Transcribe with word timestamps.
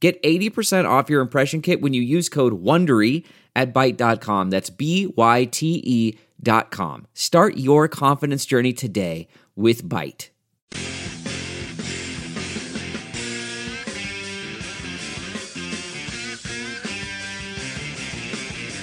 Get 0.00 0.22
80% 0.22 0.88
off 0.88 1.10
your 1.10 1.20
impression 1.20 1.60
kit 1.60 1.80
when 1.80 1.92
you 1.92 2.02
use 2.02 2.28
code 2.28 2.62
WONDERY 2.62 3.24
at 3.56 3.74
Byte.com. 3.74 4.50
That's 4.50 4.70
B-Y-T-E 4.70 6.18
dot 6.40 6.70
com. 6.70 7.06
Start 7.14 7.56
your 7.56 7.88
confidence 7.88 8.46
journey 8.46 8.72
today 8.72 9.26
with 9.56 9.82
Byte. 9.88 10.28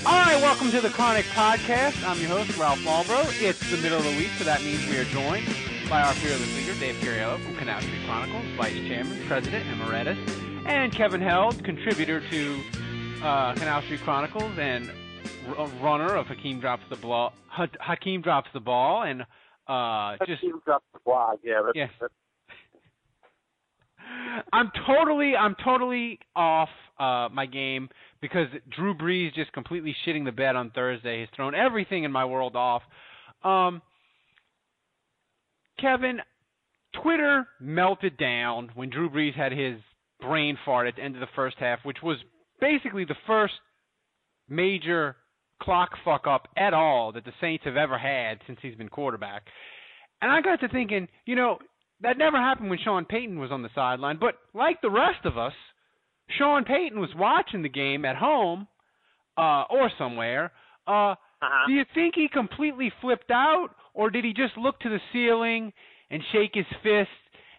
All 0.05 0.13
right, 0.13 0.39
welcome 0.41 0.69
to 0.71 0.81
the 0.81 0.89
Chronic 0.89 1.25
Podcast. 1.27 2.05
I'm 2.07 2.19
your 2.19 2.29
host, 2.29 2.55
Ralph 2.57 2.83
Marlboro. 2.83 3.23
It's 3.39 3.71
the 3.71 3.77
middle 3.77 3.97
of 3.97 4.03
the 4.03 4.15
week, 4.17 4.29
so 4.37 4.43
that 4.43 4.61
means 4.61 4.85
we 4.87 4.97
are 4.97 5.05
joined 5.05 5.47
by 5.89 6.01
our 6.01 6.13
fearless 6.13 6.53
leader, 6.55 6.77
Dave 6.79 6.95
Cariello 6.95 7.39
from 7.39 7.55
Canal 7.55 7.81
Street 7.81 8.01
Chronicles, 8.05 8.45
Vice 8.57 8.75
Chairman, 8.87 9.19
President 9.27 9.65
Emeritus, 9.71 10.17
and 10.65 10.91
Kevin 10.93 11.21
Held, 11.21 11.63
contributor 11.63 12.21
to 12.29 12.61
uh, 13.23 13.53
Canal 13.55 13.81
Street 13.83 14.01
Chronicles 14.01 14.57
and 14.57 14.91
r- 15.57 15.67
runner 15.81 16.15
of 16.15 16.27
Hakeem 16.27 16.59
Drops 16.59 16.83
the 16.89 16.95
Ball. 16.95 17.33
Ha- 17.49 17.67
Hakeem 17.79 18.21
Drops 18.21 18.49
the 18.53 18.59
Ball, 18.59 19.03
and 19.03 19.21
uh, 19.67 20.17
just 20.25 20.41
Hakeem 20.41 20.61
dropped 20.65 20.85
the 20.93 20.99
blog. 21.05 21.39
Yeah, 21.43 21.61
that's, 21.65 21.75
Yeah. 21.75 21.87
that's 21.99 22.13
I'm 24.53 24.71
totally, 24.85 25.35
I'm 25.35 25.55
totally 25.63 26.19
off 26.35 26.69
uh, 26.99 27.29
my 27.31 27.45
game 27.47 27.89
because 28.21 28.47
Drew 28.75 28.93
Brees 28.93 29.33
just 29.33 29.51
completely 29.53 29.95
shitting 30.05 30.25
the 30.25 30.31
bed 30.31 30.55
on 30.55 30.69
Thursday 30.71 31.21
has 31.21 31.29
thrown 31.35 31.55
everything 31.55 32.03
in 32.03 32.11
my 32.11 32.25
world 32.25 32.55
off. 32.55 32.83
Um, 33.43 33.81
Kevin, 35.79 36.19
Twitter 37.01 37.47
melted 37.59 38.17
down 38.17 38.71
when 38.75 38.89
Drew 38.89 39.09
Brees 39.09 39.33
had 39.35 39.51
his 39.51 39.77
brain 40.21 40.57
fart 40.65 40.87
at 40.87 40.95
the 40.95 41.01
end 41.01 41.15
of 41.15 41.21
the 41.21 41.27
first 41.35 41.57
half, 41.59 41.79
which 41.83 41.97
was 42.03 42.17
basically 42.59 43.05
the 43.05 43.15
first 43.27 43.53
major 44.49 45.15
clock 45.61 45.91
fuck 46.03 46.27
up 46.27 46.47
at 46.57 46.73
all 46.73 47.11
that 47.13 47.25
the 47.25 47.31
Saints 47.41 47.63
have 47.65 47.77
ever 47.77 47.97
had 47.97 48.39
since 48.45 48.59
he's 48.61 48.75
been 48.75 48.89
quarterback. 48.89 49.43
And 50.21 50.31
I 50.31 50.41
got 50.41 50.59
to 50.61 50.69
thinking, 50.69 51.07
you 51.25 51.35
know, 51.35 51.59
that 52.01 52.17
never 52.17 52.37
happened 52.37 52.69
when 52.69 52.79
Sean 52.83 53.05
Payton 53.05 53.39
was 53.39 53.51
on 53.51 53.61
the 53.61 53.69
sideline. 53.73 54.17
But 54.19 54.35
like 54.53 54.81
the 54.81 54.89
rest 54.89 55.25
of 55.25 55.37
us, 55.37 55.53
Sean 56.37 56.63
Payton 56.63 56.99
was 56.99 57.09
watching 57.15 57.61
the 57.61 57.69
game 57.69 58.05
at 58.05 58.15
home 58.15 58.67
uh, 59.37 59.63
or 59.69 59.89
somewhere. 59.97 60.51
Uh, 60.87 61.15
uh-huh. 61.41 61.67
do 61.67 61.73
you 61.73 61.83
think 61.93 62.15
he 62.15 62.27
completely 62.31 62.91
flipped 63.01 63.31
out, 63.31 63.69
or 63.93 64.09
did 64.09 64.23
he 64.23 64.33
just 64.33 64.57
look 64.57 64.79
to 64.79 64.89
the 64.89 64.99
ceiling 65.11 65.73
and 66.09 66.21
shake 66.31 66.51
his 66.53 66.65
fist 66.83 67.09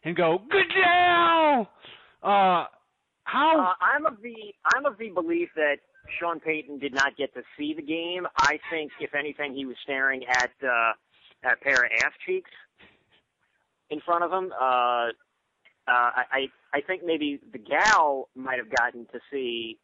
and 0.05 0.17
go, 0.17 0.39
"Good 0.51 0.67
down"? 0.81 1.67
Uh, 2.27 2.67
how? 3.23 3.61
Uh, 3.61 3.75
I'm 3.81 4.05
of 4.05 4.21
the 4.21 4.35
I'm 4.75 4.85
of 4.85 4.99
the 4.99 5.11
belief 5.11 5.49
that 5.55 5.77
Sean 6.19 6.41
Payton 6.41 6.81
did 6.81 6.93
not 6.93 7.17
get 7.17 7.33
to 7.35 7.43
see 7.57 7.73
the 7.73 7.83
game. 7.83 8.27
I 8.37 8.59
think, 8.69 8.91
if 9.01 9.15
anything, 9.15 9.55
he 9.55 9.65
was 9.65 9.77
staring 9.85 10.25
at 10.29 10.51
uh, 10.61 10.93
at 11.45 11.53
a 11.53 11.57
pair 11.63 11.85
of 11.85 11.91
ass 12.03 12.13
cheeks 12.27 12.51
in 13.91 14.01
front 14.01 14.25
of 14.25 14.33
him. 14.33 14.53
Uh, 14.61 14.65
uh, 14.65 15.11
I 15.87 16.49
I 16.75 16.81
think 16.81 17.03
maybe 17.05 17.39
the 17.53 17.59
gal 17.59 18.29
might 18.35 18.59
have 18.59 18.75
gotten 18.75 19.07
to 19.13 19.21
see 19.31 19.79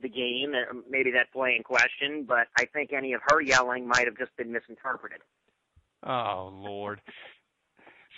the 0.00 0.08
game, 0.08 0.54
uh, 0.54 0.74
maybe 0.88 1.10
that 1.10 1.30
play 1.30 1.54
in 1.56 1.62
question, 1.62 2.24
but 2.26 2.48
I 2.58 2.64
think 2.64 2.92
any 2.94 3.12
of 3.12 3.20
her 3.28 3.42
yelling 3.42 3.86
might 3.86 4.06
have 4.06 4.16
just 4.16 4.34
been 4.38 4.50
misinterpreted. 4.50 5.20
Oh 6.06 6.50
Lord. 6.54 7.02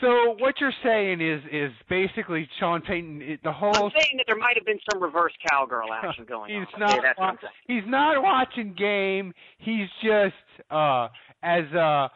So 0.01 0.37
what 0.39 0.61
you're 0.61 0.75
saying 0.85 1.21
is 1.23 1.41
is 1.51 1.73
basically 1.89 2.49
Sean 2.61 2.83
Payton 2.83 3.23
it- 3.23 3.43
the 3.43 3.53
whole 3.53 3.75
I'm 3.75 3.91
saying 3.97 4.17
that 4.19 4.25
there 4.27 4.37
might 4.37 4.55
have 4.57 4.67
been 4.67 4.79
some 4.91 5.03
reverse 5.03 5.33
cowgirl 5.51 5.93
action 5.93 6.25
going 6.27 6.51
he's 6.51 6.67
on. 6.75 6.81
not 6.81 6.99
Okay, 7.35 7.47
he's 7.67 7.85
not 7.87 8.23
watching 8.23 8.75
game. 8.75 9.33
He's 9.59 9.89
just 10.03 10.35
uh 10.71 11.09
as 11.43 11.65
uh 11.73 12.09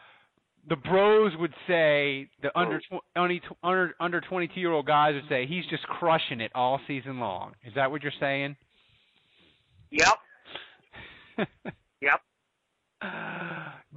the 0.69 0.75
bros 0.75 1.31
would 1.39 1.55
say, 1.67 2.29
the 2.43 2.55
under 2.55 2.79
tw- 2.79 3.01
only 3.15 3.39
tw- 3.39 3.57
under 3.63 3.95
under 3.99 4.21
22 4.21 4.59
year 4.59 4.71
old 4.71 4.85
guys 4.85 5.15
would 5.15 5.27
say 5.27 5.47
he's 5.47 5.65
just 5.71 5.81
crushing 5.87 6.39
it 6.39 6.51
all 6.53 6.79
season 6.87 7.19
long. 7.19 7.55
Is 7.63 7.73
that 7.73 7.89
what 7.89 8.03
you're 8.03 8.11
saying? 8.19 8.55
Yep. 9.89 10.17
Yep. 12.01 12.21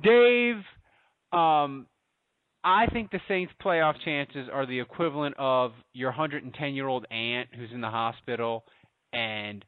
Dave, 0.02 0.56
um, 1.32 1.86
I 2.64 2.86
think 2.86 3.10
the 3.10 3.20
Saints' 3.28 3.52
playoff 3.62 3.94
chances 4.04 4.48
are 4.50 4.64
the 4.64 4.80
equivalent 4.80 5.34
of 5.38 5.72
your 5.92 6.08
110 6.10 6.74
year 6.74 6.88
old 6.88 7.04
aunt 7.10 7.50
who's 7.54 7.70
in 7.72 7.82
the 7.82 7.90
hospital 7.90 8.64
and 9.12 9.62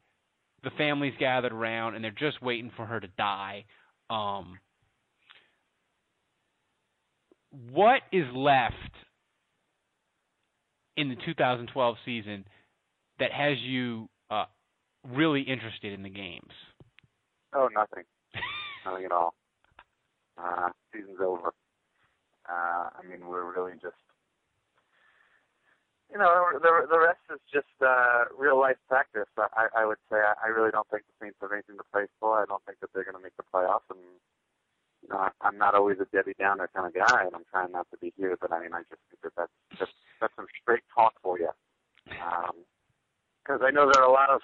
the 0.65 0.71
family's 0.79 1.13
gathered 1.21 1.53
around 1.53 1.95
and 1.95 2.03
they're 2.03 2.11
just 2.11 2.43
waiting 2.43 2.73
for 2.75 2.87
her 2.87 2.99
to 2.99 3.09
die. 3.19 3.67
Um, 4.09 4.59
what 7.71 8.01
is 8.13 8.25
left 8.35 8.75
in 10.97 11.11
the 11.11 11.17
2012 11.27 11.97
season 12.07 12.47
that 13.19 13.31
has 13.31 13.59
you 13.59 14.09
uh, 14.31 14.47
really 15.07 15.43
interested 15.43 15.93
in 15.93 16.03
the 16.03 16.09
games? 16.09 16.51
Oh, 17.55 17.69
nothing. 17.75 18.05
nothing 18.87 19.05
at 19.05 19.13
all. 19.13 19.35
Uh, 20.39 20.71
season's 20.95 21.19
over. 21.23 21.53
Uh, 22.49 22.91
I 22.95 23.01
mean, 23.09 23.27
we're 23.27 23.51
really 23.51 23.75
just, 23.83 23.99
you 26.11 26.19
know, 26.19 26.31
the 26.55 26.87
the 26.87 26.99
rest 26.99 27.23
is 27.35 27.41
just 27.53 27.75
uh, 27.83 28.31
real 28.39 28.59
life 28.59 28.79
practice. 28.89 29.27
I, 29.37 29.67
I 29.75 29.85
would 29.85 29.99
say 30.11 30.17
I, 30.17 30.35
I 30.47 30.49
really 30.49 30.71
don't 30.71 30.89
think 30.89 31.03
the 31.07 31.27
Saints 31.27 31.39
have 31.43 31.53
anything 31.53 31.77
to 31.77 31.87
play 31.93 32.07
for. 32.21 32.41
I 32.41 32.47
don't 32.47 32.63
think 32.65 32.79
that 32.81 32.91
they're 32.95 33.05
going 33.05 33.19
to 33.19 33.23
make 33.23 33.37
the 33.37 33.43
playoffs. 33.53 33.91
And 33.91 33.99
you 35.03 35.09
know, 35.11 35.19
I, 35.19 35.31
I'm 35.43 35.59
not 35.59 35.75
always 35.75 35.99
a 35.99 36.07
Debbie 36.15 36.39
Downer 36.39 36.71
kind 36.75 36.87
of 36.87 36.95
guy, 36.95 37.27
and 37.27 37.35
I'm 37.35 37.47
trying 37.51 37.73
not 37.73 37.91
to 37.91 37.99
be 37.99 38.13
here. 38.17 38.37
But 38.41 38.53
I 38.53 38.63
mean, 38.63 38.73
I 38.73 38.87
just 38.87 39.03
think 39.11 39.23
that 39.25 39.35
that's 39.37 39.79
just 39.79 39.95
that's 40.21 40.35
some 40.37 40.47
straight 40.63 40.87
talk 40.95 41.15
for 41.23 41.39
you. 41.39 41.51
Because 42.07 43.61
I 43.63 43.71
know 43.71 43.91
there 43.91 44.03
are 44.03 44.09
a 44.09 44.13
lot 44.13 44.31
of 44.31 44.41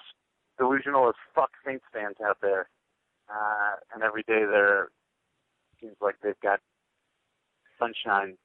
delusional 0.59 1.07
as 1.07 1.15
fuck 1.33 1.51
Saints 1.65 1.85
fans 1.93 2.17
out 2.19 2.39
there, 2.41 2.67
uh, 3.31 3.79
and 3.93 4.03
every 4.03 4.23
day 4.23 4.43
they're 4.43 4.89
seems 5.79 5.95
like 6.01 6.15
they've 6.23 6.39
got 6.41 6.59
sunshine 7.83 8.37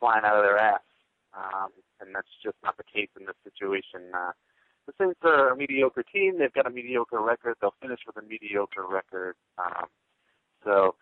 flying 0.00 0.24
out 0.24 0.36
of 0.36 0.44
their 0.44 0.58
ass, 0.58 0.80
um, 1.36 1.68
and 2.00 2.14
that's 2.14 2.28
just 2.42 2.56
not 2.62 2.76
the 2.76 2.84
case 2.84 3.08
in 3.18 3.26
this 3.26 3.36
situation. 3.44 4.12
Uh, 4.14 4.32
the 4.86 4.92
Saints 5.00 5.20
are 5.24 5.50
a 5.50 5.56
mediocre 5.56 6.04
team. 6.04 6.38
They've 6.38 6.52
got 6.52 6.66
a 6.66 6.70
mediocre 6.70 7.20
record. 7.20 7.56
They'll 7.60 7.74
finish 7.82 8.00
with 8.06 8.16
a 8.16 8.26
mediocre 8.26 8.86
record. 8.88 9.34
Um, 9.58 9.86
so, 10.64 10.94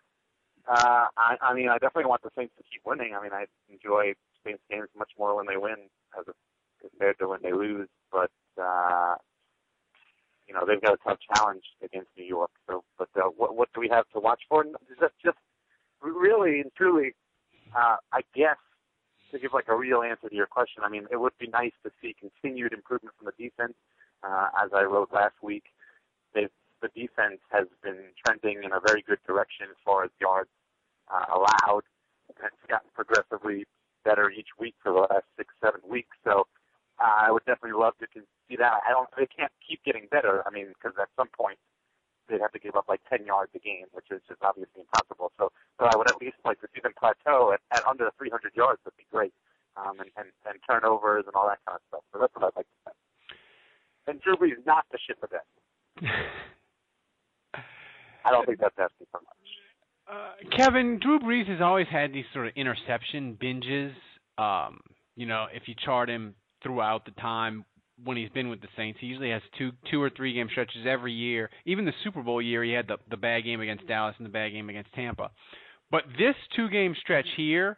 uh, 0.67 1.05
I, 1.17 1.37
I 1.41 1.53
mean, 1.53 1.69
I 1.69 1.77
definitely 1.77 2.09
want 2.09 2.23
the 2.23 2.31
Saints 2.35 2.53
to 2.57 2.63
keep 2.63 2.81
winning. 2.85 3.13
I 3.17 3.21
mean, 3.21 3.33
I 3.33 3.45
enjoy 3.69 4.13
Saints 4.43 4.63
games 4.69 4.89
much 4.97 5.11
more 5.19 5.35
when 5.35 5.45
they 5.45 5.57
win 5.57 5.89
as 6.17 6.25
a, 6.27 6.33
compared 6.81 7.19
to 7.19 7.27
when 7.27 7.41
they 7.43 7.53
lose. 7.53 7.87
But 8.11 8.31
uh, 8.59 9.15
you 10.47 10.53
know, 10.53 10.65
they've 10.67 10.81
got 10.81 10.93
a 10.93 11.03
tough 11.03 11.19
challenge 11.35 11.63
against 11.83 12.09
New 12.17 12.25
York. 12.25 12.51
So, 12.67 12.83
but 12.97 13.09
uh, 13.15 13.29
what 13.35 13.55
what 13.55 13.69
do 13.73 13.81
we 13.81 13.89
have 13.91 14.09
to 14.13 14.19
watch 14.19 14.41
for? 14.49 14.63
Just, 14.63 15.13
just 15.23 15.37
really 16.01 16.61
and 16.61 16.71
truly, 16.75 17.13
uh, 17.75 17.97
I 18.11 18.21
guess 18.33 18.57
to 19.31 19.39
give 19.39 19.53
like 19.53 19.67
a 19.67 19.75
real 19.75 20.01
answer 20.01 20.29
to 20.29 20.35
your 20.35 20.45
question, 20.47 20.83
I 20.85 20.89
mean, 20.89 21.07
it 21.11 21.19
would 21.19 21.37
be 21.39 21.47
nice 21.47 21.73
to 21.83 21.91
see 22.01 22.15
continued 22.19 22.73
improvement 22.73 23.15
from 23.17 23.27
the 23.27 23.43
defense. 23.43 23.73
Uh, 24.23 24.47
as 24.63 24.71
I 24.73 24.83
wrote 24.83 25.09
last 25.13 25.35
week, 25.41 25.65
the 26.81 27.01
defense 27.01 27.41
has 27.49 27.65
been 27.81 27.97
trending 28.25 28.63
in 28.63 28.71
a 28.71 28.79
very 28.85 29.01
good 29.01 29.19
direction 29.25 29.67
as 29.69 29.77
far 29.83 30.03
as 30.03 30.11
yards 30.21 30.49
uh, 31.09 31.25
allowed, 31.33 31.83
it's 32.29 32.65
gotten 32.69 32.89
progressively 32.93 33.65
better 34.03 34.29
each 34.29 34.49
week 34.59 34.75
for 34.83 34.91
the 34.91 34.99
last 34.99 35.25
six, 35.37 35.53
seven 35.63 35.81
weeks. 35.87 36.15
So 36.23 36.47
uh, 36.99 37.25
I 37.27 37.31
would 37.31 37.45
definitely 37.45 37.79
love 37.79 37.93
to 37.99 38.07
see 38.13 38.55
that. 38.57 38.81
I 38.85 38.91
don't. 38.91 39.09
They 39.17 39.27
can't 39.27 39.51
keep 39.67 39.83
getting 39.83 40.07
better. 40.11 40.43
I 40.45 40.51
mean, 40.51 40.67
because 40.73 40.97
at 41.01 41.09
some 41.15 41.29
point 41.37 41.57
they'd 42.29 42.41
have 42.41 42.51
to 42.53 42.59
give 42.59 42.75
up 42.75 42.85
like 42.87 43.01
10 43.09 43.25
yards 43.25 43.51
a 43.55 43.59
game, 43.59 43.85
which 43.91 44.07
is 44.11 44.21
just 44.27 44.41
obviously 44.41 44.81
impossible. 44.81 45.31
So, 45.37 45.51
so 45.79 45.85
I 45.85 45.95
would 45.95 46.09
at 46.09 46.19
least 46.21 46.37
like 46.45 46.59
to 46.61 46.67
see 46.73 46.81
them 46.81 46.93
plateau 46.97 47.53
at, 47.53 47.61
at 47.71 47.85
under 47.87 48.09
300 48.17 48.55
yards. 48.55 48.79
Would 48.85 48.97
be 48.97 49.07
great, 49.11 49.33
um, 49.77 49.99
and, 49.99 50.09
and 50.17 50.29
and 50.45 50.59
turnovers 50.69 51.25
and 51.27 51.35
all 51.35 51.47
that 51.47 51.59
kind 51.65 51.77
of 51.77 51.83
stuff. 51.89 52.03
So 52.13 52.19
that's 52.19 52.33
what 52.35 52.45
I'd 52.45 52.55
like 52.55 52.67
to 52.67 52.79
say. 52.85 52.93
then 54.07 54.19
Drew 54.23 54.35
Brees 54.35 54.59
not 54.65 54.85
the 54.91 54.99
shit 55.05 55.19
the 55.21 55.27
bed. 55.27 55.45
I 58.25 58.31
don't 58.31 58.45
think 58.45 58.59
that's 58.59 58.75
asking 58.77 59.07
for 59.11 59.21
much. 59.21 59.35
Uh, 60.07 60.33
Kevin, 60.55 60.99
Drew 60.99 61.19
Brees 61.19 61.47
has 61.47 61.61
always 61.61 61.87
had 61.91 62.13
these 62.13 62.25
sort 62.33 62.47
of 62.47 62.53
interception 62.55 63.37
binges. 63.41 63.93
Um, 64.37 64.79
you 65.15 65.25
know, 65.25 65.45
if 65.53 65.67
you 65.67 65.75
chart 65.83 66.09
him 66.09 66.35
throughout 66.61 67.05
the 67.05 67.11
time 67.11 67.65
when 68.03 68.17
he's 68.17 68.29
been 68.29 68.49
with 68.49 68.61
the 68.61 68.67
Saints, 68.75 68.99
he 68.99 69.07
usually 69.07 69.29
has 69.31 69.41
two 69.57 69.71
two 69.89 70.01
or 70.01 70.09
three 70.09 70.33
game 70.33 70.47
stretches 70.51 70.85
every 70.87 71.13
year. 71.13 71.49
Even 71.65 71.85
the 71.85 71.93
Super 72.03 72.21
Bowl 72.21 72.41
year, 72.41 72.63
he 72.63 72.71
had 72.71 72.87
the 72.87 72.97
the 73.09 73.17
bad 73.17 73.43
game 73.43 73.61
against 73.61 73.87
Dallas 73.87 74.15
and 74.17 74.25
the 74.25 74.31
bad 74.31 74.51
game 74.51 74.69
against 74.69 74.93
Tampa. 74.93 75.31
But 75.91 76.03
this 76.17 76.35
two 76.55 76.69
game 76.69 76.95
stretch 76.99 77.27
here, 77.37 77.77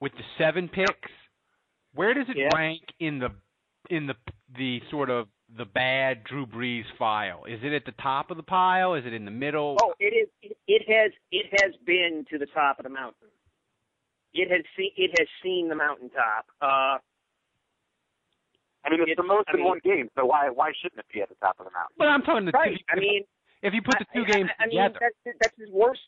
with 0.00 0.12
the 0.12 0.24
seven 0.38 0.68
picks, 0.68 1.10
where 1.94 2.14
does 2.14 2.26
it 2.28 2.36
Yeah. 2.36 2.48
rank 2.54 2.80
in 2.98 3.18
the 3.18 3.30
in 3.90 4.06
the 4.06 4.14
the 4.56 4.80
sort 4.90 5.10
of 5.10 5.28
the 5.56 5.64
bad 5.64 6.22
Drew 6.24 6.46
Brees 6.46 6.84
file? 6.98 7.44
Is 7.44 7.60
it 7.62 7.72
at 7.72 7.84
the 7.84 7.92
top 8.00 8.30
of 8.30 8.36
the 8.36 8.42
pile? 8.42 8.94
Is 8.94 9.04
it 9.04 9.12
in 9.12 9.24
the 9.24 9.30
middle? 9.30 9.76
Oh, 9.82 9.94
it 9.98 10.14
is. 10.14 10.28
It, 10.42 10.56
it 10.68 10.88
has. 10.88 11.12
It 11.32 11.46
has 11.62 11.74
been 11.84 12.24
to 12.30 12.38
the 12.38 12.46
top 12.46 12.78
of 12.78 12.84
the 12.84 12.90
mountain. 12.90 13.28
It 14.32 14.50
has 14.50 14.62
seen. 14.76 14.92
It 14.96 15.10
has 15.18 15.28
seen 15.42 15.68
the 15.68 15.74
mountaintop. 15.74 16.46
Uh, 16.62 16.98
I 18.84 18.90
mean, 18.90 19.00
it's, 19.02 19.10
It's- 19.12 19.16
the 19.20 19.28
most 19.28 19.48
I 19.48 19.52
in 19.52 19.58
mean- 19.60 19.68
one 19.68 19.80
game, 19.84 20.08
so 20.16 20.24
why 20.26 20.48
why 20.50 20.72
shouldn't 20.80 20.98
it 21.00 21.06
be 21.12 21.20
at 21.22 21.28
the 21.28 21.34
top 21.36 21.58
of 21.60 21.66
the 21.66 21.72
mountain? 21.72 21.96
But 21.98 22.08
I'm 22.08 22.22
talking 22.22 22.46
the 22.46 22.52
right. 22.52 22.72
if, 22.74 22.80
I 22.88 22.96
mean, 22.98 23.24
if 23.62 23.74
you 23.74 23.82
put 23.82 23.96
the 23.98 24.06
two 24.14 24.24
I- 24.26 24.32
games 24.32 24.50
I, 24.58 24.64
I 24.64 24.66
mean, 24.66 24.80
together. 24.80 25.10
that's 25.24 25.38
that's 25.40 25.56
his 25.58 25.70
worst. 25.70 26.00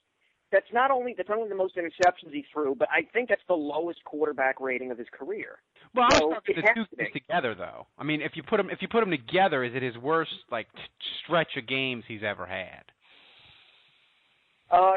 That's 0.53 0.69
not 0.73 0.91
only 0.91 1.15
that's 1.17 1.31
not 1.31 1.39
only 1.39 1.49
the 1.49 1.55
most 1.55 1.77
interceptions 1.77 2.31
he 2.33 2.45
threw, 2.53 2.75
but 2.75 2.89
I 2.91 3.09
think 3.15 3.31
that's 3.31 3.43
the 3.49 3.55
lowest 3.55 4.05
quarterback 4.05 4.61
rating 4.61 4.91
of 4.91 4.99
his 4.99 5.07
career. 5.11 5.59
Well, 5.95 6.05
I 6.05 6.09
was 6.15 6.19
So, 6.21 6.35
talking 6.35 6.57
the 6.57 6.63
two 6.75 6.85
to 6.85 6.97
games 6.97 7.13
together, 7.15 7.55
though. 7.55 7.87
I 7.97 8.05
mean, 8.05 8.21
if 8.21 8.33
you 8.37 8.43
put 8.43 8.59
them 8.59 8.69
if 8.69 8.83
you 8.83 8.89
put 8.89 9.01
them 9.01 9.11
together, 9.11 9.65
is 9.65 9.75
it 9.75 9.83
his 9.83 9.97
worst 9.97 10.33
like 10.51 10.67
stretch 11.25 11.57
of 11.57 11.67
games 11.67 12.05
he's 12.07 12.23
ever 12.23 12.45
had? 12.47 12.85
Uh, 14.71 14.93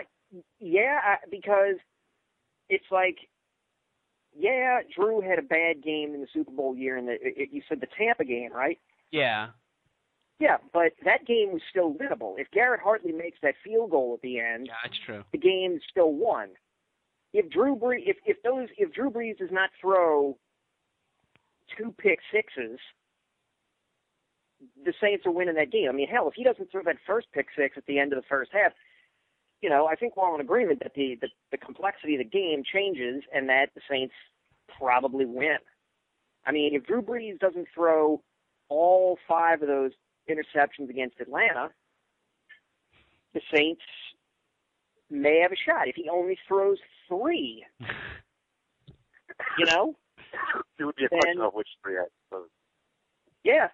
yeah, 0.59 0.99
I, 1.03 1.15
because 1.29 1.75
it's 2.69 2.85
like, 2.91 3.15
yeah, 4.37 4.79
Drew 4.95 5.21
had 5.21 5.39
a 5.39 5.43
bad 5.43 5.83
game 5.83 6.13
in 6.13 6.21
the 6.21 6.27
Super 6.33 6.51
Bowl 6.51 6.75
year, 6.75 6.97
and 6.97 7.07
you 7.51 7.61
said 7.69 7.81
the 7.81 7.87
Tampa 7.97 8.23
game, 8.25 8.51
right? 8.53 8.79
Yeah. 9.11 9.47
Yeah, 10.39 10.57
but 10.73 10.91
that 11.05 11.25
game 11.25 11.53
was 11.53 11.61
still 11.69 11.93
winnable. 11.93 12.35
If 12.37 12.51
Garrett 12.51 12.81
Hartley 12.81 13.13
makes 13.13 13.37
that 13.41 13.55
field 13.63 13.91
goal 13.91 14.13
at 14.15 14.21
the 14.21 14.39
end, 14.39 14.67
Yeah, 14.67 14.73
that's 14.83 14.97
true. 15.05 15.23
the 15.31 15.37
game's 15.37 15.81
still 15.89 16.11
won. 16.11 16.49
If 17.31 17.49
Drew 17.49 17.75
Brees, 17.75 18.03
if 18.05 18.17
if 18.25 18.41
those 18.43 18.67
if 18.77 18.91
Drew 18.93 19.09
Brees 19.09 19.37
does 19.37 19.51
not 19.51 19.69
throw 19.79 20.37
two 21.77 21.93
pick 21.97 22.19
sixes, 22.33 22.79
the 24.85 24.93
Saints 25.01 25.25
are 25.25 25.31
winning 25.31 25.55
that 25.55 25.71
game. 25.71 25.89
I 25.89 25.91
mean, 25.93 26.07
hell, 26.07 26.27
if 26.27 26.33
he 26.33 26.43
doesn't 26.43 26.71
throw 26.71 26.83
that 26.83 26.97
first 27.05 27.27
pick 27.33 27.47
six 27.57 27.77
at 27.77 27.85
the 27.85 27.99
end 27.99 28.13
of 28.13 28.17
the 28.21 28.27
first 28.27 28.51
half, 28.53 28.71
you 29.61 29.69
know, 29.69 29.87
I 29.87 29.95
think 29.95 30.15
we're 30.15 30.25
all 30.27 30.35
in 30.35 30.41
agreement 30.41 30.79
that 30.83 30.93
the 30.95 31.17
the, 31.21 31.29
the 31.51 31.57
complexity 31.57 32.15
of 32.15 32.19
the 32.19 32.29
game 32.29 32.63
changes 32.71 33.23
and 33.33 33.49
that 33.49 33.67
the 33.75 33.81
Saints 33.89 34.13
probably 34.79 35.25
win. 35.25 35.57
I 36.45 36.51
mean, 36.51 36.75
if 36.75 36.85
Drew 36.85 37.01
Brees 37.01 37.39
doesn't 37.39 37.67
throw 37.73 38.21
all 38.69 39.17
five 39.27 39.61
of 39.61 39.67
those 39.67 39.91
interceptions 40.29 40.89
against 40.89 41.19
Atlanta, 41.19 41.69
the 43.33 43.41
Saints 43.53 43.81
may 45.09 45.39
have 45.41 45.51
a 45.51 45.55
shot. 45.55 45.87
If 45.87 45.95
he 45.95 46.09
only 46.09 46.37
throws 46.47 46.77
three, 47.07 47.63
you 49.57 49.65
know, 49.67 49.95
It 50.79 50.83
would 50.85 50.95
be 50.95 51.05
a 51.05 51.09
question 51.09 51.37
Then- 51.37 51.45
of 51.45 51.53
which 51.53 51.67
three, 51.83 51.97
I 51.97 52.05
suppose. 52.27 52.49
yeah. 53.43 53.69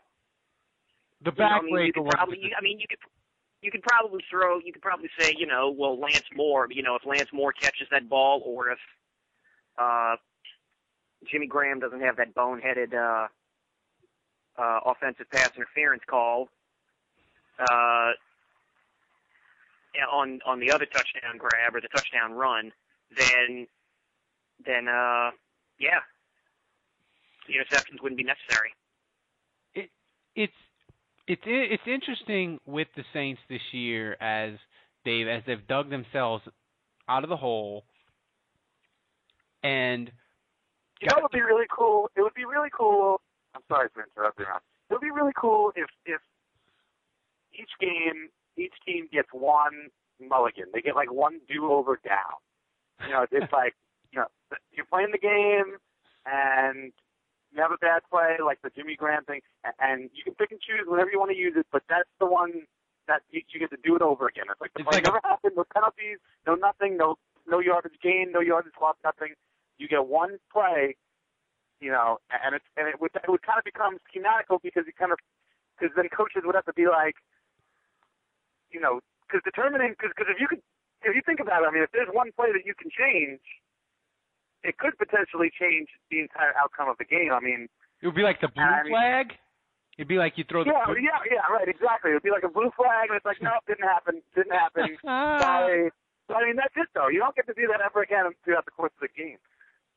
The 1.21 1.31
You 1.31 1.37
know, 1.37 1.45
I 1.45 1.49
back 1.49 1.63
mean, 1.63 1.73
you 1.73 1.79
leg 1.79 1.93
could 1.93 2.05
probably, 2.09 2.39
you, 2.39 2.51
I 2.57 2.61
mean, 2.61 2.79
you 2.79 2.87
could, 2.87 2.99
you 3.61 3.71
could 3.71 3.83
probably 3.83 4.23
throw, 4.29 4.59
you 4.59 4.73
could 4.73 4.81
probably 4.81 5.09
say, 5.19 5.35
you 5.37 5.45
know, 5.45 5.69
well, 5.69 5.99
Lance 5.99 6.25
Moore, 6.35 6.67
you 6.69 6.81
know, 6.81 6.95
if 6.95 7.05
Lance 7.05 7.29
Moore 7.31 7.53
catches 7.53 7.87
that 7.91 8.09
ball, 8.09 8.41
or 8.45 8.71
if 8.71 8.79
uh, 9.77 10.15
Jimmy 11.29 11.47
Graham 11.47 11.79
doesn't 11.79 12.01
have 12.01 12.17
that 12.17 12.33
boneheaded 12.33 12.93
uh, 12.93 13.27
uh, 14.57 14.79
offensive 14.85 15.29
pass 15.31 15.51
interference 15.55 16.01
call 16.07 16.49
uh, 17.59 18.11
on 20.11 20.39
on 20.45 20.59
the 20.59 20.71
other 20.71 20.85
touchdown 20.85 21.37
grab 21.37 21.75
or 21.75 21.81
the 21.81 21.87
touchdown 21.89 22.33
run, 22.33 22.71
then 23.15 23.67
then 24.65 24.87
uh, 24.87 25.31
yeah, 25.79 25.99
the 27.47 27.53
interceptions 27.53 28.01
wouldn't 28.01 28.17
be 28.17 28.23
necessary. 28.23 28.73
It, 29.75 29.89
it's 30.35 30.53
it's 31.31 31.41
it's 31.45 31.87
interesting 31.87 32.59
with 32.65 32.89
the 32.95 33.03
Saints 33.13 33.41
this 33.49 33.61
year 33.71 34.17
as 34.19 34.53
they've 35.05 35.27
as 35.27 35.41
they've 35.47 35.65
dug 35.67 35.89
themselves 35.89 36.43
out 37.07 37.23
of 37.23 37.29
the 37.29 37.37
hole 37.37 37.85
and 39.63 40.11
You 40.99 41.07
know, 41.09 41.19
it 41.19 41.23
would 41.23 41.31
be 41.31 41.41
really 41.41 41.67
cool. 41.75 42.09
It 42.15 42.21
would 42.21 42.33
be 42.33 42.45
really 42.45 42.69
cool. 42.77 43.21
I'm 43.55 43.61
sorry 43.69 43.87
for 43.93 44.03
interrupting. 44.03 44.45
Ron. 44.45 44.59
It 44.89 44.93
would 44.93 45.01
be 45.01 45.11
really 45.11 45.31
cool 45.39 45.71
if 45.75 45.87
if 46.05 46.19
each 47.53 47.71
game 47.79 48.29
each 48.57 48.73
team 48.85 49.07
gets 49.11 49.29
one 49.31 49.87
mulligan. 50.19 50.65
They 50.73 50.81
get 50.81 50.95
like 50.95 51.11
one 51.11 51.39
do-over 51.47 51.99
down. 52.03 53.07
You 53.07 53.13
know, 53.13 53.25
it's 53.31 53.53
like 53.53 53.73
you 54.11 54.19
know 54.19 54.27
you're 54.73 54.85
playing 54.85 55.11
the 55.13 55.17
game 55.17 55.77
and 56.25 56.91
you 57.51 57.62
have 57.62 57.71
a 57.71 57.77
bad 57.77 58.01
play 58.09 58.38
like 58.44 58.62
the 58.63 58.69
Jimmy 58.71 58.95
Graham 58.95 59.24
thing, 59.25 59.42
and 59.80 60.09
you 60.13 60.24
can 60.24 60.33
pick 60.36 60.51
and 60.51 60.59
choose 60.62 60.88
whenever 60.88 61.12
you 61.12 61.19
want 61.19 61.31
to 61.31 61.38
use 61.38 61.53
it. 61.56 61.68
But 61.71 61.83
that's 61.89 62.09
the 62.19 62.25
one 62.25 62.63
that 63.07 63.21
you, 63.30 63.42
you 63.51 63.59
get 63.59 63.71
to 63.71 63.81
do 63.83 63.95
it 63.95 64.01
over 64.01 64.27
again. 64.27 64.45
It's 64.50 64.62
like 64.62 64.74
the 64.74 64.81
It's 64.81 64.89
play 64.89 64.98
like 65.00 65.07
a- 65.07 65.12
never 65.12 65.21
happened. 65.27 65.53
No 65.57 65.65
penalties. 65.74 66.18
No 66.48 66.56
nothing. 66.56 66.98
No 66.98 67.18
no 67.48 67.59
yardage 67.59 68.00
gain. 68.01 68.31
No 68.31 68.39
yardage 68.39 68.74
lost. 68.81 69.00
Nothing. 69.03 69.33
You 69.77 69.88
get 69.88 70.06
one 70.07 70.38
play 70.51 70.95
you 71.81 71.89
know, 71.89 72.21
and 72.30 72.53
it's 72.53 72.65
and 72.77 72.88
it 72.88 73.01
would 73.01 73.09
it 73.18 73.25
would 73.27 73.42
kind 73.42 73.57
of 73.57 73.65
become 73.65 73.98
schematical 74.06 74.62
because 74.62 74.86
you 74.86 74.94
kind 74.94 75.12
of 75.12 75.18
because 75.74 75.89
then 75.98 76.06
coaches 76.13 76.45
would 76.45 76.53
have 76.53 76.69
to 76.69 76.77
be 76.77 76.86
like, 76.86 77.18
you 78.69 78.80
know, 78.80 79.01
because 79.25 79.42
determining 79.44 79.98
because 79.98 80.13
because 80.15 80.30
if 80.30 80.38
you 80.39 80.45
could 80.48 80.62
if 81.01 81.18
you 81.18 81.25
think 81.25 81.42
about 81.42 81.65
it, 81.65 81.68
I 81.68 81.71
mean, 81.74 81.81
if 81.81 81.89
there's 81.89 82.13
one 82.13 82.30
play 82.38 82.53
that 82.53 82.69
you 82.69 82.77
can 82.77 82.94
change, 82.94 83.42
it 84.63 84.77
could 84.77 84.97
potentially 84.97 85.51
change 85.59 85.89
the 86.09 86.19
entire 86.19 86.53
outcome 86.61 86.89
of 86.89 86.97
the 86.97 87.05
game. 87.05 87.31
I 87.33 87.39
mean, 87.39 87.67
it 88.01 88.05
would 88.07 88.15
be 88.15 88.23
like 88.23 88.41
the 88.41 88.47
blue 88.49 88.63
I 88.63 88.83
mean- 88.83 88.91
flag. 88.91 89.33
It'd 89.97 90.07
be 90.07 90.15
like 90.17 90.37
you 90.37 90.45
throw 90.49 90.63
the 90.63 90.71
yeah, 90.71 90.85
blue- 90.85 90.95
yeah, 91.03 91.19
yeah, 91.29 91.53
right, 91.53 91.67
exactly. 91.67 92.12
It 92.12 92.13
would 92.15 92.24
be 92.24 92.31
like 92.31 92.43
a 92.43 92.50
blue 92.50 92.71
flag, 92.77 93.09
and 93.09 93.17
it's 93.17 93.25
like, 93.25 93.41
no, 93.41 93.51
didn't 93.67 93.83
happen, 93.88 94.21
didn't 94.33 94.53
happen. 94.53 94.97
Sorry. 95.05 95.91
So, 96.27 96.33
I 96.36 96.45
mean, 96.45 96.55
that's 96.55 96.74
it 96.77 96.88
though. 96.95 97.09
You 97.09 97.19
don't 97.19 97.36
get 97.36 97.45
to 97.47 97.53
do 97.53 97.67
that 97.67 97.81
ever 97.86 98.01
again 98.01 98.31
throughout 98.43 98.65
the 98.65 98.71
course 98.71 98.91
of 99.01 99.09
the 99.09 99.21
game. 99.21 99.38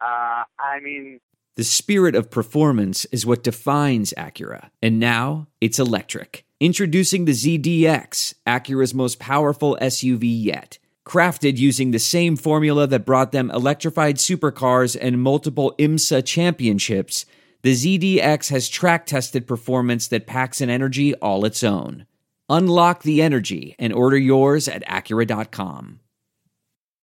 Uh, 0.00 0.42
I 0.58 0.80
mean, 0.82 1.20
The 1.56 1.64
spirit 1.64 2.16
of 2.16 2.28
performance 2.30 3.04
is 3.06 3.24
what 3.24 3.44
defines 3.44 4.12
Acura, 4.18 4.70
and 4.82 4.98
now 4.98 5.46
it's 5.60 5.78
electric. 5.78 6.44
Introducing 6.60 7.24
the 7.24 7.32
ZDX, 7.32 8.34
Acura's 8.46 8.94
most 8.94 9.20
powerful 9.20 9.78
SUV 9.80 10.22
yet. 10.24 10.78
Crafted 11.06 11.58
using 11.58 11.90
the 11.90 11.98
same 11.98 12.34
formula 12.34 12.86
that 12.86 13.04
brought 13.04 13.30
them 13.30 13.50
electrified 13.50 14.16
supercars 14.16 14.96
and 14.98 15.20
multiple 15.20 15.74
IMSA 15.78 16.24
championships, 16.24 17.26
the 17.62 17.72
ZDX 17.72 18.50
has 18.50 18.68
track 18.68 19.04
tested 19.04 19.46
performance 19.46 20.08
that 20.08 20.26
packs 20.26 20.60
an 20.60 20.70
energy 20.70 21.14
all 21.16 21.44
its 21.44 21.62
own. 21.62 22.06
Unlock 22.48 23.02
the 23.02 23.22
energy 23.22 23.74
and 23.78 23.92
order 23.92 24.16
yours 24.16 24.66
at 24.66 24.84
Acura.com. 24.86 26.00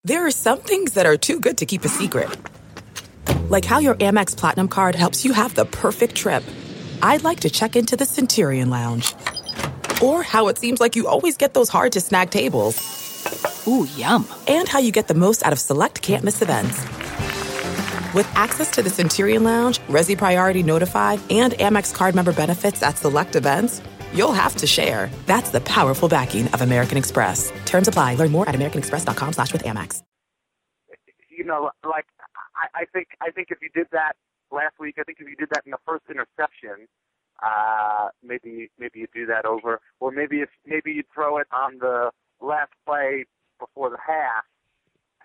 There 0.05 0.27
are 0.27 0.31
some 0.31 0.61
things 0.61 0.95
that 0.95 1.07
are 1.07 1.17
too 1.17 1.41
good 1.41 1.59
to 1.59 1.67
keep 1.67 1.85
a 1.85 1.89
secret. 1.89 2.29
Like 3.49 3.65
how 3.65 3.79
your 3.79 3.97
Amex 3.97 4.37
Platinum 4.37 4.69
card 4.69 4.95
helps 4.95 5.25
you 5.25 5.33
have 5.33 5.55
the 5.55 5.65
perfect 5.65 6.15
trip. 6.15 6.45
I'd 7.03 7.25
like 7.25 7.41
to 7.41 7.51
check 7.51 7.75
into 7.75 7.97
the 7.97 8.05
Centurion 8.05 8.71
Lounge. 8.71 9.15
Or 10.01 10.23
how 10.23 10.49
it 10.49 10.59
seems 10.59 10.81
like 10.81 10.95
you 10.95 11.09
always 11.09 11.37
get 11.37 11.55
those 11.55 11.69
hard 11.69 11.93
to 11.93 12.01
snag 12.01 12.31
tables. 12.31 13.08
Ooh, 13.67 13.87
yum. 13.97 14.27
And 14.47 14.69
how 14.69 14.79
you 14.79 14.93
get 14.93 15.09
the 15.09 15.15
most 15.15 15.45
out 15.45 15.53
of 15.53 15.59
select 15.59 16.03
can't 16.03 16.25
miss 16.25 16.43
events. 16.43 16.79
With 18.15 18.27
access 18.35 18.71
to 18.73 18.83
the 18.83 18.91
Centurion 18.91 19.45
Lounge, 19.45 19.79
Resy 19.81 20.17
Priority 20.17 20.63
Notified, 20.63 21.21
and 21.31 21.53
Amex 21.55 21.95
card 21.95 22.15
member 22.15 22.33
benefits 22.33 22.83
at 22.83 22.97
select 22.97 23.37
events, 23.37 23.83
you'll 24.15 24.33
have 24.33 24.57
to 24.57 24.67
share. 24.67 25.11
That's 25.27 25.51
the 25.51 25.61
powerful 25.61 26.09
backing 26.09 26.49
of 26.49 26.63
American 26.63 26.97
Express. 26.97 27.53
Terms 27.67 27.89
apply. 27.89 28.15
Learn 28.15 28.33
more 28.33 28.49
at 28.49 28.55
americanexpress.com 28.55 29.35
slash 29.35 29.53
with 29.53 29.63
Amex. 29.65 30.03
you 31.31 31.45
know, 31.45 31.71
like 31.85 32.07
I, 32.57 32.81
I 32.81 32.85
think 32.93 33.09
I 33.21 33.31
think 33.31 33.49
if 33.51 33.59
you 33.61 33.69
did 33.75 33.89
that 33.93 34.15
last 34.51 34.75
week, 34.81 34.97
I 34.99 35.05
think 35.05 35.19
if 35.21 35.29
you 35.29 35.37
did 35.37 35.51
that 35.51 35.63
in 35.67 35.71
the 35.71 35.79
first 35.87 36.05
interception, 36.11 36.89
uh, 37.45 38.09
maybe 38.23 38.71
maybe 38.79 39.01
you 39.01 39.07
do 39.15 39.27
that 39.27 39.45
over, 39.45 39.81
or 40.01 40.11
maybe 40.11 40.41
if 40.41 40.49
maybe 40.67 40.93
you 40.93 41.05
throw 41.15 41.39
it 41.39 41.47
on 41.53 41.79
the 41.79 42.11
last 42.41 42.73
play 42.87 43.27
before 43.59 43.91
the 43.91 43.99
half, 43.99 44.45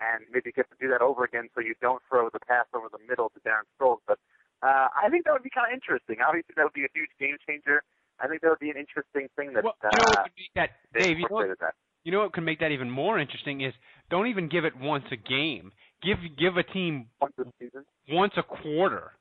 and 0.00 0.24
maybe 0.32 0.50
get 0.52 0.68
to 0.70 0.76
do 0.80 0.88
that 0.90 1.02
over 1.02 1.24
again, 1.24 1.48
so 1.54 1.60
you 1.60 1.74
don't 1.80 2.02
throw 2.08 2.28
the 2.30 2.40
pass 2.40 2.66
over 2.74 2.88
the 2.90 2.98
middle 3.08 3.30
to 3.30 3.38
Darren 3.46 3.66
Sproles. 3.78 4.02
But 4.06 4.18
uh, 4.62 4.88
I 4.90 5.08
think 5.10 5.24
that 5.24 5.32
would 5.32 5.46
be 5.46 5.54
kind 5.54 5.70
of 5.70 5.74
interesting. 5.74 6.18
Obviously, 6.26 6.54
that 6.56 6.64
would 6.64 6.74
be 6.76 6.84
a 6.84 6.92
huge 6.94 7.10
game 7.18 7.36
changer. 7.46 7.82
I 8.20 8.28
think 8.28 8.42
that 8.42 8.50
would 8.50 8.62
be 8.62 8.70
an 8.70 8.78
interesting 8.78 9.28
thing 9.36 9.54
that 9.54 9.64
well, 9.64 9.74
you 9.82 9.98
know 9.98 10.06
what 10.06 10.18
uh, 10.18 10.22
could 10.22 10.38
make 10.38 10.54
that, 10.54 10.70
Dave? 10.94 11.18
You 11.18 11.26
know, 11.28 11.34
what, 11.34 11.58
that. 11.60 11.74
you 12.04 12.12
know 12.12 12.20
what 12.20 12.32
could 12.32 12.44
make 12.46 12.60
that 12.60 12.70
even 12.70 12.90
more 12.90 13.18
interesting 13.18 13.60
is 13.60 13.74
don't 14.10 14.28
even 14.28 14.48
give 14.48 14.64
it 14.64 14.74
once 14.78 15.04
a 15.10 15.16
game. 15.16 15.72
Give 16.02 16.18
give 16.38 16.56
a 16.56 16.62
team 16.62 17.06
once 17.20 17.34
this 17.36 17.46
season. 17.58 17.84
once 18.10 18.34
a 18.36 18.42
quarter. 18.42 19.12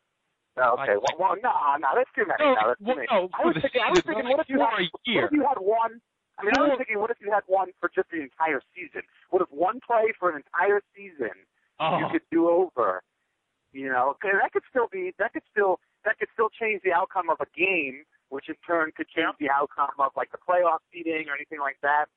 Oh, 0.57 0.77
okay. 0.77 0.93
Like- 0.93 1.17
well, 1.17 1.33
well, 1.33 1.35
no, 1.41 1.49
no, 1.81 1.87
that's 1.97 2.09
too 2.13 2.29
many. 2.29 2.37
No, 2.37 2.53
no, 2.53 2.67
that's 2.69 2.79
too 2.79 2.85
well, 2.85 2.95
many. 2.95 3.07
no, 3.09 3.29
I 3.33 3.41
was 3.45 3.57
thinking, 3.57 3.81
I 3.81 3.89
was 3.89 4.03
thinking, 4.05 4.29
what 4.29 4.39
if 4.39 4.49
you 4.49 4.59
had, 4.61 4.77
what 4.77 5.25
if 5.25 5.31
you 5.33 5.41
had 5.41 5.57
one? 5.57 5.99
I 6.43 6.45
mean, 6.45 6.55
I 6.57 6.61
was 6.69 6.77
thinking, 6.77 6.99
what 6.99 7.09
if 7.09 7.17
you 7.21 7.31
had 7.31 7.43
one 7.47 7.69
for 7.79 7.89
just 7.93 8.09
the 8.11 8.21
entire 8.21 8.61
season? 8.75 9.01
What 9.29 9.41
if 9.41 9.49
one 9.51 9.79
play 9.85 10.11
for 10.19 10.29
an 10.29 10.35
entire 10.43 10.81
season 10.95 11.31
Oh, 11.79 11.97
you 11.99 12.07
could 12.11 12.21
do 12.31 12.49
over? 12.49 13.01
You 13.71 13.89
know, 13.89 14.15
'cause 14.21 14.31
that 14.39 14.51
could 14.51 14.63
still 14.69 14.87
be 14.87 15.13
that 15.17 15.33
could 15.33 15.43
still 15.49 15.79
that 16.03 16.19
could 16.19 16.29
still 16.33 16.49
change 16.49 16.81
the 16.83 16.93
outcome 16.93 17.29
of 17.29 17.39
a 17.41 17.45
game, 17.57 18.03
which 18.29 18.49
in 18.49 18.55
turn 18.67 18.91
could 18.91 19.07
change 19.07 19.35
the 19.39 19.49
outcome 19.49 19.89
of 19.97 20.11
like 20.15 20.31
the 20.31 20.37
playoff 20.37 20.79
seeding 20.91 21.29
or 21.29 21.33
anything 21.35 21.59
like 21.59 21.79
that. 21.81 22.07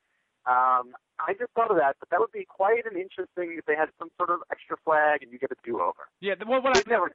Um, 0.45 0.93
I 1.19 1.33
just 1.33 1.51
thought 1.53 1.71
of 1.71 1.77
that, 1.77 1.95
but 1.99 2.09
that 2.09 2.19
would 2.19 2.31
be 2.31 2.45
quite 2.45 2.85
an 2.85 2.95
interesting 2.95 3.57
if 3.57 3.65
they 3.65 3.75
had 3.75 3.89
some 3.97 4.11
sort 4.17 4.29
of 4.29 4.43
extra 4.51 4.77
flag 4.77 5.23
and 5.23 5.31
you 5.31 5.39
get 5.39 5.51
a 5.51 5.55
do-over. 5.63 6.07
yeah. 6.19 6.35
the- 6.35 6.45
Well, 6.45 6.61
what 6.61 6.77
I 6.77 6.79
They've 6.81 6.87
never, 6.87 7.11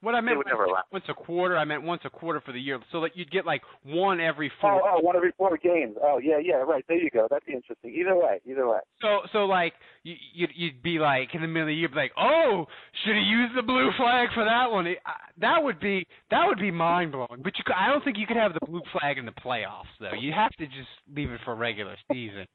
what 0.00 0.14
I 0.14 0.20
meant 0.20 0.36
would 0.38 0.46
never 0.46 0.66
said 0.66 0.82
once 0.92 1.04
a 1.08 1.14
quarter, 1.14 1.56
I 1.56 1.64
meant 1.64 1.82
once 1.82 2.02
a 2.04 2.10
quarter 2.10 2.40
for 2.40 2.52
the 2.52 2.60
year, 2.60 2.78
so 2.92 3.00
that 3.00 3.16
you'd 3.16 3.30
get 3.30 3.44
like 3.44 3.62
one 3.82 4.20
every 4.20 4.48
Oh, 4.48 4.60
four. 4.60 4.88
oh, 4.88 5.00
one 5.00 5.16
every 5.16 5.32
four 5.36 5.56
games. 5.56 5.96
Oh, 6.02 6.18
yeah, 6.22 6.38
yeah, 6.42 6.56
right. 6.56 6.84
There 6.88 6.96
you 6.98 7.10
go. 7.10 7.26
That'd 7.28 7.46
be 7.46 7.52
interesting. 7.54 7.94
Either 7.94 8.16
way, 8.16 8.40
either 8.46 8.68
way. 8.68 8.78
So 9.00 9.20
so 9.32 9.46
like 9.46 9.74
you, 10.04 10.14
you'd 10.34 10.50
you'd 10.54 10.82
be 10.82 10.98
like 10.98 11.34
in 11.34 11.42
the 11.42 11.48
middle 11.48 11.62
of 11.62 11.68
the 11.68 11.74
year, 11.74 11.88
be 11.88 11.96
like, 11.96 12.12
oh, 12.16 12.66
should 13.04 13.16
have 13.16 13.24
used 13.24 13.56
the 13.56 13.62
blue 13.62 13.90
flag 13.96 14.28
for 14.34 14.44
that 14.44 14.70
one. 14.70 14.86
It, 14.86 14.98
uh, 15.04 15.10
that 15.38 15.62
would 15.62 15.80
be 15.80 16.06
that 16.30 16.44
would 16.46 16.58
be 16.58 16.70
mind 16.70 17.12
blowing. 17.12 17.42
But 17.42 17.58
you, 17.58 17.64
could, 17.64 17.74
I 17.74 17.88
don't 17.88 18.04
think 18.04 18.18
you 18.18 18.26
could 18.26 18.36
have 18.36 18.54
the 18.54 18.64
blue 18.66 18.82
flag 18.92 19.18
in 19.18 19.26
the 19.26 19.32
playoffs 19.32 19.90
though. 20.00 20.14
You 20.18 20.32
have 20.32 20.52
to 20.52 20.66
just 20.66 20.88
leave 21.14 21.30
it 21.30 21.40
for 21.44 21.54
regular 21.56 21.96
season. 22.12 22.46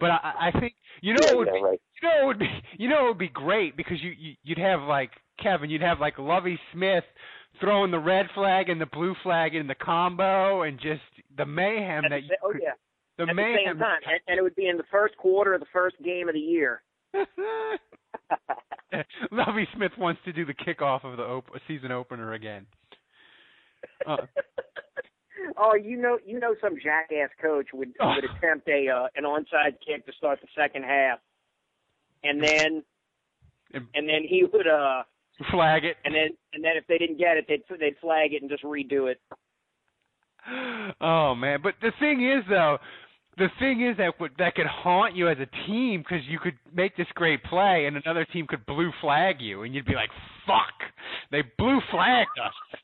But 0.00 0.10
I, 0.10 0.50
I 0.52 0.60
think 0.60 0.74
you 1.00 1.12
know 1.14 1.20
yeah, 1.26 1.32
it 1.32 1.36
would 1.38 1.48
yeah, 1.48 1.52
be 1.54 1.62
right. 1.62 1.80
you 2.02 2.08
know 2.08 2.22
it 2.22 2.26
would 2.26 2.38
be 2.38 2.48
you 2.78 2.88
know 2.88 3.06
it 3.06 3.08
would 3.08 3.18
be 3.18 3.28
great 3.28 3.76
because 3.76 4.02
you, 4.02 4.10
you 4.18 4.34
you'd 4.44 4.58
have 4.58 4.80
like 4.82 5.10
Kevin, 5.42 5.70
you'd 5.70 5.82
have 5.82 6.00
like 6.00 6.18
Lovie 6.18 6.58
Smith 6.72 7.04
throwing 7.60 7.90
the 7.90 7.98
red 7.98 8.26
flag 8.34 8.68
and 8.68 8.80
the 8.80 8.86
blue 8.86 9.14
flag 9.22 9.54
in 9.54 9.66
the 9.66 9.74
combo 9.74 10.62
and 10.62 10.78
just 10.78 11.00
the 11.36 11.46
mayhem 11.46 12.04
At 12.04 12.10
that 12.10 12.20
the, 12.20 12.26
you 12.26 12.36
oh 12.44 12.52
yeah, 12.60 12.70
the 13.16 13.24
at 13.30 13.36
the 13.36 13.56
same 13.66 13.78
time, 13.78 14.00
and, 14.06 14.20
and 14.28 14.38
it 14.38 14.42
would 14.42 14.54
be 14.56 14.68
in 14.68 14.76
the 14.76 14.84
first 14.90 15.16
quarter 15.16 15.54
of 15.54 15.60
the 15.60 15.66
first 15.72 15.96
game 16.04 16.28
of 16.28 16.34
the 16.34 16.40
year. 16.40 16.82
Lovie 19.30 19.68
Smith 19.74 19.92
wants 19.98 20.20
to 20.24 20.32
do 20.32 20.44
the 20.44 20.54
kickoff 20.54 21.04
of 21.04 21.16
the 21.16 21.22
op- 21.24 21.50
season 21.66 21.92
opener 21.92 22.32
again. 22.34 22.66
Uh, 24.06 24.16
oh, 25.56 25.74
you 25.74 25.96
know, 25.96 26.18
you 26.24 26.38
know, 26.38 26.54
some 26.60 26.74
jackass 26.82 27.30
coach 27.40 27.66
would 27.72 27.90
Oh. 28.00 28.14
would 28.14 28.24
attempt 28.24 28.68
a 28.68 28.88
uh, 28.88 29.06
an 29.16 29.24
onside 29.24 29.76
kick 29.86 30.06
to 30.06 30.12
start 30.16 30.40
the 30.40 30.48
second 30.56 30.84
half, 30.84 31.18
and 32.24 32.42
then 32.42 32.82
And- 33.72 33.86
and 33.94 34.08
then 34.08 34.22
he 34.28 34.44
would 34.44 34.66
uh 34.66 35.02
flag 35.50 35.84
it. 35.84 35.96
and 36.04 36.14
then 36.14 36.28
and 36.52 36.62
then 36.64 36.72
if 36.76 36.86
they 36.86 36.98
didn't 36.98 37.18
get 37.18 37.36
it, 37.36 37.46
they'd 37.48 37.62
they'd 37.78 37.96
flag 38.00 38.32
it 38.32 38.42
and 38.42 38.50
just 38.50 38.64
redo 38.64 39.10
it. 39.10 39.20
Oh 41.00 41.34
man, 41.34 41.60
but 41.62 41.74
the 41.82 41.92
thing 42.00 42.26
is 42.26 42.42
though, 42.48 42.78
the 43.36 43.48
thing 43.58 43.86
is 43.86 43.98
that 43.98 44.18
would 44.18 44.32
that 44.38 44.54
could 44.54 44.66
haunt 44.66 45.14
you 45.14 45.28
as 45.28 45.36
a 45.38 45.66
team 45.66 46.00
because 46.00 46.24
you 46.26 46.38
could 46.38 46.54
make 46.72 46.96
this 46.96 47.06
great 47.14 47.44
play 47.44 47.84
and 47.86 47.96
another 47.96 48.24
team 48.24 48.46
could 48.46 48.64
blue 48.64 48.90
flag 49.00 49.40
you 49.40 49.62
and 49.62 49.74
you'd 49.74 49.84
be 49.84 49.94
like, 49.94 50.10
"Fuck, 50.46 50.90
they 51.30 51.42
blue 51.58 51.80
flagged 51.90 52.38
us." 52.42 52.80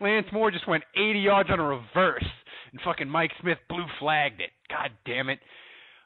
Lance 0.00 0.26
Moore 0.32 0.50
just 0.50 0.68
went 0.68 0.84
80 0.96 1.20
yards 1.20 1.50
on 1.50 1.60
a 1.60 1.64
reverse 1.64 2.24
and 2.72 2.80
fucking 2.82 3.08
Mike 3.08 3.32
Smith 3.40 3.58
blue 3.68 3.86
flagged 3.98 4.40
it. 4.40 4.50
God 4.68 4.90
damn 5.04 5.28
it. 5.28 5.38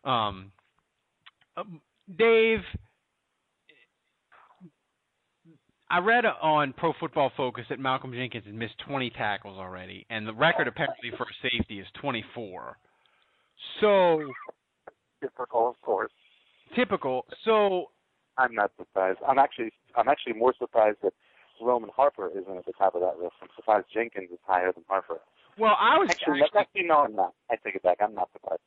Um, 0.05 0.53
um 1.57 1.81
Dave, 2.19 2.61
I 5.91 5.99
read 5.99 6.25
on 6.25 6.73
Pro 6.77 6.93
Football 6.99 7.31
Focus 7.37 7.65
that 7.69 7.79
Malcolm 7.79 8.13
Jenkins 8.13 8.45
has 8.47 8.55
missed 8.55 8.75
20 8.89 9.11
tackles 9.11 9.59
already, 9.59 10.07
and 10.11 10.27
the 10.27 10.33
record 10.33 10.67
apparently 10.67 11.11
for 11.17 11.25
a 11.25 11.49
safety 11.51 11.79
is 11.79 11.87
24. 12.01 12.77
So 13.81 14.23
Typical, 15.21 15.69
of 15.69 15.81
course. 15.81 16.13
typical. 16.77 17.25
So 17.45 17.87
I'm 18.37 18.55
not 18.55 18.73
surprised. 18.79 19.19
I'm 19.27 19.39
actually, 19.39 19.73
I'm 19.97 20.09
actually 20.09 20.35
more 20.35 20.55
surprised 20.59 20.99
that 21.03 21.13
Roman 21.63 21.91
Harper 21.95 22.29
isn't 22.31 22.57
at 22.57 22.67
the 22.67 22.73
top 22.73 22.95
of 22.95 23.01
that 23.01 23.19
list. 23.23 23.33
I'm 23.41 23.49
surprised 23.57 23.87
Jenkins 23.93 24.31
is 24.33 24.39
higher 24.47 24.73
than 24.73 24.85
Harper. 24.89 25.21
well, 25.59 25.77
I 25.79 25.99
was 25.99 26.09
Actually, 26.11 26.43
actually, 26.43 26.61
actually, 26.61 26.83
no, 26.85 27.05
I'm 27.05 27.15
not. 27.15 27.33
I 27.51 27.57
take 27.57 27.75
it 27.77 27.83
back. 27.83 27.99
I'm 28.03 28.15
not 28.15 28.29
surprised. 28.33 28.61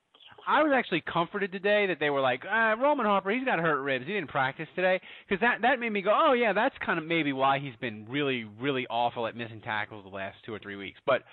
I 0.47 0.63
was 0.63 0.71
actually 0.73 1.01
comforted 1.01 1.51
today 1.51 1.87
that 1.87 1.99
they 1.99 2.09
were 2.09 2.21
like, 2.21 2.43
uh, 2.45 2.75
Roman 2.81 3.05
Harper, 3.05 3.31
he's 3.31 3.43
got 3.43 3.59
hurt 3.59 3.81
ribs. 3.81 4.07
He 4.07 4.13
didn't 4.13 4.29
practice 4.29 4.67
today 4.75 5.01
because 5.27 5.41
that 5.41 5.61
that 5.63 5.79
made 5.79 5.91
me 5.91 6.01
go, 6.01 6.11
oh 6.15 6.31
yeah, 6.31 6.53
that's 6.53 6.75
kind 6.85 6.97
of 6.97 7.05
maybe 7.05 7.33
why 7.33 7.59
he's 7.59 7.75
been 7.81 8.05
really 8.09 8.45
really 8.59 8.87
awful 8.89 9.27
at 9.27 9.35
missing 9.35 9.61
tackles 9.61 10.05
the 10.05 10.15
last 10.15 10.37
two 10.45 10.53
or 10.53 10.59
three 10.59 10.77
weeks. 10.77 10.99
But 11.05 11.23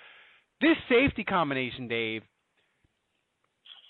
this 0.59 0.75
safety 0.89 1.23
combination, 1.23 1.87
Dave, 1.87 2.23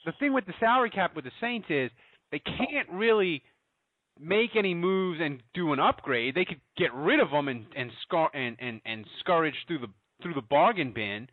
the 0.05 0.13
thing 0.19 0.31
with 0.31 0.45
the 0.45 0.53
salary 0.59 0.91
cap 0.91 1.15
with 1.15 1.25
the 1.25 1.31
Saints 1.41 1.67
is 1.69 1.89
they 2.31 2.39
can't 2.39 2.89
really 2.91 3.41
make 4.19 4.51
any 4.55 4.73
moves 4.73 5.19
and 5.21 5.41
do 5.53 5.73
an 5.73 5.79
upgrade. 5.79 6.35
They 6.35 6.45
could 6.45 6.61
get 6.77 6.93
rid 6.93 7.19
of 7.19 7.31
them 7.31 7.47
and 7.47 7.65
and 7.75 7.89
scar 8.03 8.29
and 8.33 8.57
and 8.59 8.79
and 8.85 9.05
scourge 9.21 9.55
through 9.67 9.79
the 9.79 9.89
through 10.21 10.35
the 10.35 10.41
bargain 10.41 10.93
bin. 10.93 11.27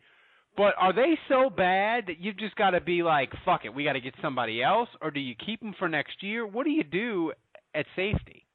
But 0.55 0.75
are 0.79 0.93
they 0.93 1.17
so 1.27 1.49
bad 1.49 2.05
that 2.07 2.19
you've 2.19 2.37
just 2.37 2.55
got 2.55 2.71
to 2.71 2.81
be 2.81 3.01
like, 3.01 3.31
fuck 3.43 3.65
it, 3.65 3.73
we 3.73 3.83
got 3.83 3.93
to 3.93 4.01
get 4.01 4.13
somebody 4.21 4.61
else, 4.61 4.89
or 5.01 5.09
do 5.09 5.19
you 5.19 5.33
keep 5.33 5.59
them 5.59 5.73
for 5.79 5.89
next 5.89 6.21
year? 6.21 6.45
What 6.45 6.65
do 6.65 6.69
you 6.69 6.83
do 6.83 7.33
at 7.73 7.85
safety? 7.95 8.45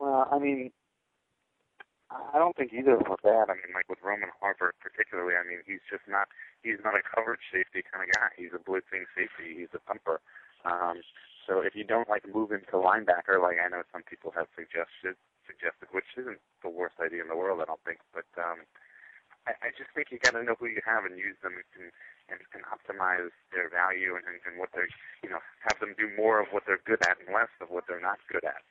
Well, 0.00 0.26
I 0.30 0.38
mean, 0.38 0.72
I 2.10 2.38
don't 2.38 2.56
think 2.56 2.72
either 2.74 2.98
of 2.98 3.06
them 3.06 3.12
are 3.14 3.22
bad. 3.22 3.50
I 3.50 3.54
mean, 3.54 3.70
like 3.74 3.88
with 3.88 4.02
Roman 4.02 4.30
Harper 4.40 4.74
particularly, 4.82 5.34
I 5.34 5.46
mean, 5.46 5.62
he's 5.66 5.82
just 5.90 6.06
not 6.06 6.26
he's 6.62 6.82
not 6.82 6.94
a 6.94 7.02
coverage 7.02 7.42
safety 7.50 7.82
kind 7.86 8.02
of 8.02 8.10
guy. 8.14 8.34
He's 8.34 8.54
a 8.54 8.62
blitzing 8.62 9.06
safety. 9.14 9.54
He's 9.62 9.72
a 9.74 9.82
thumper. 9.86 10.18
Um, 10.66 11.02
so 11.46 11.60
if 11.60 11.74
you 11.74 11.84
don't 11.84 12.08
like 12.08 12.26
move 12.26 12.50
him 12.50 12.62
to 12.70 12.76
linebacker, 12.78 13.42
like 13.42 13.58
I 13.58 13.68
know 13.68 13.82
some 13.92 14.02
people 14.02 14.32
have 14.34 14.46
suggested, 14.54 15.18
suggested, 15.46 15.90
which 15.92 16.08
isn't 16.16 16.40
the 16.62 16.70
worst 16.70 16.96
idea 17.02 17.22
in 17.22 17.28
the 17.28 17.36
world, 17.36 17.60
I 17.60 17.68
don't 17.68 17.82
think, 17.84 18.00
but 18.14 18.28
um, 18.40 18.64
I, 19.46 19.52
I 19.60 19.68
just 19.76 19.92
think 19.94 20.08
you 20.10 20.18
got 20.18 20.32
to 20.32 20.42
know 20.42 20.56
who 20.58 20.66
you 20.66 20.80
have 20.84 21.04
and 21.04 21.16
use 21.18 21.36
them 21.42 21.56
and 21.56 21.92
and, 22.32 22.40
and 22.56 22.64
optimize 22.72 23.28
their 23.52 23.68
value 23.68 24.16
and, 24.16 24.24
and, 24.24 24.56
what 24.56 24.72
they're 24.72 24.88
you 25.20 25.28
know 25.28 25.44
have 25.60 25.76
them 25.80 25.92
do 26.00 26.08
more 26.16 26.40
of 26.40 26.48
what 26.56 26.64
they're 26.64 26.80
good 26.88 27.04
at 27.04 27.20
and 27.20 27.28
less 27.28 27.52
of 27.60 27.68
what 27.68 27.84
they're 27.86 28.00
not 28.00 28.16
good 28.32 28.44
at. 28.44 28.64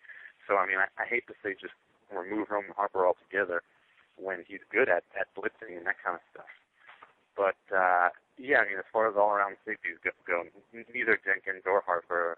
So 0.49 0.57
I 0.57 0.65
mean, 0.65 0.81
I, 0.81 0.89
I 0.97 1.05
hate 1.05 1.29
to 1.29 1.37
say 1.45 1.53
just 1.53 1.77
remove 2.09 2.49
Roman 2.49 2.73
Harper 2.73 3.05
altogether 3.05 3.61
when 4.17 4.45
he's 4.47 4.65
good 4.73 4.89
at 4.89 5.05
at 5.13 5.29
blitzing 5.37 5.77
and 5.77 5.85
that 5.85 6.01
kind 6.01 6.17
of 6.17 6.25
stuff. 6.33 6.49
But 7.37 7.61
uh, 7.73 8.09
yeah, 8.37 8.61
I 8.61 8.69
mean, 8.69 8.77
as 8.77 8.89
far 8.91 9.09
as 9.09 9.15
all-around 9.17 9.57
safeties 9.65 9.97
go, 10.03 10.11
go 10.25 10.43
neither 10.73 11.19
Jenkins 11.21 11.65
or 11.65 11.81
Harper, 11.85 12.37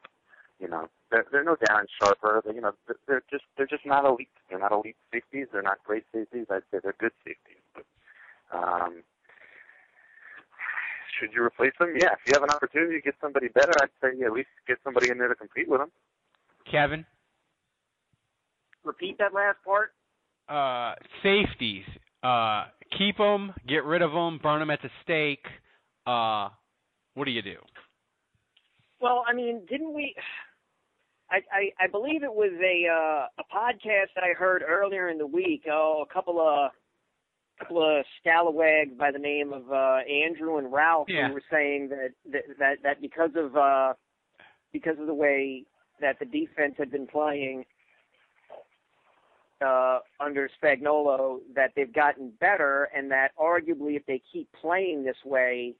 you 0.60 0.68
know, 0.68 0.88
they're, 1.12 1.26
they're 1.32 1.44
no 1.44 1.56
Darren 1.56 1.88
Sharper. 2.00 2.42
They, 2.46 2.56
you 2.56 2.62
know, 2.62 2.74
they're 3.08 3.24
just 3.30 3.44
they're 3.58 3.68
just 3.68 3.86
not 3.86 4.06
elite. 4.06 4.30
They're 4.50 4.60
not 4.60 4.72
elite 4.72 4.96
safeties. 5.12 5.48
They're 5.52 5.62
not 5.62 5.84
great 5.84 6.06
safeties. 6.14 6.48
I'd 6.50 6.64
say 6.72 6.80
they're 6.82 6.96
good 7.00 7.12
safeties. 7.24 7.65
But 8.52 8.58
um, 8.58 9.04
should 11.20 11.34
you 11.34 11.44
replace 11.44 11.72
them? 11.80 11.94
Yeah, 11.98 12.10
if 12.14 12.20
you 12.28 12.34
have 12.34 12.44
an 12.44 12.50
opportunity 12.50 12.96
to 12.96 13.02
get 13.02 13.16
somebody 13.22 13.48
better, 13.50 13.72
I'd 13.82 13.90
say 14.02 14.22
at 14.26 14.32
least 14.32 14.50
get 14.68 14.78
somebody 14.84 15.10
in 15.10 15.18
there 15.18 15.28
to 15.30 15.36
compete 15.36 15.68
with 15.70 15.80
them. 15.80 15.92
Kevin, 16.70 17.06
Repeat 18.84 19.18
that 19.20 19.34
last 19.34 19.58
part. 19.66 19.94
uh, 20.50 20.96
safeties, 21.24 21.86
uh, 22.24 22.66
keep 22.98 23.18
them, 23.18 23.54
get 23.68 23.84
rid 23.84 24.02
of 24.02 24.12
them, 24.12 24.40
burn 24.42 24.60
them 24.60 24.70
at 24.70 24.80
the 24.82 24.90
stake. 25.04 25.46
Uh, 26.06 26.50
what 27.16 27.26
do 27.26 27.32
you 27.32 27.42
do? 27.42 27.56
Well, 29.00 29.24
I 29.28 29.34
mean, 29.34 29.62
didn't 29.70 29.94
we? 29.94 30.16
I, 31.32 31.38
I 31.52 31.86
I 31.86 31.88
believe 31.92 32.24
it 32.24 32.34
was 32.34 32.52
a 32.62 32.88
uh, 32.88 33.28
a 33.40 33.44
podcast 33.56 34.14
that 34.16 34.24
I 34.24 34.34
heard 34.38 34.62
earlier 34.68 35.10
in 35.10 35.18
the 35.18 35.26
week. 35.26 35.64
Oh, 35.72 36.06
a 36.08 36.14
couple 36.14 36.40
of 36.40 36.70
couple 37.60 37.82
of 38.00 38.06
scalawags 38.22 38.98
by 38.98 39.12
the 39.12 39.20
name 39.20 39.54
of 39.54 39.72
uh, 39.72 40.00
Andrew 40.10 40.58
and 40.58 40.72
Ralph 40.72 41.08
Yeah. 41.10 41.28
who 41.28 41.34
were 41.36 41.44
saying 41.52 41.90
that 41.90 42.10
that 42.32 42.44
that, 42.60 42.84
that 42.84 43.02
because 43.02 43.32
of 43.36 43.56
uh, 43.56 43.94
because 44.74 45.00
of 45.00 45.08
the 45.08 45.14
way 45.14 45.64
that 46.02 46.20
the 46.20 46.26
defense 46.26 46.76
had 46.78 46.92
been 46.92 47.08
playing 47.08 47.66
uh, 49.66 50.00
under 50.20 50.50
Spagnuolo, 50.62 51.40
that 51.56 51.72
they've 51.76 51.94
gotten 51.94 52.32
better, 52.42 52.90
and 52.96 53.10
that 53.12 53.30
arguably 53.40 53.96
if 53.96 54.06
they 54.06 54.22
keep 54.32 54.50
playing 54.52 55.04
this 55.04 55.16
way, 55.24 55.74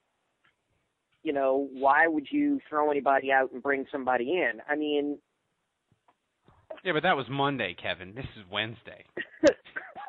you 1.22 1.32
know, 1.32 1.68
why 1.72 2.06
would 2.06 2.26
you 2.30 2.58
throw 2.68 2.90
anybody 2.90 3.30
out 3.30 3.52
and 3.52 3.62
bring 3.62 3.84
somebody 3.92 4.32
in? 4.32 4.60
I 4.68 4.76
mean, 4.76 5.18
Yeah, 6.84 6.92
but 6.94 7.02
that 7.02 7.16
was 7.16 7.26
Monday, 7.28 7.74
Kevin. 7.80 8.14
This 8.14 8.24
is 8.36 8.44
Wednesday. 8.50 9.04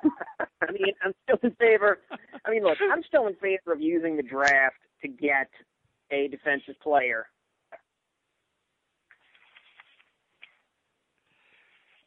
I 0.62 0.72
mean, 0.72 0.94
I'm 1.04 1.14
still 1.24 1.40
in 1.44 1.56
favor. 1.56 2.00
I 2.46 2.52
mean, 2.52 2.64
look, 2.64 2.78
I'm 2.92 3.04
still 3.04 3.28
in 3.28 3.36
favor 3.36 3.74
of 3.74 3.82
using 3.82 4.18
the 4.18 4.24
draft 4.24 4.76
to 5.02 5.08
get 5.08 5.50
a 6.12 6.28
defensive 6.28 6.76
player. 6.82 7.28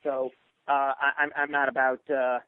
So 0.02 0.30
uh, 0.68 0.72
I, 0.72 1.10
I'm 1.18 1.30
I'm 1.36 1.50
not 1.50 1.68
about. 1.68 2.00
Uh, 2.08 2.38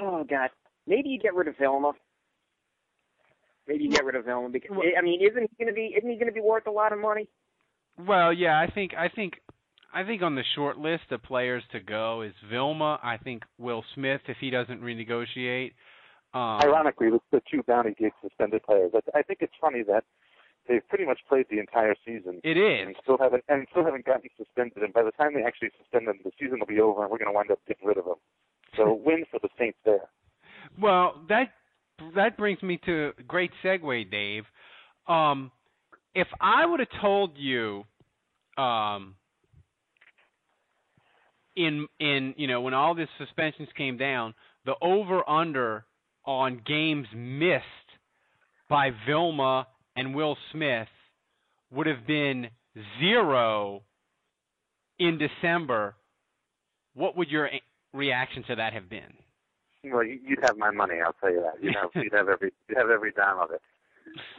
oh 0.00 0.24
God, 0.24 0.50
maybe 0.86 1.10
you 1.10 1.18
get 1.18 1.34
rid 1.34 1.48
of 1.48 1.56
Vilma. 1.58 1.92
Maybe 3.66 3.84
you 3.84 3.90
get 3.90 4.04
rid 4.04 4.14
of 4.14 4.24
Vilma 4.24 4.48
because 4.48 4.76
I 4.96 5.02
mean, 5.02 5.20
isn't 5.20 5.50
he 5.50 5.64
going 5.64 5.68
to 5.68 5.74
be 5.74 5.94
isn't 5.96 6.08
he 6.08 6.16
going 6.16 6.28
to 6.28 6.32
be 6.32 6.40
worth 6.40 6.66
a 6.66 6.70
lot 6.70 6.92
of 6.92 6.98
money? 6.98 7.28
Well, 7.98 8.32
yeah, 8.32 8.58
I 8.58 8.70
think 8.70 8.94
I 8.94 9.08
think 9.08 9.34
I 9.94 10.04
think 10.04 10.22
on 10.22 10.34
the 10.34 10.42
short 10.56 10.76
list 10.76 11.04
of 11.12 11.22
players 11.22 11.62
to 11.70 11.80
go 11.80 12.22
is 12.22 12.32
Vilma. 12.50 12.98
I 13.02 13.16
think 13.16 13.44
Will 13.58 13.84
Smith 13.94 14.22
if 14.26 14.36
he 14.40 14.50
doesn't 14.50 14.82
renegotiate. 14.82 15.72
Um, 16.34 16.60
Ironically, 16.64 17.12
with 17.12 17.22
the 17.30 17.40
two 17.48 17.62
bounty 17.62 17.94
gate 17.94 18.12
suspended 18.20 18.64
players, 18.64 18.90
I, 18.94 19.20
I 19.20 19.22
think 19.22 19.38
it's 19.40 19.54
funny 19.60 19.84
that 19.84 20.02
they've 20.68 20.86
pretty 20.88 21.06
much 21.06 21.20
played 21.28 21.46
the 21.48 21.60
entire 21.60 21.94
season. 22.04 22.40
It 22.42 22.56
is. 22.56 22.86
And 22.86 22.96
still 23.02 23.18
haven't 23.20 23.44
and 23.48 23.68
still 23.70 23.84
haven't 23.84 24.04
gotten 24.04 24.28
suspended. 24.36 24.82
And 24.82 24.92
by 24.92 25.04
the 25.04 25.12
time 25.12 25.32
they 25.34 25.44
actually 25.44 25.70
suspend 25.80 26.08
them, 26.08 26.18
the 26.24 26.32
season 26.40 26.58
will 26.58 26.66
be 26.66 26.80
over, 26.80 27.02
and 27.02 27.10
we're 27.10 27.18
going 27.18 27.30
to 27.30 27.34
wind 27.34 27.52
up 27.52 27.60
getting 27.68 27.86
rid 27.86 27.98
of 27.98 28.04
them. 28.04 28.18
So 28.76 28.92
win 29.06 29.24
for 29.30 29.38
the 29.40 29.48
Saints 29.56 29.78
there. 29.84 30.08
Well, 30.80 31.22
that 31.28 31.50
that 32.16 32.36
brings 32.36 32.60
me 32.64 32.80
to 32.86 33.12
a 33.16 33.22
great 33.22 33.52
segue, 33.62 34.10
Dave. 34.10 34.42
Um, 35.06 35.52
if 36.16 36.26
I 36.40 36.66
would 36.66 36.80
have 36.80 37.00
told 37.00 37.36
you, 37.36 37.84
um, 38.56 39.14
in 41.56 41.86
in 42.00 42.34
you 42.36 42.46
know 42.46 42.60
when 42.60 42.74
all 42.74 42.94
these 42.94 43.08
suspensions 43.18 43.68
came 43.76 43.96
down, 43.96 44.34
the 44.64 44.74
over 44.80 45.28
under 45.28 45.84
on 46.24 46.60
games 46.66 47.06
missed 47.14 47.64
by 48.68 48.90
Vilma 49.06 49.66
and 49.96 50.14
Will 50.14 50.36
Smith 50.52 50.88
would 51.70 51.86
have 51.86 52.06
been 52.06 52.48
zero 53.00 53.82
in 54.98 55.18
December, 55.18 55.96
what 56.94 57.16
would 57.16 57.28
your 57.28 57.48
reaction 57.92 58.44
to 58.48 58.56
that 58.56 58.72
have 58.72 58.88
been? 58.88 59.12
Well, 59.84 60.04
you'd 60.04 60.40
have 60.42 60.56
my 60.56 60.70
money. 60.70 60.96
I'll 61.04 61.14
tell 61.14 61.30
you 61.30 61.42
that. 61.42 61.62
You'd 61.62 61.74
have, 61.74 61.90
you'd 62.02 62.12
have 62.12 62.28
every, 62.28 62.52
you'd 62.68 62.78
have 62.78 62.90
every 62.90 63.12
dime 63.12 63.38
of 63.38 63.50
it. 63.50 63.60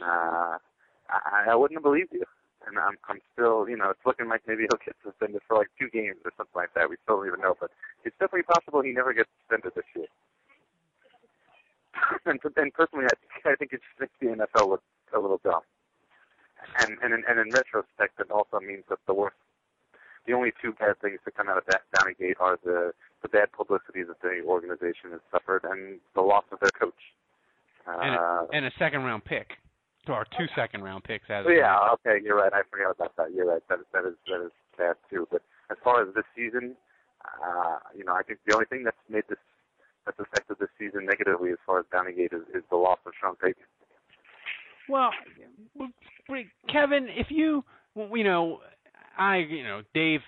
Uh, 0.02 0.58
I, 1.08 1.46
I 1.50 1.54
wouldn't 1.54 1.76
have 1.76 1.84
believed 1.84 2.12
you, 2.12 2.24
and 2.66 2.78
I'm, 2.78 2.98
I'm 3.08 3.20
still, 3.32 3.68
you 3.68 3.76
know, 3.76 3.90
it's 3.90 4.04
looking 4.04 4.28
like 4.28 4.42
maybe 4.46 4.66
he'll 4.68 4.82
get 4.84 4.96
suspended 5.02 5.42
for 5.46 5.58
like 5.58 5.70
two 5.78 5.88
games 5.88 6.18
or 6.24 6.32
something 6.36 6.54
like 6.54 6.74
that. 6.74 6.90
We 6.90 6.96
still 7.02 7.18
don't 7.18 7.28
even 7.28 7.40
know, 7.40 7.56
but 7.58 7.70
it's 8.04 8.16
definitely 8.18 8.50
possible 8.50 8.82
he 8.82 8.92
never 8.92 9.12
gets 9.12 9.30
suspended 9.40 9.72
this 9.74 9.88
year. 9.94 10.10
and, 12.26 12.38
and 12.42 12.74
personally, 12.74 13.06
I 13.06 13.14
think, 13.16 13.46
I 13.46 13.54
think 13.56 13.72
it 13.72 13.80
just 13.80 13.98
makes 14.00 14.16
the 14.20 14.44
NFL 14.44 14.68
look 14.68 14.82
a 15.14 15.20
little 15.20 15.40
dumb. 15.42 15.62
And 16.80 16.98
and 17.02 17.14
in, 17.14 17.22
and 17.28 17.38
in 17.38 17.52
retrospect, 17.52 18.18
it 18.18 18.30
also 18.30 18.58
means 18.60 18.84
that 18.88 18.98
the 19.06 19.14
worst, 19.14 19.36
the 20.26 20.32
only 20.32 20.52
two 20.60 20.72
bad 20.72 20.98
things 21.00 21.20
to 21.24 21.30
come 21.30 21.48
out 21.48 21.58
of 21.58 21.64
that 21.68 21.82
Bountygate 21.94 22.40
are 22.40 22.58
the 22.64 22.92
the 23.22 23.28
bad 23.28 23.52
publicity 23.52 24.02
that 24.02 24.20
the 24.20 24.42
organization 24.44 25.12
has 25.12 25.20
suffered 25.30 25.64
and 25.64 26.00
the 26.14 26.22
loss 26.22 26.44
of 26.50 26.60
their 26.60 26.70
coach. 26.70 27.14
Uh, 27.86 27.98
and, 28.00 28.14
a, 28.14 28.46
and 28.52 28.66
a 28.66 28.70
second 28.78 29.04
round 29.04 29.24
pick, 29.24 29.58
or 30.08 30.26
two 30.36 30.46
second 30.54 30.82
round 30.82 31.04
picks. 31.04 31.24
As 31.28 31.46
yeah, 31.48 31.78
okay, 31.94 32.22
you're 32.22 32.36
right. 32.36 32.52
I 32.52 32.62
forgot 32.70 32.92
about 32.92 33.16
that. 33.16 33.34
You're 33.34 33.46
right. 33.46 33.62
That 33.68 33.80
is 33.80 33.86
that 33.92 34.04
is 34.06 34.14
that 34.28 34.44
is 34.44 34.52
bad 34.78 34.96
too. 35.10 35.26
But 35.30 35.42
as 35.70 35.76
far 35.82 36.02
as 36.02 36.14
this 36.14 36.24
season, 36.34 36.76
uh, 37.24 37.78
you 37.96 38.04
know, 38.04 38.14
I 38.14 38.22
think 38.22 38.40
the 38.46 38.54
only 38.54 38.66
thing 38.66 38.84
that's 38.84 38.96
made 39.08 39.24
this 39.28 39.38
that's 40.06 40.18
affected 40.20 40.56
this 40.60 40.68
season 40.78 41.04
negatively 41.04 41.50
as 41.50 41.58
far 41.66 41.80
as 41.80 41.84
Bountygate 41.92 42.32
is, 42.32 42.42
is 42.54 42.62
the 42.70 42.76
loss 42.76 42.98
of 43.06 43.12
Sean 43.20 43.34
Payton. 43.36 43.62
Well, 44.88 45.10
Kevin, 46.72 47.08
if 47.10 47.26
you, 47.30 47.64
you 47.96 48.24
know, 48.24 48.60
I, 49.18 49.38
you 49.38 49.64
know, 49.64 49.82
Dave 49.94 50.20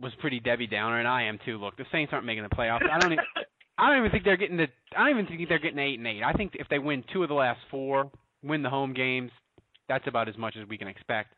was 0.00 0.12
pretty 0.20 0.40
Debbie 0.40 0.66
Downer, 0.66 0.98
and 0.98 1.06
I 1.06 1.24
am 1.24 1.38
too. 1.44 1.58
Look, 1.58 1.76
the 1.76 1.84
Saints 1.92 2.12
aren't 2.12 2.24
making 2.24 2.44
the 2.44 2.48
playoffs. 2.48 2.88
I 2.90 2.98
don't. 2.98 3.12
Even, 3.12 3.24
I 3.78 3.90
don't 3.90 3.98
even 3.98 4.10
think 4.10 4.24
they're 4.24 4.36
getting 4.36 4.56
the. 4.56 4.68
I 4.96 5.04
don't 5.08 5.18
even 5.18 5.26
think 5.26 5.48
they're 5.48 5.58
getting 5.58 5.78
eight 5.78 5.98
and 5.98 6.06
eight. 6.06 6.22
I 6.22 6.32
think 6.32 6.52
if 6.54 6.68
they 6.68 6.78
win 6.78 7.04
two 7.12 7.22
of 7.22 7.28
the 7.28 7.34
last 7.34 7.60
four, 7.70 8.10
win 8.42 8.62
the 8.62 8.70
home 8.70 8.92
games, 8.94 9.30
that's 9.88 10.06
about 10.06 10.28
as 10.28 10.36
much 10.36 10.56
as 10.60 10.68
we 10.68 10.78
can 10.78 10.88
expect. 10.88 11.34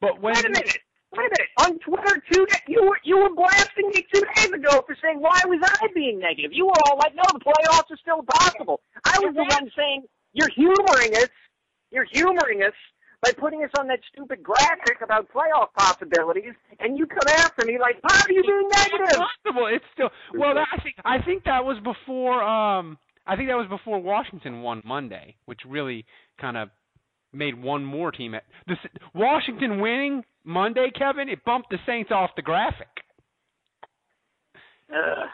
But 0.00 0.20
when 0.20 0.34
wait 0.34 0.44
a 0.44 0.48
minute, 0.48 0.78
wait 1.12 1.26
a 1.26 1.32
minute. 1.32 1.50
On 1.60 1.78
Twitter, 1.78 2.22
two 2.32 2.46
you 2.68 2.82
were 2.82 2.98
you 3.04 3.18
were 3.18 3.34
blasting 3.34 3.88
me 3.94 4.04
two 4.12 4.22
days 4.36 4.50
ago 4.52 4.82
for 4.86 4.96
saying 5.02 5.20
why 5.20 5.40
was 5.46 5.60
I 5.62 5.88
being 5.94 6.18
negative? 6.18 6.50
You 6.52 6.66
were 6.66 6.80
all 6.86 6.98
like, 6.98 7.14
no, 7.14 7.22
the 7.32 7.40
playoffs 7.40 7.90
are 7.90 7.98
still 8.00 8.22
possible. 8.22 8.80
I 9.04 9.18
was 9.20 9.34
the 9.34 9.44
one 9.44 9.70
saying 9.76 10.04
you're 10.32 10.50
humoring 10.54 11.16
us 11.16 11.28
you're 11.94 12.06
humoring 12.10 12.62
us 12.62 12.74
by 13.22 13.30
putting 13.38 13.62
us 13.64 13.70
on 13.78 13.86
that 13.86 14.00
stupid 14.12 14.42
graphic 14.42 15.00
about 15.02 15.28
playoff 15.32 15.68
possibilities, 15.78 16.52
and 16.80 16.98
you 16.98 17.06
come 17.06 17.28
after 17.28 17.64
me 17.64 17.78
like, 17.78 17.98
"How 18.02 18.20
are 18.20 18.32
you 18.32 18.42
being 18.42 18.68
negative?" 18.68 19.22
Possible. 19.44 19.66
It's 19.68 19.84
still 19.94 20.10
well. 20.34 20.54
That, 20.54 20.66
I 20.72 20.82
think 20.82 20.96
I 21.04 21.22
think 21.22 21.44
that 21.44 21.64
was 21.64 21.78
before. 21.82 22.42
Um, 22.42 22.98
I 23.26 23.36
think 23.36 23.48
that 23.48 23.56
was 23.56 23.68
before 23.68 24.00
Washington 24.00 24.62
won 24.62 24.82
Monday, 24.84 25.36
which 25.46 25.60
really 25.66 26.04
kind 26.40 26.56
of 26.56 26.68
made 27.32 27.60
one 27.60 27.84
more 27.84 28.12
team. 28.12 28.34
At 28.34 28.44
the 28.66 28.76
Washington 29.14 29.80
winning 29.80 30.24
Monday, 30.44 30.90
Kevin, 30.96 31.28
it 31.28 31.44
bumped 31.44 31.70
the 31.70 31.78
Saints 31.86 32.10
off 32.12 32.30
the 32.36 32.42
graphic. 32.42 32.88
Uh, 34.90 35.26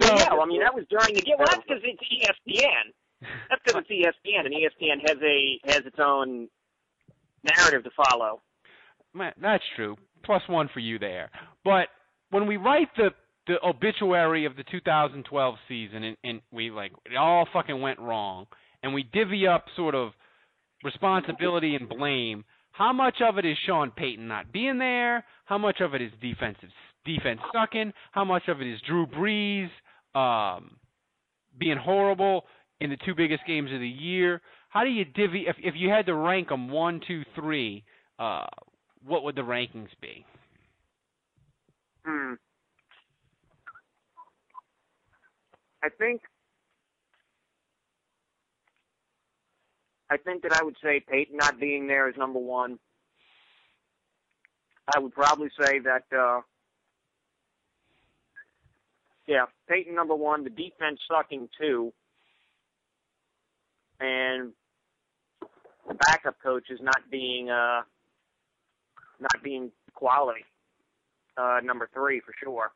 so, 0.00 0.14
yeah, 0.14 0.28
well, 0.32 0.42
I 0.42 0.46
mean 0.46 0.60
that 0.60 0.74
was 0.74 0.84
during 0.88 1.14
the 1.14 1.22
game. 1.22 1.36
Well, 1.38 1.48
that's 1.50 1.62
because 1.66 1.82
it's 1.82 2.02
ESPN. 2.02 2.92
That's 3.50 3.62
because 3.64 3.82
it's 3.88 4.06
ESPN, 4.26 4.46
and 4.46 4.54
ESPN 4.54 5.08
has 5.08 5.18
a 5.22 5.60
has 5.66 5.86
its 5.86 5.96
own 5.98 6.48
narrative 7.42 7.84
to 7.84 7.90
follow. 7.96 8.40
That's 9.40 9.64
true. 9.74 9.96
Plus 10.24 10.42
one 10.48 10.68
for 10.72 10.80
you 10.80 10.98
there. 10.98 11.30
But 11.64 11.88
when 12.30 12.46
we 12.46 12.56
write 12.56 12.88
the 12.96 13.10
the 13.46 13.56
obituary 13.64 14.44
of 14.44 14.56
the 14.56 14.64
2012 14.70 15.54
season, 15.68 16.02
and, 16.02 16.16
and 16.24 16.40
we 16.52 16.70
like 16.70 16.92
it 17.04 17.16
all 17.16 17.46
fucking 17.52 17.80
went 17.80 17.98
wrong, 17.98 18.46
and 18.82 18.92
we 18.92 19.02
divvy 19.02 19.46
up 19.46 19.66
sort 19.76 19.94
of 19.94 20.12
responsibility 20.84 21.74
and 21.74 21.88
blame. 21.88 22.44
How 22.72 22.92
much 22.92 23.16
of 23.26 23.38
it 23.38 23.44
is 23.44 23.56
Sean 23.66 23.90
Payton 23.90 24.28
not 24.28 24.52
being 24.52 24.78
there? 24.78 25.24
How 25.46 25.58
much 25.58 25.80
of 25.80 25.94
it 25.94 26.02
is 26.02 26.10
defensive 26.20 26.68
defense 27.04 27.40
sucking? 27.52 27.92
How 28.12 28.24
much 28.24 28.42
of 28.48 28.60
it 28.60 28.66
is 28.66 28.80
Drew 28.86 29.06
Brees 29.06 29.68
um, 30.14 30.76
being 31.58 31.78
horrible? 31.78 32.44
in 32.80 32.90
the 32.90 32.96
two 33.04 33.14
biggest 33.14 33.42
games 33.46 33.72
of 33.72 33.80
the 33.80 33.88
year. 33.88 34.40
How 34.68 34.84
do 34.84 34.90
you 34.90 35.04
divvy 35.04 35.46
if 35.48 35.56
if 35.62 35.74
you 35.76 35.90
had 35.90 36.06
to 36.06 36.14
rank 36.14 36.48
them 36.48 36.68
one, 36.68 37.00
two, 37.06 37.22
three? 37.34 37.84
Uh, 38.18 38.46
what 39.04 39.24
would 39.24 39.36
the 39.36 39.42
rankings 39.42 39.88
be? 40.00 40.24
Hmm. 42.04 42.34
I 45.86 45.88
think 45.88 46.22
I 50.10 50.16
think 50.16 50.42
that 50.42 50.52
I 50.52 50.64
would 50.64 50.76
say 50.82 50.98
Payton 50.98 51.36
not 51.36 51.60
being 51.60 51.86
there 51.86 52.08
is 52.08 52.16
number 52.16 52.40
one. 52.40 52.80
I 54.92 54.98
would 54.98 55.14
probably 55.14 55.48
say 55.60 55.78
that 55.78 56.04
uh 56.12 56.40
yeah, 59.28 59.46
Payton 59.68 59.94
number 59.94 60.14
one, 60.16 60.42
the 60.42 60.50
defense 60.50 60.98
sucking 61.08 61.48
two 61.60 61.92
and 64.00 64.52
the 65.86 65.94
backup 65.94 66.36
coach 66.42 66.64
is 66.68 66.80
not 66.82 67.10
being 67.10 67.48
uh, 67.48 67.82
not 69.20 69.42
being 69.42 69.70
quality. 69.94 70.44
Uh, 71.36 71.60
number 71.62 71.88
three 71.94 72.20
for 72.20 72.34
sure. 72.42 72.72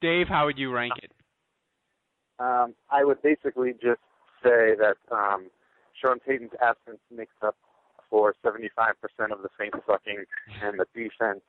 Dave, 0.00 0.28
how 0.28 0.46
would 0.46 0.58
you 0.58 0.72
rank 0.72 0.92
it? 1.02 1.12
Um, 2.38 2.74
I 2.90 3.04
would 3.04 3.20
basically 3.22 3.72
just 3.72 4.00
say 4.42 4.74
that 4.78 4.96
um, 5.10 5.50
Sean 6.00 6.20
Payton's 6.20 6.52
absence 6.62 7.00
makes 7.14 7.34
up 7.42 7.56
for 8.08 8.34
75% 8.44 8.62
of 9.32 9.42
the 9.42 9.48
Saints 9.58 9.78
sucking, 9.86 10.24
and 10.62 10.78
the 10.78 10.86
defense 10.94 11.42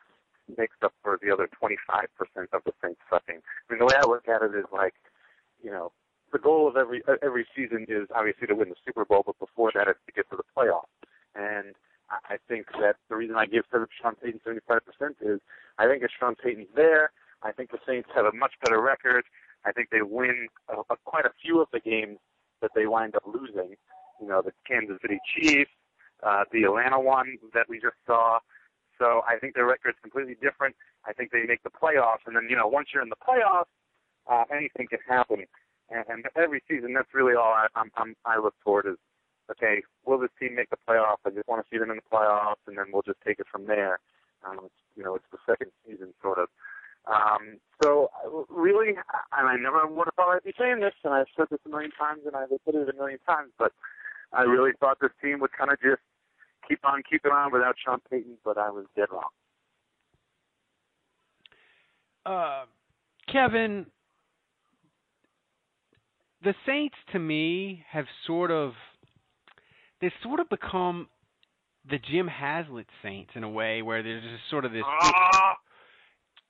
makes 0.58 0.76
up 0.82 0.94
for 1.04 1.20
the 1.22 1.32
other 1.32 1.48
25% 1.62 1.78
of 2.54 2.62
the 2.66 2.74
Saints 2.84 3.00
sucking. 3.10 3.38
I 3.38 3.74
mean, 3.74 3.80
the 3.80 3.86
way 3.86 3.96
I 3.96 4.08
look 4.08 4.28
at 4.28 4.42
it 4.42 4.56
is 4.56 4.66
like, 4.74 4.96
you 5.62 5.70
know, 5.70 5.92
the 6.32 6.40
goal 6.40 6.68
of 6.68 6.78
every 6.78 7.02
every 7.24 7.46
season 7.56 7.86
is 7.88 8.08
obviously 8.14 8.46
to 8.48 8.56
win 8.56 8.70
the 8.70 8.76
Super 8.86 9.04
Bowl, 9.04 9.24
but 9.26 9.40
before 9.40 9.72
that, 9.74 9.88
it's 9.88 10.00
to 10.06 10.12
get 10.12 10.30
to 10.30 10.38
the 10.38 10.44
playoffs. 10.56 10.94
And 11.34 11.74
I 12.10 12.38
think 12.48 12.68
that 12.80 12.98
the 13.10 13.16
reason 13.16 13.36
I 13.36 13.46
give 13.46 13.66
Sean 13.72 14.16
Payton 14.16 14.42
75% 14.46 14.82
is 15.22 15.40
I 15.78 15.88
think 15.88 16.04
if 16.04 16.12
Sean 16.20 16.36
Payton's 16.36 16.68
there, 16.76 17.12
I 17.44 17.52
think 17.52 17.72
the 17.72 17.80
Saints 17.88 18.10
have 18.16 18.26
a 18.26 18.36
much 18.36 18.54
better 18.64 18.82
record. 18.82 19.24
I 19.66 19.72
think 19.72 19.90
they 19.90 20.02
win 20.02 20.48
a, 20.70 20.80
a, 20.94 20.98
quite 21.06 21.26
a 21.26 21.32
few 21.42 21.62
of 21.62 21.68
the 21.72 21.80
games 21.80 22.18
that 22.62 22.72
they 22.76 22.86
wind 22.88 23.16
up 23.16 23.24
losing. 23.26 23.76
You 24.22 24.28
know, 24.28 24.42
the 24.42 24.52
Kansas 24.68 24.98
City 25.02 25.20
Chiefs, 25.36 25.72
uh, 26.24 26.44
the 26.52 26.64
Atlanta 26.64 27.00
one 27.00 27.38
that 27.54 27.68
we 27.70 27.80
just 27.80 27.96
saw. 28.06 28.40
So 28.98 29.22
I 29.28 29.38
think 29.40 29.56
their 29.56 29.66
record's 29.66 29.98
completely 30.02 30.36
different. 30.42 30.76
I 31.06 31.10
I 31.10 31.14
think 31.14 31.32
they 31.32 31.44
make 31.44 31.64
the 31.64 31.72
playoffs, 31.72 32.28
and 32.28 32.36
then 32.36 32.48
you 32.50 32.56
know 32.56 32.68
once 32.68 32.90
you're 32.94 33.02
in 33.02 33.10
the 33.10 33.16
playoffs, 33.16 33.72
uh, 34.30 34.44
anything 34.56 34.88
can 34.88 35.00
happen. 35.08 35.46
And, 35.90 36.06
and 36.08 36.26
every 36.36 36.62
season, 36.70 36.94
that's 36.94 37.14
really 37.16 37.34
all 37.34 37.52
I, 37.52 37.66
I'm, 37.76 37.90
I'm 37.98 38.16
I 38.26 38.38
look 38.38 38.54
toward 38.64 38.86
is 38.86 38.98
okay, 39.50 39.82
will 40.06 40.20
this 40.20 40.30
team 40.40 40.56
make 40.56 40.70
the 40.70 40.78
playoffs? 40.88 41.26
I 41.26 41.32
just 41.32 41.48
want 41.48 41.66
to 41.66 41.68
see 41.72 41.80
them 41.80 41.90
in 41.90 41.98
the 41.98 42.16
playoffs, 42.16 42.62
and 42.68 42.78
then 42.78 42.86
we'll 42.94 43.02
just 43.02 43.18
take 43.26 43.40
it 43.40 43.48
from 43.52 43.66
there. 43.66 44.00
Um, 44.46 44.60
it's, 44.66 44.76
you 44.96 45.04
know, 45.04 45.16
it's 45.16 45.26
the 45.32 45.40
second 45.50 45.72
season 45.88 46.14
sort 46.22 46.38
of. 46.38 46.48
Um, 47.10 47.58
so 47.82 48.12
really, 48.50 48.90
and 48.90 49.48
I 49.50 49.56
never 49.56 49.88
would 49.88 50.08
have 50.08 50.14
thought 50.16 50.36
I'd 50.36 50.44
be 50.44 50.54
saying 50.58 50.80
this, 50.80 50.94
and 51.04 51.14
I've 51.14 51.26
said 51.36 51.48
this 51.50 51.60
a 51.66 51.70
million 51.70 51.92
times, 51.92 52.22
and 52.26 52.36
I've 52.36 52.50
said 52.50 52.76
it 52.76 52.90
a 52.90 52.94
million 52.94 53.20
times, 53.28 53.52
but 53.58 53.72
I 54.32 54.44
really 54.44 54.72
thought 54.80 55.00
this 55.02 55.12
team 55.22 55.40
would 55.40 55.52
kind 55.58 55.72
of 55.72 55.82
just 55.82 56.02
keep 56.68 56.80
on 56.84 57.02
keeping 57.10 57.32
on 57.32 57.52
without 57.52 57.76
Sean 57.84 58.00
Payton, 58.12 58.38
but 58.46 58.58
I 58.58 58.70
was 58.70 58.86
dead 58.96 59.08
wrong. 59.12 59.30
Uh, 62.26 62.66
Kevin, 63.32 63.88
the 66.44 66.54
Saints 66.66 66.96
to 67.12 67.20
me 67.20 67.84
have 67.90 68.06
sort 68.28 68.52
of 68.52 68.74
they've 70.00 70.12
sort 70.22 70.40
of 70.40 70.50
become 70.50 71.08
the 71.90 71.98
Jim 71.98 72.28
Haslett 72.28 72.86
Saints 73.02 73.32
in 73.36 73.44
a 73.44 73.50
way 73.50 73.82
where 73.82 74.04
there's 74.04 74.22
just 74.22 74.50
sort 74.52 74.66
of 74.66 74.72
this 74.72 74.84
Ah! 74.86 75.56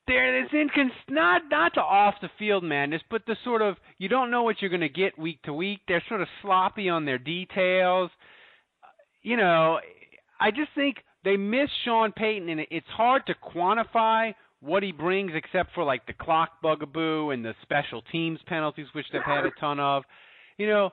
There 0.09 0.41
this 0.41 0.51
incons 0.51 0.89
not 1.07 1.43
not 1.51 1.75
to 1.75 1.81
off 1.81 2.15
the 2.21 2.29
field 2.39 2.63
madness, 2.63 3.01
but 3.09 3.21
the 3.27 3.37
sort 3.43 3.61
of 3.61 3.77
you 3.99 4.09
don't 4.09 4.31
know 4.31 4.43
what 4.43 4.59
you're 4.59 4.69
going 4.69 4.81
to 4.81 4.89
get 4.89 5.17
week 5.17 5.41
to 5.43 5.53
week. 5.53 5.79
They're 5.87 6.03
sort 6.09 6.21
of 6.21 6.27
sloppy 6.41 6.89
on 6.89 7.05
their 7.05 7.19
details. 7.19 8.09
You 9.21 9.37
know, 9.37 9.79
I 10.39 10.51
just 10.51 10.71
think 10.73 10.97
they 11.23 11.37
miss 11.37 11.69
Sean 11.85 12.11
Payton, 12.11 12.49
and 12.49 12.61
it's 12.71 12.87
hard 12.87 13.25
to 13.27 13.35
quantify 13.35 14.33
what 14.61 14.81
he 14.81 14.91
brings, 14.91 15.31
except 15.35 15.73
for 15.73 15.83
like 15.83 16.05
the 16.07 16.13
clock 16.13 16.61
bugaboo 16.61 17.29
and 17.29 17.45
the 17.45 17.53
special 17.61 18.01
teams 18.11 18.39
penalties, 18.47 18.87
which 18.93 19.05
they've 19.13 19.21
had 19.21 19.45
a 19.45 19.51
ton 19.59 19.79
of. 19.79 20.03
You 20.57 20.67
know, 20.67 20.89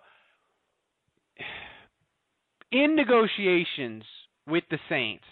in 2.70 2.94
negotiations 2.94 4.04
with 4.46 4.64
the 4.70 4.78
Saints, 4.90 5.24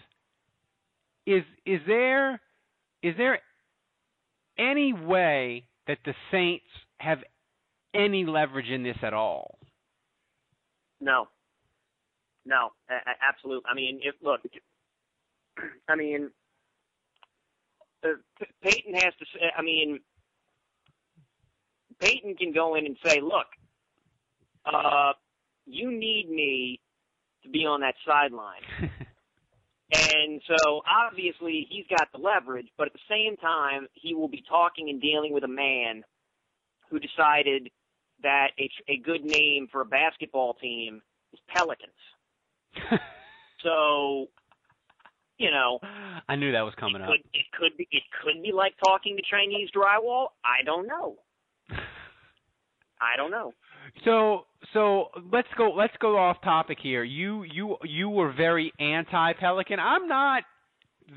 is 1.26 1.42
is 1.66 1.80
there 1.86 2.40
is 3.02 3.14
there 3.18 3.40
any 4.58 4.92
way 4.92 5.66
that 5.86 5.98
the 6.04 6.14
Saints 6.30 6.64
have 6.98 7.18
any 7.94 8.24
leverage 8.24 8.68
in 8.68 8.82
this 8.82 8.96
at 9.02 9.14
all? 9.14 9.58
No. 11.00 11.28
No, 12.46 12.72
a- 12.90 12.94
a- 12.94 13.24
absolute. 13.26 13.64
I 13.66 13.74
mean, 13.74 14.00
if 14.02 14.14
look, 14.22 14.40
I 15.88 15.96
mean, 15.96 16.30
uh, 18.04 18.08
Payton 18.62 18.94
has 18.94 19.14
to. 19.18 19.24
say 19.32 19.50
I 19.56 19.62
mean, 19.62 20.00
Payton 22.00 22.36
can 22.36 22.52
go 22.52 22.74
in 22.74 22.84
and 22.84 22.96
say, 23.04 23.20
"Look, 23.20 23.46
uh, 24.66 25.14
you 25.64 25.90
need 25.90 26.28
me 26.30 26.80
to 27.44 27.48
be 27.48 27.64
on 27.64 27.80
that 27.80 27.94
sideline." 28.06 28.60
And 29.94 30.42
so 30.48 30.83
obviously 30.90 31.66
he's 31.70 31.87
got 31.88 32.09
the 32.12 32.18
leverage, 32.18 32.66
but 32.76 32.88
at 32.88 32.92
the 32.92 33.07
same 33.09 33.37
time, 33.37 33.87
he 33.94 34.14
will 34.14 34.28
be 34.28 34.42
talking 34.48 34.90
and 34.90 35.00
dealing 35.00 35.33
with 35.33 35.44
a 35.44 35.48
man 35.48 36.02
who 36.90 36.98
decided 36.98 37.70
that 38.22 38.48
a, 38.59 38.70
a 38.92 38.96
good 38.98 39.24
name 39.24 39.68
for 39.70 39.83
a 39.83 39.85
basketball 39.85 40.54
team 40.54 41.02
is 41.33 41.40
Pelicans. 41.48 41.92
So, 43.64 44.28
you 45.38 45.50
know, 45.50 45.80
I 46.28 46.37
knew 46.37 46.52
that 46.52 46.62
was 46.62 46.74
coming 46.78 46.96
it 46.96 47.02
up. 47.02 47.09
could, 47.09 47.24
it 47.33 47.46
could 47.59 47.76
be 47.76 47.88
it 47.90 48.02
could 48.22 48.42
be 48.42 48.52
like 48.52 48.74
talking 48.85 49.16
to 49.16 49.22
Chinese 49.28 49.70
drywall. 49.74 50.28
I 50.44 50.62
don't 50.64 50.87
know. 50.87 51.16
I 53.12 53.16
don't 53.16 53.30
know. 53.30 53.52
So 54.04 54.46
so 54.72 55.06
let's 55.32 55.48
go 55.56 55.70
let's 55.70 55.94
go 56.00 56.16
off 56.16 56.38
topic 56.42 56.78
here. 56.82 57.04
You 57.04 57.44
you 57.44 57.76
you 57.84 58.08
were 58.08 58.32
very 58.32 58.72
anti 58.80 59.32
Pelican. 59.34 59.78
I'm 59.78 60.08
not 60.08 60.44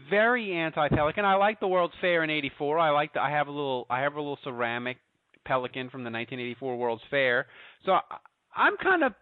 very 0.10 0.54
anti 0.54 0.90
Pelican. 0.90 1.26
I 1.26 1.36
like 1.36 1.60
the 1.60 1.68
World's 1.68 1.94
Fair 2.02 2.24
in 2.24 2.30
'84. 2.30 2.80
I 2.80 2.90
like 2.92 3.14
the, 3.14 3.22
I 3.22 3.32
have 3.32 3.48
a 3.48 3.52
little 3.52 3.88
I 3.90 4.02
have 4.02 4.14
a 4.14 4.20
little 4.20 4.40
ceramic 4.44 4.98
Pelican 5.46 5.90
from 5.90 6.02
the 6.02 6.12
1984 6.12 6.78
World's 6.78 7.04
Fair. 7.10 7.48
So 7.86 7.94
I, 7.94 8.02
I'm 8.56 8.78
kind 8.78 9.04
of 9.04 9.14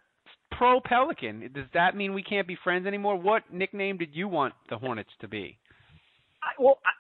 pro 0.58 0.80
Pelican. 0.82 1.52
Does 1.54 1.66
that 1.74 1.96
mean 1.96 2.14
we 2.14 2.24
can't 2.24 2.48
be 2.48 2.58
friends 2.64 2.88
anymore? 2.88 3.20
What 3.20 3.44
nickname 3.52 3.98
did 3.98 4.10
you 4.14 4.28
want 4.28 4.54
the 4.70 4.78
Hornets 4.78 5.10
to 5.22 5.28
be? 5.28 5.58
I, 6.44 6.62
well, 6.62 6.80
I, 6.86 6.94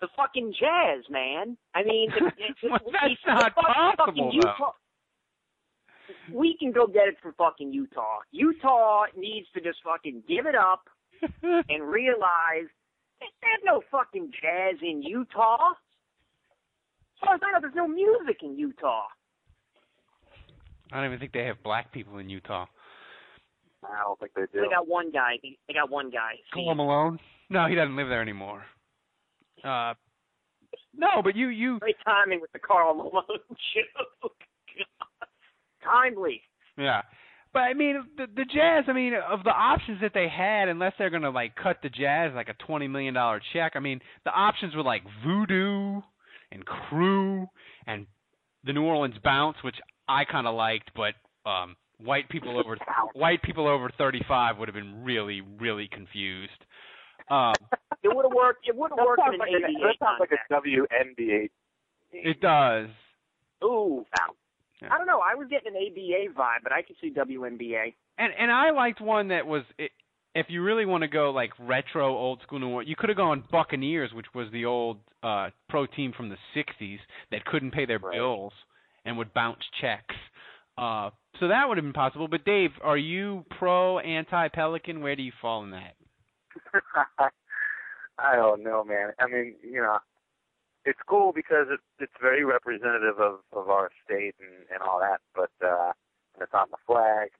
the 0.00 0.08
fucking 0.16 0.52
Jazz, 0.58 1.04
man. 1.10 1.56
I 1.74 1.82
mean, 1.82 2.10
it, 2.10 2.22
it, 2.38 2.56
it, 2.62 2.70
Well, 2.70 2.80
that's 2.92 3.12
it's 3.12 3.20
not 3.26 3.54
fucking, 3.54 3.74
possible, 3.74 4.06
fucking 4.06 4.40
though. 4.42 4.48
Utah. 4.48 4.72
We 6.32 6.56
can 6.58 6.72
go 6.72 6.86
get 6.86 7.08
it 7.08 7.16
from 7.22 7.34
fucking 7.38 7.72
Utah. 7.72 8.18
Utah 8.30 9.04
needs 9.16 9.46
to 9.54 9.60
just 9.60 9.78
fucking 9.84 10.22
give 10.28 10.46
it 10.46 10.54
up 10.54 10.88
and 11.42 11.82
realize 11.82 12.68
that 13.20 13.30
there's 13.40 13.64
no 13.64 13.82
fucking 13.90 14.30
jazz 14.40 14.76
in 14.82 15.02
Utah. 15.02 15.70
As 15.72 17.26
far 17.26 17.34
as 17.34 17.40
I 17.42 17.52
know, 17.52 17.58
there's 17.60 17.74
no 17.74 17.88
music 17.88 18.42
in 18.42 18.58
Utah. 18.58 19.04
I 20.92 20.96
don't 20.96 21.06
even 21.06 21.18
think 21.18 21.32
they 21.32 21.44
have 21.44 21.62
black 21.64 21.92
people 21.92 22.18
in 22.18 22.28
Utah. 22.28 22.66
I 23.82 24.02
don't 24.04 24.18
think 24.20 24.32
they 24.34 24.42
do. 24.52 24.60
They 24.60 24.68
got 24.68 24.86
one 24.86 25.10
guy. 25.10 25.38
They 25.42 25.74
got 25.74 25.90
one 25.90 26.10
guy. 26.10 26.34
Karl 26.52 26.74
Malone? 26.74 27.18
No, 27.50 27.66
he 27.66 27.74
doesn't 27.74 27.96
live 27.96 28.08
there 28.08 28.22
anymore. 28.22 28.64
Uh, 29.64 29.94
no, 30.94 31.22
but 31.22 31.36
you 31.36 31.48
you 31.48 31.78
Great 31.78 31.96
timing 32.04 32.40
with 32.40 32.52
the 32.52 32.58
Karl 32.58 32.94
Malone 32.94 33.22
joke. 33.48 34.32
Timely. 35.82 36.42
yeah. 36.76 37.02
But 37.52 37.60
I 37.60 37.74
mean, 37.74 38.04
the 38.16 38.26
the 38.26 38.44
Jazz. 38.44 38.84
I 38.88 38.92
mean, 38.92 39.14
of 39.14 39.42
the 39.44 39.50
options 39.50 40.00
that 40.02 40.12
they 40.12 40.28
had, 40.28 40.68
unless 40.68 40.92
they're 40.98 41.10
gonna 41.10 41.30
like 41.30 41.54
cut 41.54 41.78
the 41.82 41.88
Jazz 41.88 42.32
like 42.34 42.48
a 42.48 42.64
twenty 42.66 42.86
million 42.88 43.14
dollar 43.14 43.40
check. 43.52 43.72
I 43.76 43.80
mean, 43.80 44.00
the 44.24 44.30
options 44.30 44.74
were 44.74 44.82
like 44.82 45.02
Voodoo 45.24 46.00
and 46.52 46.64
Krewe 46.66 47.46
and 47.86 48.06
the 48.64 48.72
New 48.72 48.82
Orleans 48.82 49.14
Bounce, 49.24 49.56
which 49.62 49.76
I 50.08 50.24
kind 50.24 50.46
of 50.46 50.54
liked, 50.54 50.90
but 50.94 51.14
um 51.48 51.76
white 51.98 52.28
people 52.28 52.58
over 52.58 52.76
white 53.14 53.42
people 53.42 53.66
over 53.66 53.88
thirty 53.96 54.20
five 54.28 54.58
would 54.58 54.68
have 54.68 54.74
been 54.74 55.02
really 55.04 55.40
really 55.40 55.88
confused. 55.90 56.50
Um, 57.30 57.54
It 58.06 58.14
would 58.14 58.24
have 58.24 58.32
worked. 58.32 58.68
It 58.68 58.76
would 58.76 58.90
have 58.96 59.04
worked 59.04 59.20
sounds 59.20 59.34
in 59.34 59.40
like, 59.40 59.50
an 59.50 59.62
a, 59.62 59.66
ABA 59.66 59.82
that 59.82 59.98
sounds 59.98 60.20
like 60.20 60.30
a 60.30 60.40
WNBA. 60.54 61.50
it 62.12 62.40
does. 62.40 62.88
Ooh, 63.64 64.04
Yeah. 64.82 64.92
I 64.92 64.98
don't 64.98 65.06
know. 65.06 65.20
I 65.20 65.34
was 65.34 65.48
getting 65.48 65.74
an 65.74 65.82
ABA 65.82 66.38
vibe, 66.38 66.62
but 66.62 66.72
I 66.72 66.82
could 66.82 66.96
see 67.00 67.10
WNBA. 67.10 67.94
And 68.18 68.32
and 68.38 68.50
I 68.52 68.70
liked 68.70 69.00
one 69.00 69.28
that 69.28 69.46
was 69.46 69.62
i 69.80 69.88
if 70.34 70.46
you 70.50 70.62
really 70.62 70.84
want 70.84 71.00
to 71.00 71.08
go 71.08 71.30
like 71.30 71.50
retro 71.58 72.14
old 72.14 72.42
school 72.42 72.58
New 72.58 72.68
Orleans, 72.68 72.90
you 72.90 72.94
could 72.96 73.08
have 73.08 73.16
gone 73.16 73.42
Buccaneers, 73.50 74.12
which 74.12 74.26
was 74.34 74.48
the 74.52 74.66
old 74.66 74.98
uh 75.22 75.48
pro 75.70 75.86
team 75.86 76.12
from 76.14 76.28
the 76.28 76.36
'60s 76.54 76.98
that 77.30 77.44
couldn't 77.46 77.70
pay 77.72 77.86
their 77.86 77.98
Right. 77.98 78.14
bills 78.16 78.52
and 79.06 79.16
would 79.16 79.32
bounce 79.32 79.62
checks. 79.80 80.14
Uh, 80.76 81.08
so 81.40 81.48
that 81.48 81.66
would 81.68 81.78
have 81.78 81.84
been 81.84 81.94
possible. 81.94 82.28
But 82.28 82.44
Dave, 82.44 82.70
are 82.82 82.98
you 82.98 83.46
pro 83.58 83.98
anti 83.98 84.48
Pelican? 84.48 85.00
Where 85.00 85.16
do 85.16 85.22
you 85.22 85.32
fall 85.40 85.64
in 85.64 85.70
that? 85.70 85.94
I 88.18 88.36
don't 88.36 88.62
know, 88.62 88.84
man. 88.84 89.12
I 89.18 89.26
mean, 89.26 89.54
you 89.62 89.80
know, 89.82 89.98
it's 90.84 90.98
cool 91.06 91.32
because 91.34 91.66
it, 91.70 91.80
it's 91.98 92.12
very 92.20 92.44
representative 92.44 93.18
of 93.18 93.40
of 93.52 93.68
our 93.68 93.90
state 94.04 94.34
and 94.40 94.64
and 94.72 94.82
all 94.82 95.00
that. 95.00 95.20
But 95.34 95.50
uh, 95.66 95.92
it's 96.40 96.54
on 96.54 96.68
the 96.70 96.78
flag. 96.86 97.30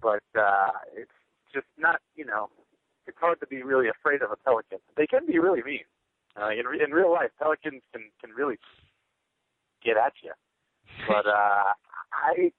But 0.00 0.24
uh, 0.38 0.70
it's 0.96 1.12
just 1.54 1.66
not, 1.78 2.00
you 2.16 2.24
know, 2.24 2.48
it's 3.06 3.18
hard 3.18 3.40
to 3.40 3.46
be 3.46 3.62
really 3.62 3.88
afraid 3.88 4.22
of 4.22 4.30
a 4.30 4.36
pelican. 4.36 4.78
They 4.96 5.06
can 5.06 5.26
be 5.26 5.38
really 5.38 5.62
mean. 5.62 5.84
Uh, 6.40 6.50
in 6.50 6.64
in 6.80 6.92
real 6.92 7.12
life, 7.12 7.30
pelicans 7.38 7.82
can 7.92 8.10
can 8.20 8.30
really 8.30 8.58
get 9.84 9.96
at 9.96 10.14
you. 10.22 10.32
But 11.06 11.26
uh, 11.26 11.74
I 12.12 12.52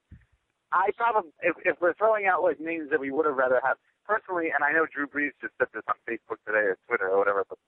I 0.72 0.90
probably 0.96 1.32
if 1.42 1.56
if 1.64 1.76
we're 1.80 1.94
throwing 1.94 2.26
out 2.26 2.42
like 2.42 2.60
names 2.60 2.90
that 2.90 3.00
we 3.00 3.10
would 3.10 3.26
have 3.26 3.36
rather 3.36 3.60
have 3.64 3.78
personally, 4.06 4.52
and 4.54 4.62
I 4.64 4.72
know 4.72 4.86
Drew 4.86 5.06
Brees 5.06 5.32
just 5.40 5.54
said 5.58 5.68
this 5.74 5.82
on 5.88 5.96
Facebook 6.08 6.38
today 6.46 6.72
or 6.72 6.78
Twitter 6.86 7.08
or 7.08 7.18
whatever, 7.18 7.44
but 7.48 7.58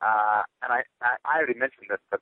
uh, 0.00 0.42
and 0.62 0.72
I, 0.72 0.82
I 1.00 1.16
I 1.24 1.36
already 1.38 1.58
mentioned 1.58 1.86
this, 1.88 2.00
but 2.10 2.20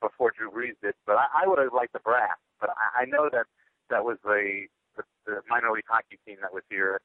before 0.00 0.32
Drew 0.36 0.50
Brees 0.50 0.76
did, 0.82 0.94
but 1.06 1.16
I, 1.16 1.44
I 1.44 1.46
would 1.46 1.58
have 1.58 1.72
liked 1.72 1.92
the 1.92 2.00
brass, 2.00 2.36
but 2.60 2.70
I, 2.70 3.02
I 3.02 3.04
know 3.06 3.28
that 3.32 3.46
that 3.90 4.04
was 4.04 4.18
the, 4.24 4.66
the 4.96 5.02
the 5.26 5.40
minor 5.48 5.70
league 5.72 5.88
hockey 5.88 6.18
team 6.26 6.36
that 6.42 6.52
was 6.52 6.62
here. 6.68 7.00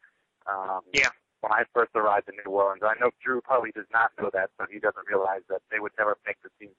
Um, 0.47 0.81
Yeah. 0.93 1.09
When 1.41 1.51
I 1.51 1.65
first 1.73 1.89
arrived 1.95 2.29
in 2.29 2.35
New 2.45 2.51
Orleans, 2.53 2.83
I 2.85 2.93
know 3.01 3.09
Drew 3.23 3.41
probably 3.41 3.71
does 3.71 3.89
not 3.91 4.11
know 4.21 4.29
that, 4.31 4.51
so 4.59 4.65
he 4.69 4.77
doesn't 4.77 5.07
realize 5.09 5.41
that 5.49 5.61
they 5.71 5.79
would 5.79 5.91
never 5.97 6.15
make 6.25 6.37
the 6.43 6.49
team, 6.59 6.69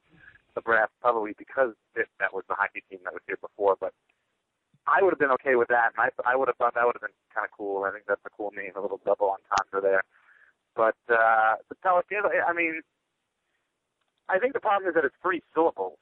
the 0.54 0.60
brass, 0.62 0.86
probably 1.00 1.34
because 1.36 1.74
it, 1.96 2.06
that 2.20 2.32
was 2.32 2.44
the 2.48 2.54
hockey 2.54 2.84
team 2.88 3.00
that 3.02 3.12
was 3.12 3.22
here 3.26 3.38
before. 3.42 3.74
But 3.74 3.92
I 4.86 5.02
would 5.02 5.12
have 5.12 5.22
been 5.22 5.30
okay 5.38 5.54
with 5.54 5.68
that, 5.68 5.92
and 5.94 6.00
I 6.02 6.10
I 6.26 6.34
would 6.34 6.48
have 6.48 6.56
thought 6.56 6.74
that 6.74 6.86
would 6.86 6.96
have 6.98 7.06
been 7.06 7.18
kind 7.34 7.46
of 7.46 7.52
cool. 7.56 7.84
I 7.84 7.92
think 7.92 8.04
that's 8.06 8.24
a 8.26 8.34
cool 8.34 8.50
name, 8.50 8.72
a 8.74 8.80
little 8.80 9.00
double 9.04 9.36
entendre 9.36 9.80
there. 9.80 10.02
But 10.74 10.98
uh, 11.08 11.60
the 11.68 11.76
Pelicans, 11.82 12.26
I 12.26 12.52
mean, 12.52 12.82
I 14.28 14.38
think 14.38 14.54
the 14.54 14.60
problem 14.60 14.88
is 14.88 14.94
that 14.94 15.04
it's 15.04 15.14
three 15.22 15.42
syllables. 15.54 15.98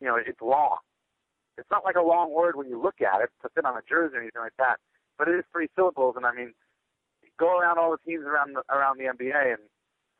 You 0.00 0.08
know, 0.08 0.16
it's 0.16 0.40
long. 0.40 0.78
It's 1.58 1.68
not 1.70 1.84
like 1.84 1.96
a 1.96 2.02
long 2.02 2.32
word 2.32 2.56
when 2.56 2.68
you 2.68 2.80
look 2.80 3.02
at 3.02 3.20
it, 3.20 3.28
to 3.42 3.50
fit 3.54 3.66
on 3.66 3.76
a 3.76 3.84
jersey 3.86 4.16
or 4.16 4.20
anything 4.20 4.40
like 4.40 4.56
that. 4.56 4.80
But 5.18 5.28
it 5.28 5.36
is 5.36 5.44
three 5.52 5.68
syllables, 5.76 6.14
and 6.16 6.24
I 6.24 6.32
mean, 6.32 6.54
go 7.38 7.58
around 7.58 7.78
all 7.78 7.90
the 7.90 8.00
teams 8.08 8.24
around 8.24 8.56
the, 8.56 8.62
around 8.72 8.98
the 8.98 9.04
NBA 9.04 9.52
and 9.52 9.62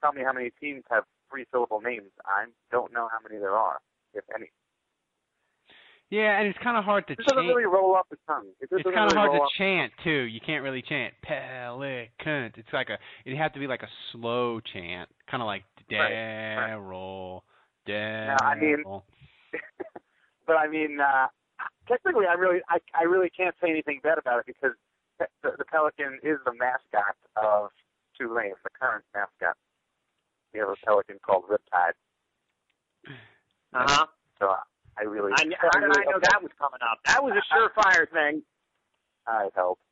tell 0.03 0.12
me 0.12 0.22
how 0.22 0.33
many 0.33 0.50
teams 0.61 0.83
have 0.90 1.05
three 1.31 1.46
syllable 1.50 1.81
names. 1.81 2.11
I 2.26 2.46
don't 2.70 2.92
know 2.92 3.09
how 3.11 3.18
many 3.26 3.40
there 3.40 3.57
are, 3.57 3.79
if 4.12 4.24
any. 4.35 4.50
Yeah, 6.11 6.38
and 6.40 6.49
it's 6.49 6.59
kind 6.59 6.77
of 6.77 6.85
hard 6.85 7.07
to 7.07 7.12
It 7.12 7.18
doesn't 7.18 7.35
chant. 7.44 7.46
really 7.46 7.66
roll 7.66 7.94
off 7.94 8.09
the 8.11 8.16
tongue. 8.27 8.46
It 8.61 8.68
It's 8.73 8.83
kind 8.83 9.11
of 9.11 9.16
really 9.16 9.29
hard 9.29 9.31
to 9.33 9.59
chant 9.59 9.92
too. 10.03 10.11
You 10.27 10.40
can't 10.44 10.64
really 10.64 10.83
chant 10.83 11.14
pelican. 11.23 12.53
It's 12.57 12.73
like 12.73 12.88
a. 12.90 12.99
It'd 13.25 13.38
have 13.38 13.53
to 13.53 13.61
be 13.61 13.66
like 13.68 13.83
a 13.83 13.88
slow 14.12 14.59
chant, 14.73 15.09
kind 15.31 15.40
of 15.42 15.46
like 15.46 15.62
Right, 15.90 16.12
Daryl, 16.12 17.42
Yeah, 17.87 18.37
I 18.42 18.55
mean- 18.55 18.85
but 20.46 20.55
I 20.57 20.68
mean, 20.68 20.99
uh, 21.01 21.27
technically, 21.88 22.27
I 22.27 22.35
really, 22.35 22.61
I, 22.68 22.79
I 22.94 23.05
really 23.05 23.29
can't 23.31 23.55
say 23.61 23.70
anything 23.70 23.99
bad 24.03 24.18
about 24.18 24.38
it 24.40 24.46
because 24.46 24.77
the, 25.18 25.27
the 25.59 25.64
Pelican 25.64 26.20
is 26.23 26.38
the 26.44 26.53
mascot 26.55 27.16
of 27.37 27.70
Tulane, 28.16 28.53
the 28.62 28.70
current 28.81 29.05
mascot. 29.14 29.57
We 30.55 30.61
have 30.61 30.68
a 30.68 30.77
pelican 30.85 31.18
called 31.27 31.44
Riptide, 31.51 31.94
Uh 33.75 33.85
huh. 33.88 34.07
so 34.38 34.55
I 35.01 35.05
really, 35.05 35.33
I, 35.33 35.45
how 35.59 35.81
did 35.81 35.91
I 35.97 36.05
know 36.05 36.21
that 36.21 36.43
was 36.43 36.53
coming 36.59 36.81
up? 36.85 36.99
That 37.07 37.23
was 37.25 37.33
a 37.33 37.41
surefire 37.55 38.05
thing. 38.13 38.43
I 39.27 39.49
hope. 39.57 39.79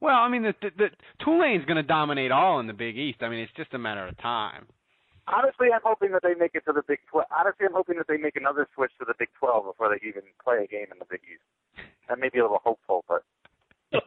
Well, 0.00 0.16
I 0.16 0.28
mean, 0.28 0.42
the, 0.42 0.52
the, 0.60 0.68
the 0.76 0.88
Tulane's 1.24 1.64
going 1.64 1.78
to 1.78 1.82
dominate 1.82 2.30
all 2.30 2.60
in 2.60 2.66
the 2.66 2.74
Big 2.74 2.98
East. 2.98 3.22
I 3.22 3.30
mean, 3.30 3.38
it's 3.38 3.52
just 3.56 3.72
a 3.72 3.78
matter 3.78 4.06
of 4.06 4.18
time. 4.18 4.66
Honestly, 5.26 5.68
I'm 5.74 5.80
hoping 5.82 6.12
that 6.12 6.20
they 6.22 6.34
make 6.34 6.50
it 6.54 6.64
to 6.66 6.74
the 6.74 6.82
Big 6.86 6.98
12. 7.10 7.24
Honestly, 7.32 7.64
I'm 7.64 7.72
hoping 7.72 7.96
that 7.96 8.06
they 8.06 8.18
make 8.18 8.36
another 8.36 8.68
switch 8.74 8.90
to 8.98 9.06
the 9.06 9.14
Big 9.18 9.28
12 9.40 9.64
before 9.64 9.88
they 9.88 10.06
even 10.06 10.20
play 10.44 10.58
a 10.62 10.66
game 10.66 10.88
in 10.92 10.98
the 10.98 11.06
Big 11.08 11.22
East. 11.24 11.40
That 12.10 12.18
may 12.18 12.28
be 12.28 12.38
a 12.40 12.42
little 12.42 12.60
hopeful, 12.62 13.02
but 13.08 13.22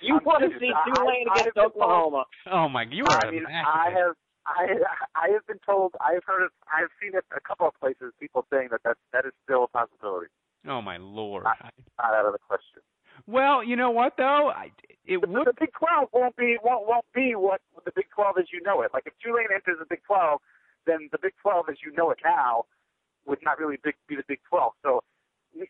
you 0.00 0.14
I'm 0.14 0.24
want 0.24 0.42
to 0.44 0.50
see 0.60 0.70
Tulane 0.94 1.26
against 1.26 1.48
I've 1.48 1.54
been 1.54 1.54
told- 1.54 1.72
Oklahoma? 1.74 2.24
Oh 2.52 2.68
my, 2.68 2.84
god, 2.84 2.94
you 2.94 3.04
are 3.10 3.24
I 3.24 3.28
a 3.28 3.32
mean, 3.32 3.42
masochist. 3.42 3.64
I 3.66 3.90
have, 3.90 4.14
I, 4.48 4.78
I 5.14 5.28
have 5.30 5.46
been 5.46 5.58
told, 5.64 5.94
I've 6.00 6.24
heard 6.24 6.44
it, 6.46 6.52
I've 6.72 6.88
seen 7.02 7.12
it 7.14 7.24
a 7.36 7.40
couple 7.40 7.66
of 7.68 7.74
places. 7.78 8.12
People 8.18 8.46
saying 8.50 8.68
that 8.70 8.82
that 8.84 8.96
that 9.12 9.24
is 9.26 9.32
still 9.44 9.64
a 9.64 9.68
possibility, 9.68 10.28
Oh 10.66 10.80
my 10.80 10.96
lord. 10.96 11.44
I- 11.46 11.70
not 11.98 12.14
out 12.14 12.26
of 12.26 12.32
the 12.32 12.38
question. 12.38 12.82
Well, 13.26 13.62
you 13.64 13.76
know 13.76 13.90
what 13.90 14.14
though? 14.16 14.48
I, 14.54 14.70
it 15.04 15.20
The, 15.20 15.26
would. 15.26 15.46
the 15.46 15.52
Big 15.58 15.72
12 15.72 16.08
won't 16.12 16.36
be 16.36 16.56
won't 16.62 16.86
won't 16.88 17.04
be 17.14 17.34
what 17.34 17.60
the 17.84 17.92
Big 17.94 18.06
12 18.14 18.38
as 18.38 18.46
you 18.52 18.60
know 18.62 18.80
it. 18.82 18.90
Like 18.94 19.04
if 19.06 19.12
Tulane 19.22 19.48
enters 19.52 19.76
the 19.80 19.86
Big 19.90 20.02
12, 20.06 20.40
then 20.86 21.08
the 21.12 21.18
Big 21.20 21.34
12 21.42 21.66
as 21.70 21.76
you 21.84 21.92
know 21.92 22.10
it 22.10 22.18
now 22.24 22.64
would 23.26 23.40
not 23.42 23.58
really 23.58 23.76
big, 23.82 23.94
be 24.08 24.16
the 24.16 24.22
Big 24.26 24.40
12. 24.48 24.72
So, 24.82 25.02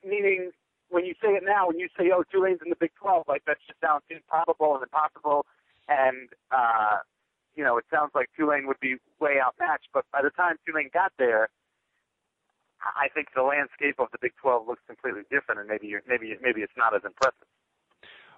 meaning 0.04 0.50
when 0.90 1.04
you 1.04 1.14
say 1.20 1.30
it 1.34 1.42
now, 1.44 1.66
when 1.66 1.78
you 1.78 1.88
say, 1.98 2.10
"Oh, 2.14 2.22
Tulane's 2.30 2.60
in 2.62 2.70
the 2.70 2.76
Big 2.76 2.92
12," 3.00 3.24
like 3.26 3.44
that 3.46 3.56
just 3.66 3.80
sounds 3.80 4.04
improbable 4.10 4.74
and 4.74 4.82
impossible, 4.84 5.44
and 5.88 6.28
uh, 6.52 6.98
you 7.56 7.64
know, 7.64 7.78
it 7.78 7.84
sounds 7.92 8.12
like 8.14 8.28
Tulane 8.37 8.66
would 8.66 8.80
be 8.80 8.96
way 9.20 9.37
outmatched. 9.42 9.88
But 9.92 10.04
by 10.12 10.22
the 10.22 10.30
time 10.30 10.56
Tulane 10.66 10.90
got 10.92 11.12
there, 11.18 11.48
I 12.80 13.08
think 13.12 13.28
the 13.34 13.42
landscape 13.42 13.96
of 13.98 14.08
the 14.12 14.18
Big 14.20 14.32
12 14.40 14.66
looks 14.66 14.82
completely 14.87 15.22
different, 15.30 15.61
and 15.61 15.68
maybe 15.68 15.87
you're, 15.88 16.02
maybe 16.08 16.37
maybe 16.40 16.61
it's 16.62 16.76
not 16.76 16.94
as 16.94 17.02
impressive. 17.04 17.48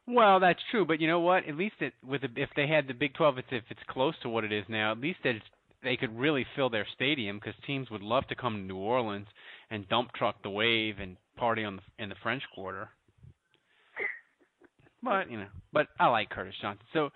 Well, 0.07 0.41
that's 0.41 0.61
true, 0.71 0.85
but 0.85 1.01
you 1.01 1.07
know 1.07 1.21
what? 1.21 1.47
At 1.47 1.57
least 1.57 1.77
it 1.81 1.93
with 2.07 2.23
the, 2.23 2.29
if 2.37 2.51
they 2.57 2.67
had 2.67 2.89
the 2.89 2.95
Big 2.95 3.15
12, 3.15 3.39
it's 3.39 3.49
if 3.51 3.65
it's 3.71 3.81
close 3.89 4.15
to 4.23 4.29
what 4.29 4.45
it 4.45 4.53
is 4.53 4.65
now. 4.69 4.93
At 4.93 4.99
least 4.99 5.21
it's, 5.25 5.45
they 5.83 5.97
could 5.97 6.19
really 6.19 6.47
fill 6.57 6.71
their 6.71 6.87
stadium 6.95 7.39
because 7.39 7.55
teams 7.67 7.91
would 7.91 8.03
love 8.03 8.27
to 8.29 8.35
come 8.35 8.55
to 8.55 8.61
New 8.61 8.77
Orleans 8.77 9.27
and 9.71 9.89
dump 9.89 10.13
truck 10.15 10.43
the 10.43 10.51
wave 10.51 10.97
and 11.01 11.17
party 11.37 11.65
on 11.65 11.77
the 11.77 12.03
in 12.03 12.09
the 12.09 12.17
French 12.23 12.43
Quarter. 12.55 12.89
But 15.03 15.31
you 15.31 15.39
know, 15.39 15.49
but 15.73 15.89
I 15.99 16.09
like 16.09 16.31
Curtis 16.31 16.55
Johnson. 16.61 16.85
So, 16.93 17.11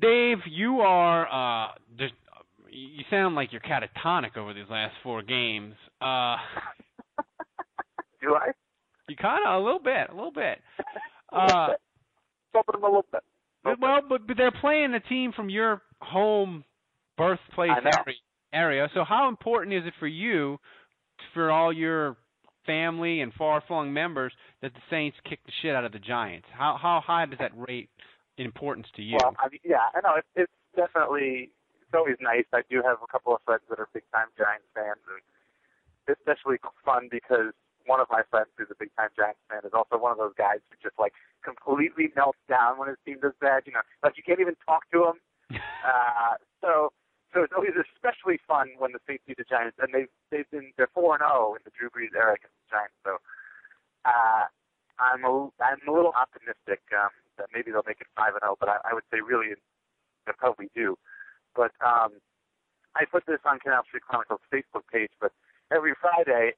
Dave, 0.00 0.38
you 0.50 0.80
are 0.80 1.66
uh, 1.68 1.72
just 1.98 2.14
you 2.70 3.04
sound 3.10 3.34
like 3.34 3.52
you're 3.52 3.60
catatonic 3.60 4.36
over 4.36 4.52
these 4.52 4.68
last 4.68 4.94
four 5.02 5.22
games. 5.22 5.74
Uh, 6.00 6.36
Do 8.20 8.34
I? 8.34 8.50
you 9.08 9.16
kind 9.16 9.46
of 9.46 9.60
a 9.60 9.64
little 9.64 9.80
bit, 9.80 10.10
a 10.10 10.14
little 10.14 10.32
bit. 10.32 10.58
Uh, 11.32 11.70
them 12.52 12.84
a 12.84 12.86
little 12.86 13.04
bit. 13.10 13.22
well, 13.80 13.98
but, 14.08 14.24
but 14.24 14.36
they're 14.36 14.52
playing 14.60 14.94
a 14.94 15.00
team 15.00 15.32
from 15.34 15.50
your 15.50 15.82
home 16.00 16.62
birthplace 17.18 17.72
area, 17.72 18.14
area. 18.52 18.88
So 18.94 19.02
how 19.02 19.28
important 19.28 19.74
is 19.74 19.82
it 19.84 19.94
for 19.98 20.06
you, 20.06 20.58
for 21.32 21.50
all 21.50 21.72
your 21.72 22.16
family 22.66 23.20
and 23.20 23.32
far-flung 23.32 23.92
members, 23.92 24.32
that 24.62 24.72
the 24.74 24.80
Saints 24.88 25.16
kick 25.28 25.40
the 25.44 25.50
shit 25.60 25.74
out 25.74 25.84
of 25.84 25.90
the 25.90 25.98
Giants? 25.98 26.46
How 26.56 26.78
how 26.80 27.02
high 27.04 27.26
does 27.26 27.40
that 27.40 27.50
rate 27.56 27.88
importance 28.36 28.88
to 28.96 29.02
you? 29.02 29.18
Well, 29.20 29.34
I 29.38 29.48
mean, 29.48 29.60
yeah, 29.64 29.92
I 29.94 30.00
know 30.02 30.16
it's, 30.18 30.32
it's 30.34 30.58
definitely 30.74 31.50
it's 31.80 31.94
always 31.94 32.16
nice. 32.20 32.44
I 32.52 32.62
do 32.68 32.82
have 32.82 32.98
a 33.02 33.06
couple 33.06 33.34
of 33.34 33.40
friends 33.44 33.62
that 33.70 33.78
are 33.78 33.88
big 33.94 34.04
time 34.12 34.28
Giants 34.36 34.66
fans, 34.74 35.02
and 35.06 35.22
it's 36.08 36.18
especially 36.18 36.58
fun 36.84 37.08
because 37.10 37.54
one 37.86 38.00
of 38.00 38.08
my 38.10 38.22
friends 38.30 38.48
who's 38.56 38.72
a 38.72 38.78
big 38.78 38.90
time 38.96 39.12
Giants 39.14 39.40
fan 39.46 39.62
is 39.64 39.76
also 39.76 40.00
one 40.00 40.10
of 40.10 40.18
those 40.18 40.34
guys 40.36 40.58
who 40.66 40.76
just 40.82 40.98
like 40.98 41.12
completely 41.44 42.10
melts 42.16 42.40
down 42.48 42.78
when 42.78 42.88
his 42.88 42.98
team 43.04 43.22
does 43.22 43.36
bad. 43.40 43.64
You 43.66 43.78
know, 43.78 43.84
like 44.02 44.16
you 44.16 44.24
can't 44.24 44.40
even 44.40 44.56
talk 44.66 44.90
to 44.92 45.14
him. 45.14 45.18
Uh, 45.84 46.40
so 46.64 46.88
so 47.34 47.42
it's 47.42 47.52
always 47.52 47.76
especially 47.76 48.40
fun 48.48 48.72
when 48.78 48.96
the 48.96 49.02
Saints 49.06 49.22
beat 49.26 49.36
the 49.36 49.44
Giants, 49.44 49.76
and 49.82 49.92
they've 49.92 50.08
they've 50.30 50.48
been 50.48 50.72
they're 50.78 50.88
four 50.94 51.12
and 51.12 51.20
zero 51.20 51.52
in 51.52 51.60
the 51.66 51.74
Drew 51.76 51.92
Brees 51.92 52.14
era 52.16 52.40
against 52.40 52.56
the 52.64 52.68
Giants. 52.72 52.96
So 53.04 53.20
uh, 54.08 54.48
I'm 55.02 55.26
a 55.26 55.50
I'm 55.60 55.82
a 55.84 55.92
little 55.92 56.14
optimistic 56.16 56.80
um, 56.94 57.12
that 57.38 57.48
maybe 57.52 57.70
they'll 57.70 57.86
make 57.86 58.00
it 58.00 58.10
five 58.16 58.34
and 58.34 58.42
zero, 58.42 58.56
but 58.58 58.68
I, 58.68 58.90
I 58.90 58.94
would 58.94 59.04
say 59.12 59.20
really 59.20 59.54
they 60.26 60.32
probably 60.36 60.70
do. 60.74 60.96
But 61.54 61.72
um, 61.84 62.18
I 62.94 63.04
put 63.04 63.26
this 63.26 63.42
on 63.44 63.58
Canal 63.58 63.84
Street 63.86 64.02
Chronicles 64.02 64.40
Facebook 64.52 64.86
page, 64.90 65.10
but 65.20 65.32
every 65.70 65.94
Friday, 66.00 66.54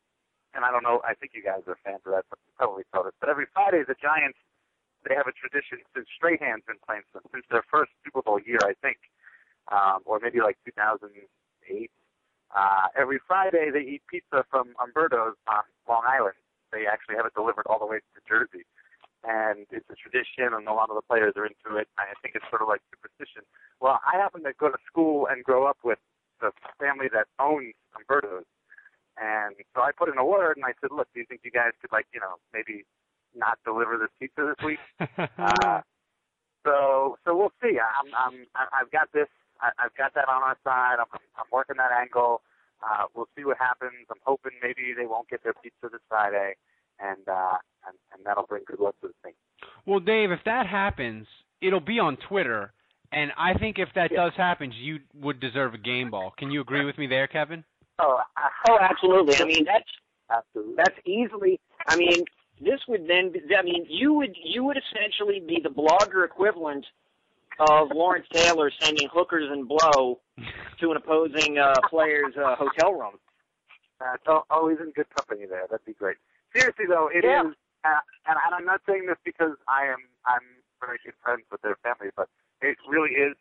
and 0.55 0.65
I 0.65 0.71
don't 0.71 0.83
know, 0.83 1.01
I 1.05 1.15
think 1.15 1.33
you 1.35 1.43
guys 1.43 1.65
are 1.69 1.77
fans 1.85 2.01
of 2.07 2.13
that, 2.13 2.25
but 2.29 2.39
you 2.47 2.53
probably 2.57 2.85
saw 2.93 3.03
this. 3.03 3.13
But 3.21 3.29
every 3.29 3.47
Friday, 3.53 3.85
the 3.87 3.97
Giants 3.97 4.39
they 5.07 5.15
have 5.15 5.31
a 5.31 5.37
tradition 5.39 5.79
since 5.95 6.11
Strahan's 6.19 6.67
been 6.67 6.83
playing 6.83 7.07
since, 7.15 7.23
since 7.31 7.47
their 7.51 7.63
first 7.71 7.95
Super 8.03 8.23
Bowl 8.23 8.43
year, 8.43 8.59
I 8.67 8.75
think, 8.83 8.99
um, 9.71 10.03
or 10.05 10.19
maybe 10.19 10.43
like 10.43 10.59
2008. 10.67 11.15
Uh, 12.51 12.87
every 12.99 13.21
Friday, 13.27 13.71
they 13.71 13.87
eat 13.87 14.03
pizza 14.11 14.45
from 14.51 14.75
Umberto's 14.83 15.39
on 15.47 15.63
Long 15.89 16.03
Island. 16.07 16.35
They 16.73 16.87
actually 16.91 17.17
have 17.17 17.27
it 17.27 17.35
delivered 17.35 17.67
all 17.67 17.79
the 17.79 17.87
way 17.87 17.99
to 17.99 18.21
Jersey 18.27 18.67
and 19.27 19.67
it's 19.75 19.91
a 19.91 19.99
tradition, 19.99 20.55
and 20.55 20.69
a 20.69 20.73
lot 20.73 20.89
of 20.89 20.95
the 20.95 21.03
players 21.03 21.35
are 21.37 21.45
into 21.45 21.77
it. 21.77 21.89
I 21.99 22.15
think 22.23 22.39
it's 22.39 22.47
sort 22.49 22.63
of 22.63 22.69
like 22.69 22.81
superstition. 22.95 23.43
Well, 23.81 23.99
I 24.07 24.17
happen 24.17 24.45
to 24.45 24.53
go 24.55 24.71
to 24.71 24.79
school 24.87 25.27
and 25.27 25.43
grow 25.43 25.67
up 25.67 25.79
with 25.83 25.99
the 26.41 26.53
family 26.79 27.11
that 27.13 27.27
owns 27.43 27.75
Umberto's, 27.99 28.47
and 29.19 29.57
so 29.75 29.83
I 29.83 29.91
put 29.91 30.09
in 30.09 30.19
a 30.19 30.25
word, 30.25 30.57
and 30.57 30.65
I 30.65 30.79
said, 30.81 30.95
"Look, 30.95 31.09
do 31.13 31.21
you 31.21 31.27
think 31.27 31.43
you 31.43 31.51
guys 31.51 31.75
could 31.81 31.91
like, 31.91 32.07
you 32.15 32.21
know, 32.21 32.39
maybe 32.55 32.85
not 33.35 33.59
deliver 33.65 33.99
this 33.99 34.15
pizza 34.21 34.55
this 34.55 34.61
week?" 34.65 34.81
uh, 35.19 35.83
so, 36.65 37.19
so 37.25 37.37
we'll 37.37 37.55
see. 37.63 37.79
I'm, 37.79 38.11
I'm, 38.15 38.47
I've 38.55 38.91
got 38.91 39.11
this. 39.13 39.31
I, 39.61 39.71
I've 39.79 39.95
got 39.97 40.15
that 40.15 40.29
on 40.29 40.43
our 40.43 40.59
side. 40.63 40.99
I'm, 40.99 41.11
I'm 41.39 41.51
working 41.51 41.77
that 41.79 41.91
angle. 41.91 42.43
Uh, 42.83 43.07
we'll 43.15 43.29
see 43.37 43.45
what 43.45 43.57
happens. 43.59 44.07
I'm 44.11 44.21
hoping 44.27 44.53
maybe 44.63 44.93
they 44.93 45.07
won't 45.07 45.29
get 45.29 45.43
their 45.43 45.55
pizza 45.55 45.89
this 45.91 46.03
Friday, 46.09 46.57
and 47.01 47.29
uh, 47.29 47.57
and, 47.87 47.97
and 48.15 48.25
that'll 48.25 48.47
bring 48.47 48.63
good 48.67 48.81
luck 48.81 48.95
to 49.03 49.09
the 49.09 49.15
thing. 49.23 49.33
well, 49.87 50.01
Dave, 50.01 50.31
if 50.31 50.41
that 50.45 50.67
happens, 50.67 51.27
it'll 51.61 51.81
be 51.81 51.99
on 51.99 52.17
Twitter, 52.29 52.73
and 53.13 53.31
I 53.39 53.55
think 53.59 53.79
if 53.79 53.89
that 53.95 54.11
does 54.15 54.33
happen, 54.37 54.73
you 54.73 54.99
would 55.15 55.41
deserve 55.41 55.75
a 55.75 55.79
game 55.79 56.11
ball. 56.11 56.33
Can 56.39 56.51
you 56.51 56.61
agree 56.61 56.85
with 56.85 56.99
me 56.99 57.07
there, 57.07 57.27
Kevin? 57.27 57.65
Oh, 57.99 58.21
I, 58.37 58.49
Oh, 58.69 58.79
absolutely. 58.81 59.37
I 59.37 59.45
mean, 59.47 59.65
that's 59.65 59.89
absolutely. 60.31 60.75
that's 60.77 60.99
easily. 61.07 61.61
I 61.89 61.97
mean, 61.97 62.25
this 62.61 62.81
would 62.89 63.07
then. 63.07 63.33
Be, 63.33 63.41
I 63.57 63.63
mean, 63.63 63.87
you 63.89 64.13
would 64.15 64.35
you 64.43 64.65
would 64.65 64.77
essentially 64.77 65.41
be 65.47 65.61
the 65.63 65.71
blogger 65.71 66.25
equivalent 66.25 66.85
of 67.59 67.89
Lawrence 67.95 68.27
Taylor 68.33 68.71
sending 68.81 69.09
hookers 69.13 69.49
and 69.51 69.67
blow 69.69 70.19
to 70.81 70.91
an 70.91 70.97
opposing 70.97 71.59
uh, 71.59 71.73
player's 71.89 72.35
uh, 72.37 72.55
hotel 72.57 72.93
room. 72.93 73.15
Uh, 73.99 74.13
it's 74.15 74.25
al- 74.29 74.45
always 74.51 74.77
in 74.81 74.91
good 74.91 75.07
company 75.17 75.47
there. 75.49 75.63
That'd 75.71 75.87
be 75.87 75.95
great. 75.95 76.17
Seriously 76.55 76.87
though, 76.89 77.09
it 77.13 77.25
is, 77.25 77.25
Yeah. 77.25 77.43
uh, 77.85 78.01
and, 78.27 78.37
and 78.45 78.55
I'm 78.55 78.65
not 78.65 78.81
saying 78.87 79.07
this 79.07 79.19
because 79.25 79.57
I 79.69 79.87
am 79.87 79.99
I'm 80.25 80.43
very 80.81 80.99
good 81.05 81.15
friends 81.23 81.45
with 81.51 81.63
their 81.63 81.77
family, 81.83 82.11
but 82.17 82.29
it 82.61 82.77
really 82.89 83.15
is 83.15 83.35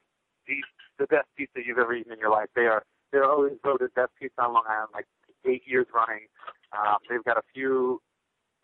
the 0.47 0.57
the 0.99 1.07
best 1.07 1.27
pizza 1.37 1.59
you've 1.65 1.77
ever 1.77 1.93
eaten 1.93 2.11
in 2.13 2.19
your 2.19 2.31
life. 2.31 2.49
They 2.55 2.67
are 2.67 2.83
they're 3.11 3.25
always 3.29 3.53
voted 3.63 3.93
best 3.93 4.11
pizza 4.19 4.41
on 4.41 4.53
Long 4.53 4.63
Island, 4.67 4.89
like 4.93 5.05
eight 5.45 5.63
years 5.65 5.87
running. 5.93 6.27
Um, 6.73 6.97
they've 7.09 7.23
got 7.23 7.37
a 7.37 7.43
few 7.53 8.01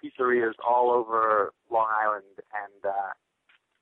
pizzerias 0.04 0.54
all 0.68 0.92
over 0.92 1.52
Long 1.70 1.88
Island, 1.90 2.26
and 2.38 2.86
uh, 2.86 3.12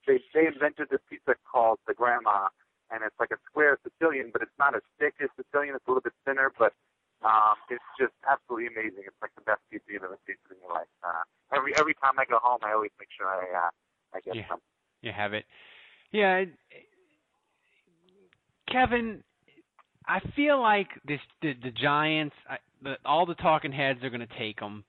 they 0.06 0.20
they 0.34 0.48
invented 0.48 0.90
this 0.90 1.00
pizza 1.10 1.36
called 1.50 1.80
the 1.88 1.94
Grandma, 1.94 2.48
and 2.92 3.02
it's 3.06 3.16
like 3.20 3.32
a 3.32 3.38
square 3.50 3.78
Sicilian, 3.84 4.30
but 4.32 4.42
it's 4.42 4.58
not 4.60 4.76
as 4.76 4.82
thick 5.00 5.16
as 5.24 5.30
Sicilian. 5.36 5.76
It's 5.76 5.86
a 5.88 5.92
little 5.92 6.02
bit 6.02 6.14
thinner, 6.26 6.52
but 6.58 6.74
um, 7.24 7.56
it's 7.70 7.84
just 8.00 8.14
absolutely 8.30 8.68
amazing. 8.68 9.04
It's 9.06 9.22
like 9.22 9.36
the 9.36 9.42
best 9.44 9.60
pizza 9.70 9.86
you've 9.92 10.04
ever 10.04 10.18
tasted 10.26 10.56
in 10.56 10.58
your 10.64 10.74
life. 10.74 10.92
Uh, 11.04 11.24
every 11.56 11.74
every 11.78 11.94
time 11.96 12.16
I 12.18 12.26
go 12.26 12.40
home, 12.42 12.60
I 12.64 12.74
always 12.74 12.92
make 13.00 13.10
sure 13.16 13.28
I 13.28 13.68
uh, 13.68 13.72
I 14.16 14.20
get 14.22 14.36
Yeah. 14.36 14.48
some. 14.50 14.60
You 15.02 15.12
have 15.12 15.34
it. 15.34 15.46
Yeah, 16.12 16.44
Kevin, 18.72 19.24
I 20.08 20.20
feel 20.36 20.62
like 20.62 20.88
this 21.08 21.20
the, 21.42 21.54
the 21.62 21.72
Giants, 21.72 22.36
I, 22.50 22.58
the, 22.84 22.96
all 23.06 23.26
the 23.26 23.36
talking 23.36 23.72
heads 23.72 24.04
are 24.04 24.10
going 24.10 24.26
to 24.26 24.38
take 24.38 24.60
them, 24.60 24.84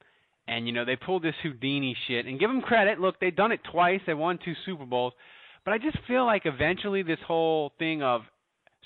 and 0.49 0.67
you 0.67 0.73
know 0.73 0.85
they 0.85 0.97
pulled 0.97 1.23
this 1.23 1.35
Houdini 1.43 1.97
shit. 2.07 2.27
And 2.27 2.39
give 2.39 2.51
them 2.51 2.61
credit. 2.61 3.01
Look, 3.01 3.21
they've 3.21 3.35
done 3.35 3.53
it 3.53 3.61
twice. 3.71 4.01
They 4.07 4.15
won 4.15 4.39
two 4.45 4.55
Super 4.65 4.87
Bowls, 4.87 5.13
but 5.65 5.73
I 5.73 5.79
just 5.79 5.99
feel 6.07 6.25
like 6.27 6.43
eventually 6.45 7.03
this 7.03 7.19
whole 7.27 7.73
thing 7.79 8.03
of 8.03 8.23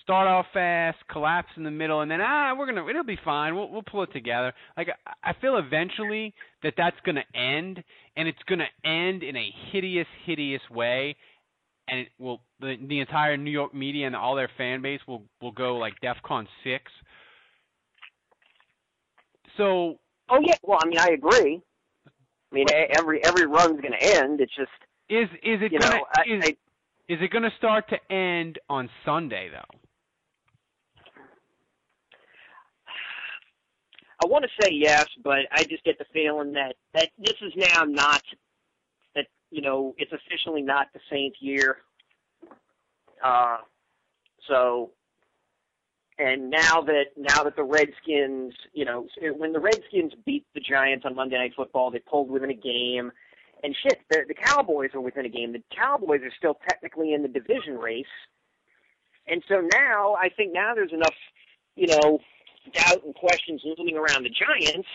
start 0.04 0.28
off 0.28 0.46
fast, 0.52 0.98
collapse 1.10 1.48
in 1.56 1.64
the 1.64 1.70
middle, 1.70 2.02
and 2.02 2.10
then 2.10 2.20
ah, 2.20 2.54
we're 2.56 2.66
gonna 2.66 2.86
it'll 2.88 3.02
be 3.02 3.18
fine. 3.24 3.56
We'll 3.56 3.70
we'll 3.70 3.82
pull 3.82 4.02
it 4.04 4.12
together. 4.12 4.52
Like 4.76 4.88
I, 5.06 5.30
I 5.30 5.32
feel 5.40 5.56
eventually 5.56 6.32
that 6.62 6.74
that's 6.76 6.96
gonna 7.04 7.24
end, 7.34 7.82
and 8.16 8.28
it's 8.28 8.38
gonna 8.48 8.68
end 8.84 9.22
in 9.22 9.36
a 9.36 9.52
hideous, 9.72 10.06
hideous 10.24 10.62
way, 10.70 11.16
and 11.88 12.00
it 12.00 12.08
will 12.18 12.40
the 12.60 12.76
the 12.88 13.00
entire 13.00 13.36
New 13.36 13.50
York 13.50 13.74
media 13.74 14.06
and 14.06 14.14
all 14.14 14.36
their 14.36 14.50
fan 14.56 14.82
base 14.82 15.00
will 15.08 15.22
will 15.42 15.52
go 15.52 15.76
like 15.76 15.94
DefCon 16.02 16.46
six. 16.62 16.84
So 19.56 19.98
Oh 20.28 20.40
yeah, 20.40 20.54
well, 20.62 20.78
I 20.82 20.86
mean, 20.86 20.98
I 20.98 21.08
agree. 21.08 21.60
I 22.06 22.54
mean, 22.54 22.66
every 22.96 23.24
every 23.24 23.46
run's 23.46 23.80
going 23.80 23.92
to 23.98 24.18
end. 24.18 24.40
It's 24.40 24.54
just 24.54 24.70
is 25.08 25.28
is 25.42 25.60
it 25.62 25.72
you 25.72 25.78
gonna 25.78 25.96
know, 25.96 26.04
I, 26.16 26.22
is, 26.22 26.42
I, 26.44 26.48
is 27.12 27.18
it 27.20 27.30
gonna 27.30 27.52
start 27.58 27.84
to 27.90 28.14
end 28.14 28.58
on 28.68 28.88
Sunday 29.04 29.50
though? 29.50 29.78
I 34.24 34.26
want 34.26 34.44
to 34.44 34.64
say 34.64 34.70
yes, 34.72 35.06
but 35.22 35.40
I 35.52 35.64
just 35.64 35.84
get 35.84 35.98
the 35.98 36.06
feeling 36.14 36.52
that 36.54 36.76
that 36.94 37.10
this 37.18 37.34
is 37.42 37.52
now 37.56 37.84
not 37.84 38.22
that 39.14 39.26
you 39.50 39.60
know 39.60 39.94
it's 39.98 40.12
officially 40.12 40.62
not 40.62 40.86
the 40.94 41.00
Saints' 41.10 41.36
year. 41.40 41.76
Uh, 43.22 43.58
so, 44.48 44.92
and 46.18 46.48
now 46.48 46.80
that 46.80 47.08
now 47.18 47.44
that 47.44 47.54
the 47.54 47.64
Redskins, 47.64 48.54
you 48.72 48.86
know, 48.86 49.06
when 49.36 49.52
the 49.52 49.60
Redskins 49.60 50.14
beat 50.24 50.46
the 50.54 50.60
Giants 50.60 51.04
on 51.04 51.14
Monday 51.14 51.36
Night 51.36 51.52
Football, 51.54 51.90
they 51.90 51.98
pulled 51.98 52.30
within 52.30 52.50
a 52.50 52.54
game, 52.54 53.12
and 53.62 53.76
shit, 53.82 54.00
the 54.10 54.24
the 54.26 54.34
Cowboys 54.34 54.90
are 54.94 55.02
within 55.02 55.26
a 55.26 55.28
game. 55.28 55.52
The 55.52 55.62
Cowboys 55.76 56.22
are 56.22 56.32
still 56.38 56.56
technically 56.66 57.12
in 57.12 57.20
the 57.20 57.28
division 57.28 57.76
race, 57.76 58.06
and 59.26 59.42
so 59.50 59.68
now 59.74 60.14
I 60.14 60.30
think 60.30 60.54
now 60.54 60.74
there's 60.74 60.94
enough, 60.94 61.14
you 61.76 61.88
know, 61.88 62.20
doubt 62.70 63.04
and 63.04 63.14
questions 63.14 63.62
looming 63.64 63.96
around 63.96 64.24
the 64.24 64.30
Giants 64.30 64.88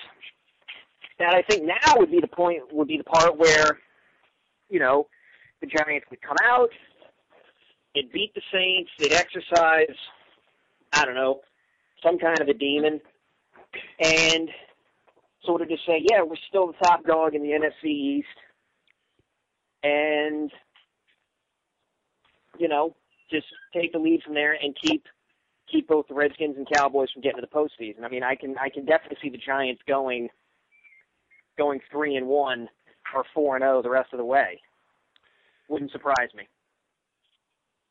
that 1.20 1.34
I 1.34 1.42
think 1.42 1.66
now 1.66 1.96
would 1.98 2.12
be 2.12 2.20
the 2.20 2.28
point 2.28 2.74
would 2.74 2.88
be 2.88 2.98
the 2.98 3.04
part 3.04 3.38
where, 3.38 3.80
you 4.70 4.80
know, 4.80 5.08
the 5.62 5.68
Giants 5.68 6.08
would 6.10 6.22
come 6.22 6.38
out, 6.44 6.70
they'd 7.94 8.12
beat 8.12 8.34
the 8.34 8.42
Saints, 8.52 8.90
they'd 8.98 9.14
exercise, 9.14 9.96
I 10.94 11.06
don't 11.06 11.16
know, 11.16 11.42
some 12.02 12.18
kind 12.18 12.40
of 12.40 12.48
a 12.48 12.54
demon, 12.54 13.02
and 14.00 14.50
sort 15.44 15.62
of 15.62 15.70
just 15.70 15.86
say, 15.86 16.02
yeah, 16.10 16.22
we're 16.22 16.36
still 16.48 16.68
the 16.68 16.78
top 16.82 17.04
dog 17.06 17.36
in 17.36 17.44
the 17.44 17.50
NFC 17.50 17.86
East, 17.86 18.28
and 19.84 20.52
you 22.58 22.68
know, 22.68 22.96
just 23.32 23.48
take 23.74 23.94
the 23.94 24.00
lead 24.00 24.22
from 24.24 24.34
there 24.34 24.54
and 24.54 24.76
keep 24.82 25.06
keep 25.72 25.88
both 25.88 26.08
the 26.08 26.14
Redskins 26.14 26.58
and 26.58 26.68
Cowboys 26.74 27.10
from 27.12 27.22
getting 27.22 27.42
to 27.42 27.48
the 27.48 27.56
postseason. 27.56 28.04
I 28.04 28.10
mean, 28.10 28.24
I 28.24 28.36
can 28.36 28.56
I 28.58 28.70
can 28.70 28.86
definitely 28.86 29.18
see 29.22 29.30
the 29.30 29.38
Giants 29.38 29.82
going 29.88 30.30
going 31.58 31.80
three 31.92 32.16
and 32.16 32.28
one 32.28 32.70
or 33.16 33.24
four 33.34 33.56
and 33.56 33.64
zero 33.64 33.82
the 33.82 33.90
rest 33.90 34.14
of 34.14 34.18
the 34.18 34.26
way. 34.26 34.60
Wouldn't 35.70 35.92
surprise 35.92 36.30
me. 36.36 36.44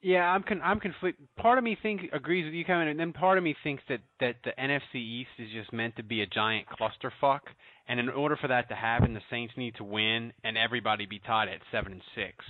Yeah, 0.00 0.22
I'm 0.22 0.44
con- 0.44 0.60
I'm 0.62 0.78
conflict. 0.78 1.20
Part 1.36 1.58
of 1.58 1.64
me 1.64 1.76
think 1.80 2.02
agrees 2.12 2.44
with 2.44 2.54
you, 2.54 2.64
Kevin, 2.64 2.88
and 2.88 3.00
then 3.00 3.12
part 3.12 3.36
of 3.36 3.42
me 3.42 3.56
thinks 3.64 3.82
that 3.88 4.00
that 4.20 4.36
the 4.44 4.52
NFC 4.58 4.96
East 4.96 5.30
is 5.38 5.48
just 5.52 5.72
meant 5.72 5.96
to 5.96 6.04
be 6.04 6.22
a 6.22 6.26
giant 6.26 6.66
clusterfuck, 6.68 7.40
and 7.88 7.98
in 7.98 8.08
order 8.08 8.36
for 8.36 8.48
that 8.48 8.68
to 8.68 8.76
happen, 8.76 9.14
the 9.14 9.20
Saints 9.28 9.54
need 9.56 9.74
to 9.76 9.84
win 9.84 10.32
and 10.44 10.56
everybody 10.56 11.06
be 11.06 11.18
tied 11.18 11.48
at 11.48 11.60
seven 11.72 11.92
and 11.92 12.02
six. 12.14 12.44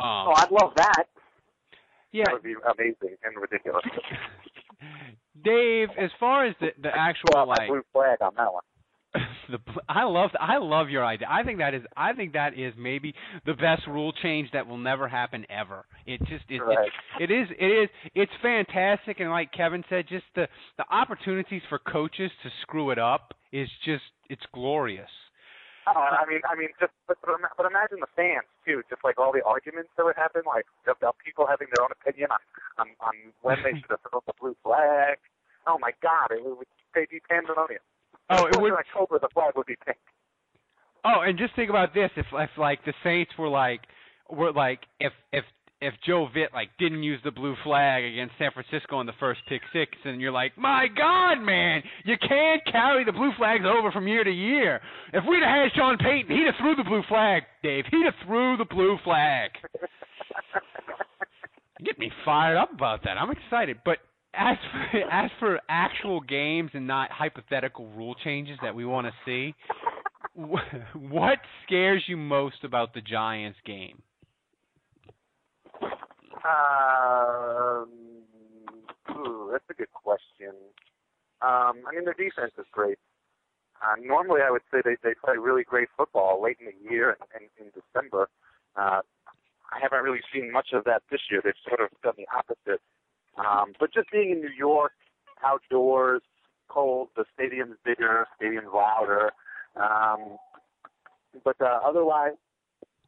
Um, 0.00 0.28
Oh, 0.28 0.34
I'd 0.36 0.50
love 0.50 0.72
that. 0.76 1.04
Yeah, 2.16 2.24
That 2.26 2.32
would 2.34 2.42
be 2.42 2.54
amazing 2.54 3.16
and 3.24 3.36
ridiculous. 3.40 3.84
Dave. 5.44 5.88
As 5.98 6.10
far 6.18 6.46
as 6.46 6.54
the 6.60 6.68
the 6.82 6.88
actual 6.88 7.30
Well, 7.34 7.46
like 7.48 7.68
blue 7.68 7.82
flag 7.92 8.18
on 8.22 8.32
that 8.36 8.52
one. 8.52 8.62
the 9.50 9.58
I 9.88 10.04
love 10.04 10.30
I 10.40 10.56
love 10.58 10.88
your 10.90 11.04
idea. 11.04 11.28
I 11.30 11.42
think 11.44 11.58
that 11.58 11.74
is 11.74 11.82
I 11.96 12.12
think 12.14 12.32
that 12.32 12.58
is 12.58 12.72
maybe 12.78 13.14
the 13.44 13.54
best 13.54 13.86
rule 13.86 14.12
change 14.22 14.50
that 14.52 14.66
will 14.66 14.78
never 14.78 15.08
happen 15.08 15.44
ever. 15.50 15.84
It 16.06 16.20
just 16.20 16.44
it, 16.48 16.58
Right. 16.60 16.88
it, 17.20 17.30
it 17.30 17.34
is 17.34 17.48
it 17.58 17.64
is 17.84 17.88
it's 18.14 18.32
fantastic 18.42 19.20
and 19.20 19.30
like 19.30 19.52
Kevin 19.52 19.84
said, 19.88 20.06
just 20.08 20.24
the 20.34 20.48
the 20.78 20.84
opportunities 20.90 21.62
for 21.68 21.78
coaches 21.78 22.30
to 22.42 22.50
screw 22.62 22.90
it 22.90 22.98
up 22.98 23.34
is 23.52 23.68
just 23.84 24.04
it's 24.28 24.44
glorious. 24.52 25.10
Oh, 25.86 25.94
I 26.20 26.26
mean, 26.26 26.42
I 26.48 26.54
mean, 26.54 26.70
just 26.80 26.92
but, 27.06 27.18
but 27.22 27.38
but 27.56 27.66
imagine 27.66 27.98
the 28.00 28.10
fans 28.14 28.46
too. 28.66 28.82
Just 28.90 29.02
like 29.04 29.18
all 29.18 29.32
the 29.32 29.44
arguments 29.44 29.90
that 29.96 30.04
would 30.04 30.16
happen, 30.16 30.42
like 30.46 30.66
about 30.86 31.16
people 31.22 31.46
having 31.46 31.68
their 31.74 31.82
own 31.82 31.94
opinion 31.94 32.30
on 32.30 32.42
on, 32.78 32.88
on 33.00 33.14
when 33.42 33.58
they 33.62 33.72
should 33.80 33.90
have 33.90 34.02
thrown 34.06 34.22
the 34.26 34.34
blue 34.40 34.56
flag. 34.62 35.18
Oh 35.66 35.78
my 35.78 35.92
God, 36.02 36.30
it 36.30 36.42
would 36.44 36.66
they'd 36.94 37.08
be 37.10 37.20
pandemonium. 37.28 37.82
Oh, 38.30 38.46
it 38.46 38.58
would 38.58 38.72
in 38.72 38.78
October 38.78 39.18
the 39.18 39.30
flag 39.32 39.54
would 39.56 39.66
be 39.66 39.76
pink. 39.84 39.98
Oh, 41.04 41.22
and 41.22 41.38
just 41.38 41.54
think 41.54 41.70
about 41.70 41.94
this: 41.94 42.10
if, 42.16 42.26
if 42.32 42.50
like 42.58 42.84
the 42.84 42.94
Saints 43.04 43.32
were 43.38 43.48
like, 43.48 43.82
were 44.28 44.52
like, 44.52 44.80
if 44.98 45.12
if 45.32 45.44
if 45.80 45.94
Joe 46.06 46.28
Vitt 46.34 46.52
like 46.54 46.70
didn't 46.78 47.02
use 47.02 47.20
the 47.24 47.30
blue 47.30 47.54
flag 47.62 48.04
against 48.04 48.34
San 48.38 48.50
Francisco 48.52 49.00
in 49.00 49.06
the 49.06 49.12
first 49.20 49.40
pick 49.48 49.60
six, 49.72 49.92
and 50.04 50.20
you're 50.20 50.32
like, 50.32 50.56
my 50.56 50.86
God, 50.96 51.42
man, 51.42 51.82
you 52.04 52.16
can't 52.18 52.62
carry 52.70 53.04
the 53.04 53.12
blue 53.12 53.32
flags 53.36 53.64
over 53.66 53.92
from 53.92 54.08
year 54.08 54.24
to 54.24 54.30
year. 54.30 54.80
If 55.12 55.24
we'd 55.28 55.42
have 55.42 55.70
had 55.70 55.72
Sean 55.74 55.98
Payton, 55.98 56.34
he'd 56.34 56.46
have 56.46 56.54
threw 56.60 56.76
the 56.76 56.88
blue 56.88 57.02
flag, 57.08 57.42
Dave. 57.62 57.84
He'd 57.90 58.04
have 58.04 58.14
threw 58.26 58.56
the 58.56 58.64
blue 58.64 58.96
flag. 59.04 59.50
Get 61.84 61.98
me 61.98 62.10
fired 62.24 62.56
up 62.56 62.72
about 62.72 63.04
that. 63.04 63.18
I'm 63.18 63.30
excited, 63.30 63.78
but. 63.84 63.98
As 64.38 64.58
for, 64.70 64.98
as 65.10 65.30
for 65.40 65.60
actual 65.70 66.20
games 66.20 66.70
and 66.74 66.86
not 66.86 67.10
hypothetical 67.10 67.86
rule 67.92 68.14
changes 68.22 68.58
that 68.62 68.74
we 68.74 68.84
want 68.84 69.06
to 69.06 69.12
see, 69.24 69.54
Wh- 70.52 71.10
what 71.10 71.38
scares 71.64 72.04
you 72.06 72.18
most 72.18 72.64
about 72.64 72.92
the 72.92 73.00
Giants 73.00 73.58
game? 73.64 74.02
Um, 76.46 77.88
ooh, 79.10 79.48
that's 79.52 79.64
a 79.70 79.74
good 79.74 79.92
question. 79.92 80.54
Um, 81.42 81.82
I 81.86 81.94
mean, 81.94 82.04
their 82.04 82.14
defense 82.14 82.52
is 82.58 82.66
great. 82.70 82.98
Uh, 83.82 83.96
normally, 84.02 84.40
I 84.46 84.50
would 84.50 84.62
say 84.72 84.78
they 84.84 84.96
they 85.02 85.14
play 85.22 85.36
really 85.38 85.64
great 85.64 85.88
football 85.96 86.42
late 86.42 86.56
in 86.60 86.66
the 86.66 86.90
year 86.90 87.10
and, 87.10 87.28
and 87.34 87.66
in 87.66 87.72
December. 87.74 88.28
Uh, 88.76 89.00
I 89.72 89.80
haven't 89.80 90.02
really 90.02 90.22
seen 90.32 90.52
much 90.52 90.68
of 90.72 90.84
that 90.84 91.02
this 91.10 91.20
year. 91.30 91.40
They've 91.44 91.52
sort 91.68 91.80
of 91.80 91.88
done 92.02 92.14
the 92.16 92.26
opposite. 92.34 92.80
Um, 93.36 93.74
but 93.78 93.92
just 93.92 94.10
being 94.10 94.30
in 94.30 94.40
New 94.40 94.54
York, 94.56 94.92
outdoors, 95.44 96.22
cold, 96.68 97.08
the 97.16 97.24
stadium's 97.34 97.76
bigger, 97.84 98.26
stadium's 98.36 98.68
louder. 98.72 99.32
Um, 99.76 100.38
but 101.44 101.60
uh, 101.60 101.80
otherwise, 101.84 102.34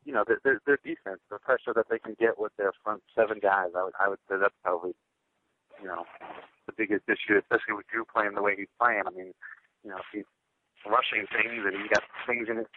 you 0.09 0.15
know, 0.17 0.25
their, 0.25 0.41
their, 0.43 0.57
their 0.65 0.81
defense, 0.81 1.21
the 1.29 1.37
pressure 1.37 1.77
that 1.77 1.85
they 1.93 1.99
can 1.99 2.17
get 2.17 2.41
with 2.41 2.57
their 2.57 2.73
front 2.83 3.05
seven 3.13 3.37
guys, 3.45 3.77
I 3.77 3.85
would, 3.85 3.93
I 4.01 4.09
would 4.09 4.19
say 4.25 4.41
that's 4.41 4.57
probably, 4.65 4.97
you 5.83 5.87
know, 5.87 6.09
the 6.65 6.73
biggest 6.73 7.05
issue, 7.05 7.37
especially 7.37 7.77
with 7.77 7.85
Drew 7.93 8.09
playing 8.09 8.33
the 8.33 8.41
way 8.41 8.57
he's 8.57 8.73
playing. 8.81 9.05
I 9.05 9.13
mean, 9.13 9.37
you 9.85 9.91
know, 9.93 10.01
he's 10.09 10.25
rushing 10.89 11.29
things 11.29 11.61
and 11.61 11.77
he 11.77 11.93
got 11.93 12.01
things 12.25 12.49
in 12.49 12.65
it, 12.65 12.73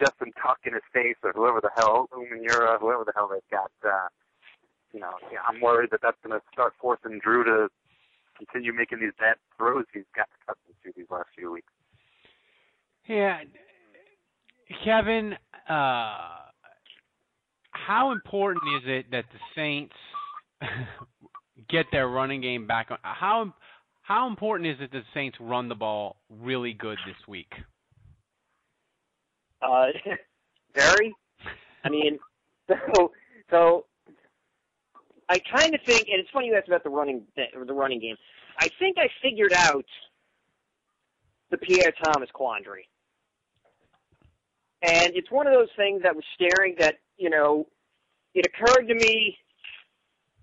Justin 0.00 0.32
Tuck 0.40 0.56
in 0.64 0.72
his 0.72 0.88
face 0.88 1.20
or 1.20 1.36
whoever 1.36 1.60
the 1.60 1.68
hell, 1.76 2.08
Umenyiora, 2.16 2.80
whoever 2.80 3.04
the 3.04 3.12
hell 3.14 3.28
they've 3.28 3.52
got, 3.52 3.68
uh, 3.84 4.08
you 4.94 5.00
know, 5.00 5.12
yeah, 5.28 5.44
I'm 5.44 5.60
worried 5.60 5.90
that 5.92 6.00
that's 6.00 6.16
going 6.24 6.32
to 6.32 6.40
start 6.50 6.72
forcing 6.80 7.20
Drew 7.20 7.44
to 7.44 7.68
continue 8.40 8.72
making 8.72 9.00
these 9.00 9.12
bad 9.20 9.36
throws 9.58 9.84
he's 9.92 10.08
got 10.16 10.32
accustomed 10.40 10.80
to 10.80 10.92
these 10.96 11.10
last 11.10 11.28
few 11.36 11.52
weeks. 11.52 11.68
Yeah, 13.04 13.44
Kevin, 14.82 15.36
uh, 15.68 16.43
how 17.86 18.12
important 18.12 18.64
is 18.76 18.82
it 18.86 19.10
that 19.10 19.24
the 19.32 19.38
Saints 19.54 19.94
get 21.68 21.86
their 21.92 22.08
running 22.08 22.40
game 22.40 22.66
back 22.66 22.90
on? 22.90 22.98
How 23.02 23.54
how 24.02 24.28
important 24.28 24.68
is 24.68 24.76
it 24.80 24.92
that 24.92 24.98
the 24.98 25.04
Saints 25.12 25.36
run 25.40 25.68
the 25.68 25.74
ball 25.74 26.16
really 26.28 26.72
good 26.72 26.98
this 27.06 27.16
week? 27.26 27.52
Uh, 29.62 29.86
very. 30.74 31.14
I 31.84 31.88
mean, 31.88 32.18
so 32.68 33.12
so 33.50 33.86
I 35.28 35.38
kind 35.38 35.74
of 35.74 35.80
think, 35.86 36.08
and 36.10 36.20
it's 36.20 36.30
funny 36.30 36.48
you 36.48 36.56
asked 36.56 36.68
about 36.68 36.84
the 36.84 36.90
running 36.90 37.22
the 37.36 37.74
running 37.74 38.00
game. 38.00 38.16
I 38.58 38.68
think 38.78 38.98
I 38.98 39.08
figured 39.20 39.52
out 39.52 39.84
the 41.50 41.58
Pierre 41.58 41.92
Thomas 42.04 42.30
quandary, 42.32 42.88
and 44.82 45.10
it's 45.14 45.30
one 45.30 45.46
of 45.46 45.52
those 45.52 45.70
things 45.76 46.02
that 46.02 46.14
was 46.14 46.24
staring 46.34 46.76
that 46.78 46.96
you 47.16 47.30
know, 47.30 47.66
it 48.34 48.46
occurred 48.46 48.86
to 48.88 48.94
me 48.94 49.38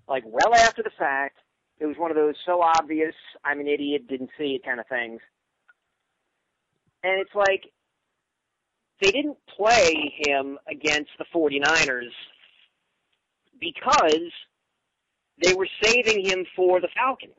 like 0.07 0.23
well 0.25 0.53
after 0.55 0.83
the 0.83 0.91
fact. 0.97 1.37
It 1.79 1.85
was 1.85 1.97
one 1.97 2.11
of 2.11 2.17
those 2.17 2.35
so 2.45 2.61
obvious, 2.61 3.15
I'm 3.43 3.59
an 3.59 3.67
idiot, 3.67 4.07
didn't 4.07 4.29
see 4.37 4.53
it 4.55 4.63
kind 4.63 4.79
of 4.79 4.87
things. 4.87 5.19
And 7.03 7.19
it's 7.19 7.33
like 7.33 7.63
they 9.01 9.09
didn't 9.09 9.37
play 9.57 10.13
him 10.17 10.59
against 10.69 11.09
the 11.17 11.25
49ers 11.33 12.11
because 13.59 14.31
they 15.43 15.53
were 15.53 15.67
saving 15.81 16.23
him 16.23 16.45
for 16.55 16.79
the 16.79 16.89
Falcons. 16.95 17.33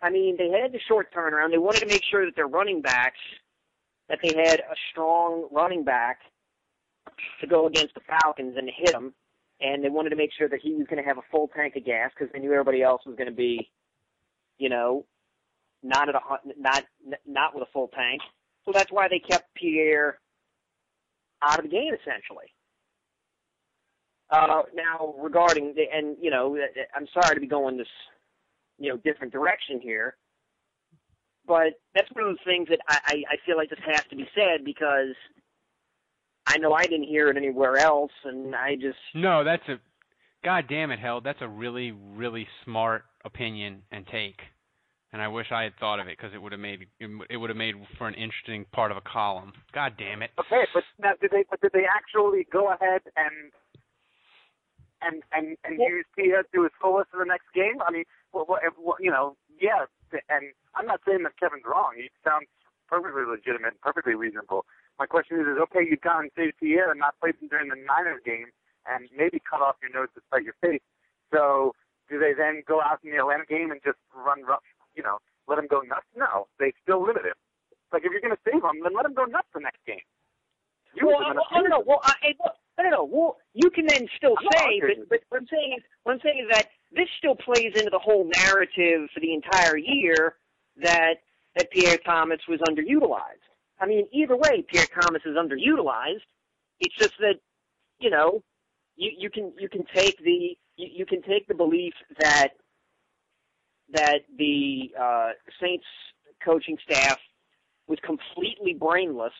I 0.00 0.10
mean, 0.10 0.36
they 0.36 0.50
had 0.50 0.72
the 0.72 0.78
short 0.86 1.12
turnaround. 1.12 1.50
They 1.50 1.58
wanted 1.58 1.80
to 1.80 1.86
make 1.86 2.04
sure 2.08 2.24
that 2.24 2.36
their 2.36 2.46
running 2.46 2.82
backs, 2.82 3.18
that 4.08 4.20
they 4.22 4.34
had 4.36 4.60
a 4.60 4.76
strong 4.92 5.48
running 5.50 5.82
back 5.82 6.20
to 7.40 7.46
go 7.46 7.66
against 7.66 7.94
the 7.94 8.00
Falcons 8.00 8.54
and 8.56 8.70
hit 8.74 8.92
them. 8.92 9.14
And 9.60 9.82
they 9.82 9.88
wanted 9.88 10.10
to 10.10 10.16
make 10.16 10.30
sure 10.36 10.48
that 10.48 10.60
he 10.62 10.74
was 10.74 10.86
going 10.86 11.02
to 11.02 11.08
have 11.08 11.18
a 11.18 11.24
full 11.30 11.48
tank 11.48 11.76
of 11.76 11.84
gas 11.84 12.10
because 12.16 12.32
they 12.32 12.40
knew 12.40 12.52
everybody 12.52 12.82
else 12.82 13.02
was 13.06 13.16
going 13.16 13.30
to 13.30 13.34
be, 13.34 13.70
you 14.58 14.68
know, 14.68 15.06
not 15.82 16.08
at 16.08 16.14
a 16.14 16.20
not 16.58 16.84
not 17.26 17.54
with 17.54 17.62
a 17.62 17.72
full 17.72 17.88
tank. 17.88 18.20
So 18.64 18.72
that's 18.72 18.92
why 18.92 19.08
they 19.08 19.18
kept 19.18 19.54
Pierre 19.54 20.18
out 21.42 21.58
of 21.58 21.64
the 21.64 21.70
game 21.70 21.94
essentially. 21.94 22.52
Uh, 24.28 24.62
now 24.74 25.14
regarding 25.18 25.72
the, 25.74 25.84
and 25.92 26.16
you 26.20 26.30
know, 26.30 26.58
I'm 26.94 27.06
sorry 27.14 27.36
to 27.36 27.40
be 27.40 27.46
going 27.46 27.76
this, 27.76 27.86
you 28.78 28.90
know, 28.90 28.96
different 28.98 29.32
direction 29.32 29.80
here, 29.80 30.16
but 31.46 31.74
that's 31.94 32.10
one 32.12 32.24
of 32.24 32.30
those 32.30 32.44
things 32.44 32.68
that 32.68 32.80
I, 32.88 33.22
I 33.30 33.36
feel 33.46 33.56
like 33.56 33.70
this 33.70 33.78
has 33.86 34.02
to 34.10 34.16
be 34.16 34.28
said 34.34 34.64
because 34.64 35.14
I 36.46 36.58
know 36.58 36.72
I 36.72 36.82
didn't 36.82 37.08
hear 37.08 37.28
it 37.28 37.36
anywhere 37.36 37.76
else, 37.76 38.12
and 38.24 38.54
I 38.54 38.76
just 38.76 38.98
no. 39.14 39.44
That's 39.44 39.66
a, 39.68 39.78
God 40.44 40.64
damn 40.68 40.90
it, 40.90 40.98
hell, 40.98 41.20
that's 41.20 41.42
a 41.42 41.48
really 41.48 41.92
really 41.92 42.46
smart 42.64 43.04
opinion 43.24 43.82
and 43.90 44.06
take, 44.06 44.40
and 45.12 45.20
I 45.20 45.28
wish 45.28 45.48
I 45.50 45.64
had 45.64 45.72
thought 45.80 45.98
of 45.98 46.06
it 46.06 46.16
because 46.16 46.34
it 46.34 46.38
would 46.40 46.52
have 46.52 46.60
made 46.60 46.86
it 47.00 47.36
would 47.36 47.50
have 47.50 47.56
made 47.56 47.74
for 47.98 48.06
an 48.08 48.14
interesting 48.14 48.64
part 48.72 48.90
of 48.90 48.96
a 48.96 49.02
column. 49.02 49.52
God 49.72 49.94
damn 49.98 50.22
it. 50.22 50.30
Okay, 50.38 50.64
but 50.72 50.84
now 51.00 51.12
did 51.20 51.30
they 51.30 51.44
but 51.50 51.60
did 51.60 51.72
they 51.72 51.84
actually 51.84 52.46
go 52.52 52.72
ahead 52.72 53.02
and 53.16 53.52
and 55.02 55.22
and 55.32 55.56
and 55.64 55.78
well, 55.78 55.90
use 55.90 56.06
Tia 56.16 56.42
to 56.54 56.62
his 56.62 56.72
fullest 56.80 57.10
in 57.12 57.18
the 57.18 57.26
next 57.26 57.46
game? 57.54 57.82
I 57.86 57.90
mean, 57.90 58.04
what, 58.32 58.48
what, 58.48 58.62
what, 58.78 58.98
you 59.00 59.10
know, 59.10 59.36
yeah. 59.60 59.86
And 60.30 60.52
I'm 60.74 60.86
not 60.86 61.00
saying 61.06 61.22
that 61.24 61.38
Kevin's 61.38 61.64
wrong. 61.66 61.94
He 61.96 62.10
sounds 62.24 62.46
perfectly 62.88 63.22
legitimate, 63.26 63.80
perfectly 63.82 64.14
reasonable. 64.14 64.64
My 64.98 65.06
question 65.06 65.38
is, 65.38 65.46
is 65.46 65.58
okay, 65.68 65.84
you've 65.88 66.00
gone 66.00 66.28
and 66.28 66.32
saved 66.36 66.56
Pierre 66.58 66.90
and 66.90 67.00
not 67.00 67.18
played 67.20 67.36
him 67.40 67.48
during 67.48 67.68
the 67.68 67.76
Niners 67.76 68.22
game, 68.24 68.48
and 68.88 69.08
maybe 69.16 69.42
cut 69.44 69.60
off 69.60 69.76
your 69.82 69.92
nose 69.92 70.08
to 70.14 70.22
spite 70.26 70.44
your 70.44 70.56
face. 70.62 70.82
So 71.32 71.74
do 72.08 72.18
they 72.18 72.32
then 72.32 72.62
go 72.66 72.80
out 72.80 73.00
in 73.04 73.10
the 73.10 73.18
Atlanta 73.18 73.44
game 73.44 73.70
and 73.70 73.80
just 73.84 73.98
run 74.14 74.42
rough? 74.42 74.64
You 74.94 75.02
know, 75.02 75.18
let 75.48 75.58
him 75.58 75.66
go 75.68 75.80
nuts? 75.80 76.06
No, 76.16 76.48
they 76.58 76.72
still 76.82 77.02
limit 77.04 77.24
him. 77.24 77.36
Like 77.92 78.04
if 78.04 78.12
you're 78.12 78.24
going 78.24 78.34
to 78.34 78.44
save 78.44 78.62
him, 78.62 78.82
then 78.82 78.94
let 78.94 79.04
him 79.04 79.14
go 79.14 79.24
nuts 79.24 79.48
the 79.54 79.60
next 79.60 79.84
game. 79.86 80.06
You 80.94 81.06
well, 81.06 81.20
well, 81.20 81.44
I 81.50 81.60
don't 81.60 81.68
know. 81.68 81.84
Well, 81.84 82.00
I, 82.04 82.32
I 82.78 82.82
don't 82.82 82.90
know. 82.90 83.04
Well, 83.04 83.36
you 83.52 83.70
can 83.70 83.86
then 83.86 84.08
still 84.16 84.36
say, 84.52 84.80
but, 84.80 85.08
but 85.08 85.20
what 85.28 85.40
I'm 85.40 85.46
saying 85.48 85.74
is, 85.76 85.84
what 86.04 86.12
I'm 86.14 86.20
saying 86.24 86.46
is 86.48 86.56
that 86.56 86.68
this 86.92 87.08
still 87.18 87.34
plays 87.34 87.72
into 87.76 87.90
the 87.90 87.98
whole 87.98 88.30
narrative 88.38 89.10
for 89.12 89.20
the 89.20 89.34
entire 89.34 89.76
year 89.76 90.36
that 90.82 91.16
that 91.56 91.70
Pierre 91.70 91.98
Thomas 91.98 92.40
was 92.48 92.60
underutilized. 92.68 93.44
I 93.78 93.86
mean, 93.86 94.06
either 94.12 94.36
way, 94.36 94.64
Pierre 94.66 94.86
Thomas 94.86 95.22
is 95.24 95.36
underutilized. 95.36 96.22
It's 96.80 96.94
just 96.96 97.14
that, 97.20 97.36
you 97.98 98.10
know, 98.10 98.42
you 98.96 99.10
you 99.18 99.30
can 99.30 99.52
you 99.58 99.68
can 99.68 99.84
take 99.94 100.18
the 100.22 100.56
you, 100.76 100.88
you 100.94 101.06
can 101.06 101.22
take 101.22 101.46
the 101.46 101.54
belief 101.54 101.94
that 102.18 102.48
that 103.92 104.20
the 104.36 104.92
uh, 104.98 105.30
Saints 105.60 105.84
coaching 106.44 106.76
staff 106.82 107.18
was 107.86 107.98
completely 108.02 108.74
brainless 108.74 109.32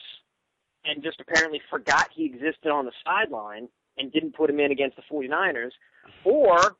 and 0.84 1.02
just 1.02 1.20
apparently 1.20 1.60
forgot 1.68 2.08
he 2.14 2.24
existed 2.24 2.70
on 2.70 2.84
the 2.84 2.92
sideline 3.04 3.68
and 3.98 4.12
didn't 4.12 4.34
put 4.36 4.50
him 4.50 4.60
in 4.60 4.70
against 4.70 4.96
the 4.96 5.02
49ers, 5.10 5.72
or 6.24 6.76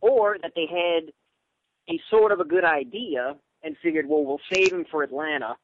or 0.00 0.38
that 0.42 0.52
they 0.54 0.66
had 0.66 1.12
a 1.88 2.00
sort 2.08 2.32
of 2.32 2.40
a 2.40 2.44
good 2.44 2.64
idea 2.64 3.36
and 3.62 3.76
figured, 3.82 4.06
well, 4.08 4.24
we'll 4.24 4.40
save 4.50 4.72
him 4.72 4.86
for 4.90 5.02
Atlanta, 5.02 5.56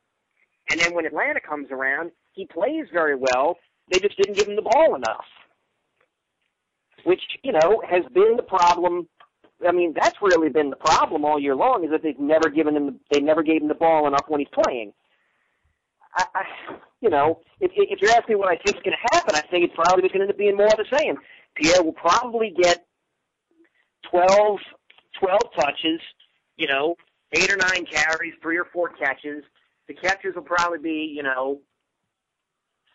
and 0.70 0.80
then 0.80 0.94
when 0.94 1.06
Atlanta 1.06 1.40
comes 1.40 1.68
around, 1.70 2.10
he 2.32 2.46
plays 2.46 2.86
very 2.92 3.16
well. 3.16 3.56
They 3.92 3.98
just 3.98 4.16
didn't 4.16 4.36
give 4.36 4.48
him 4.48 4.56
the 4.56 4.62
ball 4.62 4.94
enough, 4.96 5.24
which 7.04 7.22
you 7.42 7.52
know 7.52 7.82
has 7.88 8.02
been 8.12 8.36
the 8.36 8.42
problem. 8.42 9.08
I 9.66 9.72
mean, 9.72 9.94
that's 9.94 10.16
really 10.20 10.50
been 10.50 10.70
the 10.70 10.76
problem 10.76 11.24
all 11.24 11.40
year 11.40 11.54
long 11.54 11.84
is 11.84 11.90
that 11.90 12.02
they've 12.02 12.18
never 12.18 12.50
given 12.50 12.76
him. 12.76 13.00
They 13.10 13.20
never 13.20 13.42
gave 13.42 13.62
him 13.62 13.68
the 13.68 13.74
ball 13.74 14.06
enough 14.06 14.24
when 14.28 14.40
he's 14.40 14.48
playing. 14.64 14.92
I, 16.14 16.24
I 16.34 16.44
you 17.00 17.10
know, 17.10 17.40
if, 17.60 17.70
if 17.74 18.00
you're 18.00 18.10
asking 18.10 18.38
what 18.38 18.48
I 18.48 18.56
think 18.56 18.76
is 18.76 18.82
going 18.82 18.96
to 18.96 19.16
happen, 19.16 19.34
I 19.34 19.42
think 19.42 19.64
it's 19.64 19.74
probably 19.74 20.02
just 20.02 20.14
going 20.14 20.26
to 20.26 20.28
end 20.28 20.30
up 20.32 20.38
being 20.38 20.56
more 20.56 20.66
of 20.66 20.76
the 20.76 20.98
same. 20.98 21.16
Pierre 21.54 21.82
will 21.82 21.92
probably 21.92 22.54
get 22.60 22.86
12, 24.10 24.58
12 25.20 25.40
touches, 25.58 26.00
you 26.56 26.66
know, 26.66 26.96
eight 27.32 27.52
or 27.52 27.56
nine 27.56 27.86
carries, 27.86 28.34
three 28.42 28.58
or 28.58 28.66
four 28.72 28.88
catches. 28.90 29.44
The 29.89 29.95
catches 29.95 30.34
will 30.34 30.43
probably 30.43 30.78
be, 30.78 31.12
you 31.14 31.22
know, 31.22 31.61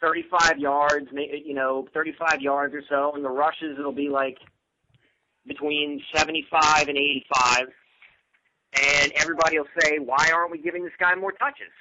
35 0.01 0.57
yards, 0.57 1.07
you 1.11 1.53
know, 1.53 1.87
35 1.93 2.41
yards 2.41 2.73
or 2.73 2.81
so, 2.89 3.13
and 3.15 3.23
the 3.23 3.29
rushes 3.29 3.77
it'll 3.79 3.91
be 3.91 4.09
like 4.09 4.37
between 5.45 6.01
75 6.13 6.87
and 6.87 6.97
85. 6.97 7.67
And 8.73 9.11
everybody 9.15 9.59
will 9.59 9.67
say, 9.79 9.99
"Why 9.99 10.31
aren't 10.33 10.51
we 10.51 10.57
giving 10.59 10.83
this 10.83 10.93
guy 10.97 11.13
more 11.15 11.33
touches?" 11.33 11.71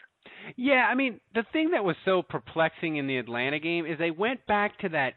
Yeah, 0.57 0.87
I 0.89 0.95
mean, 0.95 1.21
the 1.35 1.45
thing 1.53 1.71
that 1.71 1.85
was 1.85 1.97
so 2.05 2.23
perplexing 2.23 2.97
in 2.97 3.07
the 3.07 3.19
Atlanta 3.19 3.59
game 3.59 3.87
is 3.87 3.99
they 3.99 4.11
went 4.11 4.45
back 4.47 4.79
to 4.79 4.89
that 4.91 5.15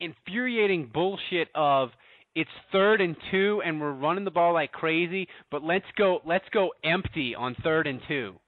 infuriating 0.00 0.86
bullshit 0.86 1.48
of 1.54 1.90
it's 2.34 2.50
third 2.72 3.00
and 3.00 3.16
two 3.30 3.60
and 3.64 3.80
we're 3.80 3.92
running 3.92 4.24
the 4.24 4.30
ball 4.30 4.54
like 4.54 4.72
crazy, 4.72 5.28
but 5.50 5.62
let's 5.62 5.86
go 5.96 6.20
let's 6.24 6.48
go 6.50 6.72
empty 6.84 7.34
on 7.34 7.54
third 7.62 7.86
and 7.86 8.00
two. 8.08 8.38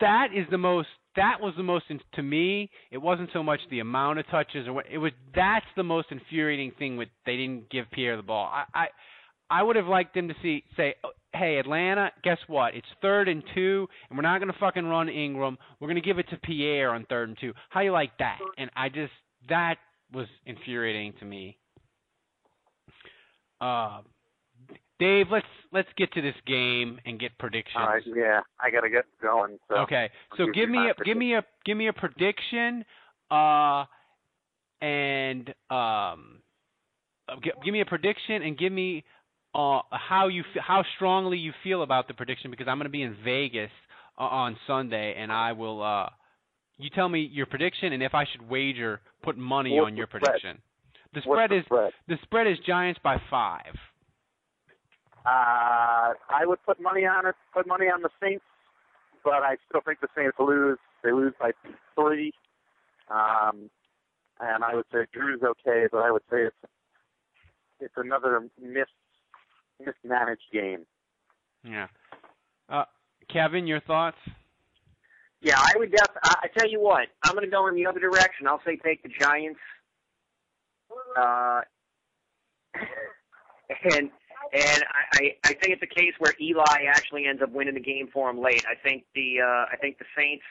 That 0.00 0.28
is 0.34 0.46
the 0.50 0.58
most 0.58 0.88
that 1.16 1.40
was 1.40 1.52
the 1.56 1.62
most 1.62 1.86
to 2.14 2.22
me 2.22 2.70
it 2.92 2.98
wasn't 2.98 3.28
so 3.32 3.42
much 3.42 3.58
the 3.68 3.80
amount 3.80 4.20
of 4.20 4.26
touches 4.28 4.68
or 4.68 4.72
what 4.72 4.86
it 4.90 4.98
was 4.98 5.10
that's 5.34 5.66
the 5.76 5.82
most 5.82 6.06
infuriating 6.12 6.70
thing 6.78 6.96
with 6.96 7.08
they 7.26 7.36
didn't 7.36 7.68
give 7.68 7.84
Pierre 7.90 8.16
the 8.16 8.22
ball. 8.22 8.50
I 8.52 8.64
I, 8.72 8.86
I 9.50 9.62
would 9.62 9.76
have 9.76 9.86
liked 9.86 10.14
them 10.14 10.28
to 10.28 10.34
see 10.40 10.64
say 10.76 10.94
hey, 11.32 11.58
Atlanta, 11.58 12.10
guess 12.22 12.38
what? 12.46 12.74
It's 12.74 12.86
third 13.00 13.28
and 13.28 13.42
two, 13.54 13.86
and 14.08 14.18
we're 14.18 14.22
not 14.22 14.40
going 14.40 14.52
to 14.52 14.58
fucking 14.58 14.84
run 14.84 15.08
Ingram. 15.08 15.58
We're 15.78 15.88
going 15.88 16.00
to 16.00 16.06
give 16.06 16.18
it 16.18 16.28
to 16.30 16.36
Pierre 16.38 16.90
on 16.90 17.06
third 17.08 17.28
and 17.28 17.38
two. 17.40 17.52
How 17.68 17.80
you 17.80 17.92
like 17.92 18.16
that? 18.18 18.38
And 18.58 18.70
I 18.76 18.88
just 18.88 19.12
that 19.48 19.76
was 20.12 20.26
infuriating 20.46 21.14
to 21.20 21.24
me. 21.24 21.56
Uh, 23.60 24.00
Dave, 25.00 25.26
let's 25.32 25.46
let's 25.72 25.88
get 25.96 26.12
to 26.12 26.20
this 26.20 26.34
game 26.46 27.00
and 27.06 27.18
get 27.18 27.36
predictions. 27.38 27.74
All 27.76 27.86
right, 27.86 28.02
yeah, 28.06 28.40
I 28.60 28.70
gotta 28.70 28.90
get 28.90 29.06
going. 29.20 29.58
So 29.68 29.78
okay, 29.78 30.10
so 30.36 30.46
give 30.52 30.68
me 30.68 30.90
a 30.90 31.04
give 31.04 31.16
me 31.16 31.34
a 31.34 31.44
give 31.64 31.76
me 31.76 31.88
a 31.88 31.92
prediction, 31.92 32.84
uh, 33.30 33.86
and 34.82 35.48
um, 35.70 36.42
give, 37.42 37.54
give 37.64 37.72
me 37.72 37.80
a 37.80 37.86
prediction 37.86 38.42
and 38.42 38.58
give 38.58 38.72
me 38.72 39.02
uh, 39.54 39.80
how 39.90 40.28
you 40.28 40.44
how 40.60 40.84
strongly 40.96 41.38
you 41.38 41.52
feel 41.64 41.82
about 41.82 42.06
the 42.06 42.14
prediction 42.14 42.50
because 42.50 42.68
I'm 42.68 42.76
going 42.76 42.84
to 42.84 42.90
be 42.90 43.02
in 43.02 43.16
Vegas 43.24 43.70
uh, 44.18 44.24
on 44.24 44.56
Sunday 44.66 45.16
and 45.18 45.32
I 45.32 45.52
will. 45.52 45.82
Uh, 45.82 46.10
you 46.76 46.88
tell 46.90 47.08
me 47.08 47.28
your 47.30 47.46
prediction 47.46 47.92
and 47.92 48.02
if 48.02 48.14
I 48.14 48.24
should 48.30 48.48
wager, 48.48 49.00
put 49.22 49.36
money 49.36 49.72
What's 49.72 49.90
on 49.90 49.96
your 49.96 50.06
the 50.06 50.18
prediction. 50.18 50.58
The 51.14 51.20
spread 51.22 51.50
the 51.50 51.58
is 51.58 51.64
spread? 51.64 51.92
the 52.08 52.16
spread 52.22 52.46
is 52.46 52.56
Giants 52.66 53.00
by 53.02 53.16
five. 53.30 53.74
Uh, 55.26 56.14
I 56.28 56.44
would 56.44 56.62
put 56.64 56.80
money 56.80 57.04
on 57.04 57.26
it. 57.26 57.34
Put 57.52 57.66
money 57.66 57.86
on 57.86 58.02
the 58.02 58.10
Saints, 58.22 58.44
but 59.22 59.42
I 59.42 59.56
still 59.68 59.82
think 59.82 60.00
the 60.00 60.08
Saints 60.16 60.36
lose. 60.38 60.78
They 61.04 61.12
lose 61.12 61.34
by 61.38 61.52
three. 61.94 62.32
Um, 63.10 63.70
and 64.40 64.64
I 64.64 64.74
would 64.74 64.86
say 64.92 65.06
Drew's 65.12 65.42
okay, 65.42 65.86
but 65.90 65.98
I 65.98 66.10
would 66.10 66.22
say 66.30 66.42
it's 66.42 66.56
it's 67.80 67.94
another 67.96 68.48
missed 68.60 68.90
mismanaged 69.84 70.42
game. 70.52 70.86
Yeah. 71.64 71.88
Uh, 72.68 72.84
Kevin, 73.28 73.66
your 73.66 73.80
thoughts? 73.80 74.18
Yeah, 75.42 75.58
I 75.58 75.72
would 75.76 75.90
def. 75.90 76.08
I, 76.22 76.34
I 76.44 76.58
tell 76.58 76.68
you 76.68 76.80
what, 76.80 77.08
I'm 77.24 77.32
going 77.34 77.44
to 77.44 77.50
go 77.50 77.66
in 77.66 77.74
the 77.74 77.86
other 77.86 78.00
direction. 78.00 78.46
I'll 78.46 78.60
say 78.64 78.76
take 78.76 79.02
the 79.02 79.08
Giants. 79.08 79.60
Uh, 81.16 81.62
and 83.92 84.10
and 84.52 84.84
I, 85.14 85.36
I 85.44 85.54
think 85.54 85.80
it's 85.80 85.82
a 85.82 85.94
case 85.94 86.14
where 86.18 86.34
Eli 86.40 86.84
actually 86.88 87.26
ends 87.26 87.42
up 87.42 87.50
winning 87.52 87.74
the 87.74 87.80
game 87.80 88.08
for 88.12 88.28
him 88.30 88.40
late. 88.40 88.64
I 88.68 88.74
think 88.74 89.04
the 89.14 89.40
uh, 89.40 89.66
I 89.72 89.76
think 89.80 89.98
the 89.98 90.04
Saints 90.16 90.44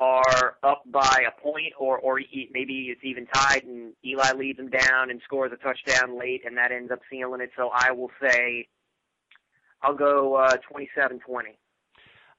are 0.00 0.56
up 0.62 0.82
by 0.86 1.24
a 1.26 1.40
point, 1.40 1.72
or 1.78 1.98
or 1.98 2.20
maybe 2.52 2.88
it's 2.90 3.04
even 3.04 3.26
tied, 3.26 3.64
and 3.64 3.92
Eli 4.04 4.32
leads 4.32 4.58
them 4.58 4.70
down 4.70 5.10
and 5.10 5.20
scores 5.24 5.52
a 5.52 5.56
touchdown 5.56 6.18
late, 6.18 6.42
and 6.44 6.56
that 6.56 6.72
ends 6.72 6.90
up 6.90 7.00
sealing 7.10 7.40
it. 7.40 7.50
So 7.56 7.70
I 7.72 7.92
will 7.92 8.10
say, 8.20 8.66
I'll 9.82 9.94
go 9.94 10.34
uh, 10.34 10.56
27-20. 10.72 11.18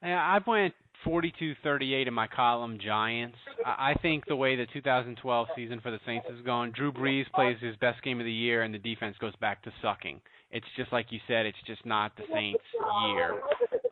Yeah, 0.02 0.20
I 0.20 0.40
went 0.46 0.74
42-38 1.04 2.08
in 2.08 2.14
my 2.14 2.26
column 2.26 2.78
Giants. 2.84 3.36
I 3.64 3.94
think 4.00 4.24
the 4.26 4.36
way 4.36 4.56
the 4.56 4.66
2012 4.72 5.48
season 5.56 5.80
for 5.80 5.90
the 5.90 5.98
Saints 6.06 6.26
is 6.30 6.44
going, 6.44 6.72
Drew 6.72 6.92
Brees 6.92 7.24
plays 7.34 7.56
his 7.60 7.76
best 7.76 8.02
game 8.02 8.20
of 8.20 8.26
the 8.26 8.32
year, 8.32 8.62
and 8.62 8.72
the 8.72 8.78
defense 8.78 9.16
goes 9.20 9.34
back 9.36 9.62
to 9.64 9.72
sucking. 9.82 10.20
It's 10.50 10.66
just 10.76 10.92
like 10.92 11.06
you 11.10 11.18
said, 11.26 11.46
it's 11.46 11.58
just 11.66 11.84
not 11.84 12.12
the 12.16 12.24
Saints' 12.32 12.62
year. 13.08 13.40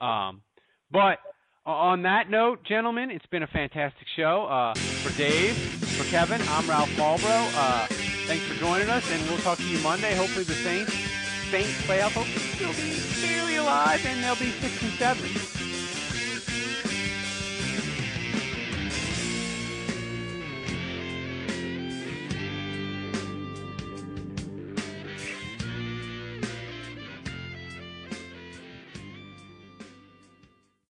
Um, 0.00 0.42
but 0.92 1.18
on 1.66 2.02
that 2.02 2.30
note, 2.30 2.64
gentlemen, 2.64 3.10
it's 3.10 3.26
been 3.26 3.42
a 3.42 3.48
fantastic 3.48 4.06
show. 4.16 4.46
Uh, 4.46 4.74
for 4.74 5.16
Dave, 5.18 5.56
for 5.98 6.04
Kevin, 6.10 6.40
I'm 6.48 6.68
Ralph 6.68 6.90
Malbrough. 6.90 7.54
Uh, 7.56 7.86
thanks 8.26 8.44
for 8.46 8.54
joining 8.54 8.88
us, 8.88 9.10
and 9.10 9.22
we'll 9.28 9.38
talk 9.38 9.58
to 9.58 9.64
you 9.64 9.78
Monday. 9.78 10.14
Hopefully, 10.14 10.44
the 10.44 10.54
Saints 10.54 10.92
Saints 11.50 11.86
playoff 11.86 12.12
hopefully 12.12 12.66
will 12.66 12.74
be 12.74 12.90
fairly 12.90 13.56
alive, 13.56 14.04
and 14.06 14.22
they'll 14.24 14.34
be 14.36 14.50
six 14.50 14.82
and 14.82 14.92
seven. 14.92 15.53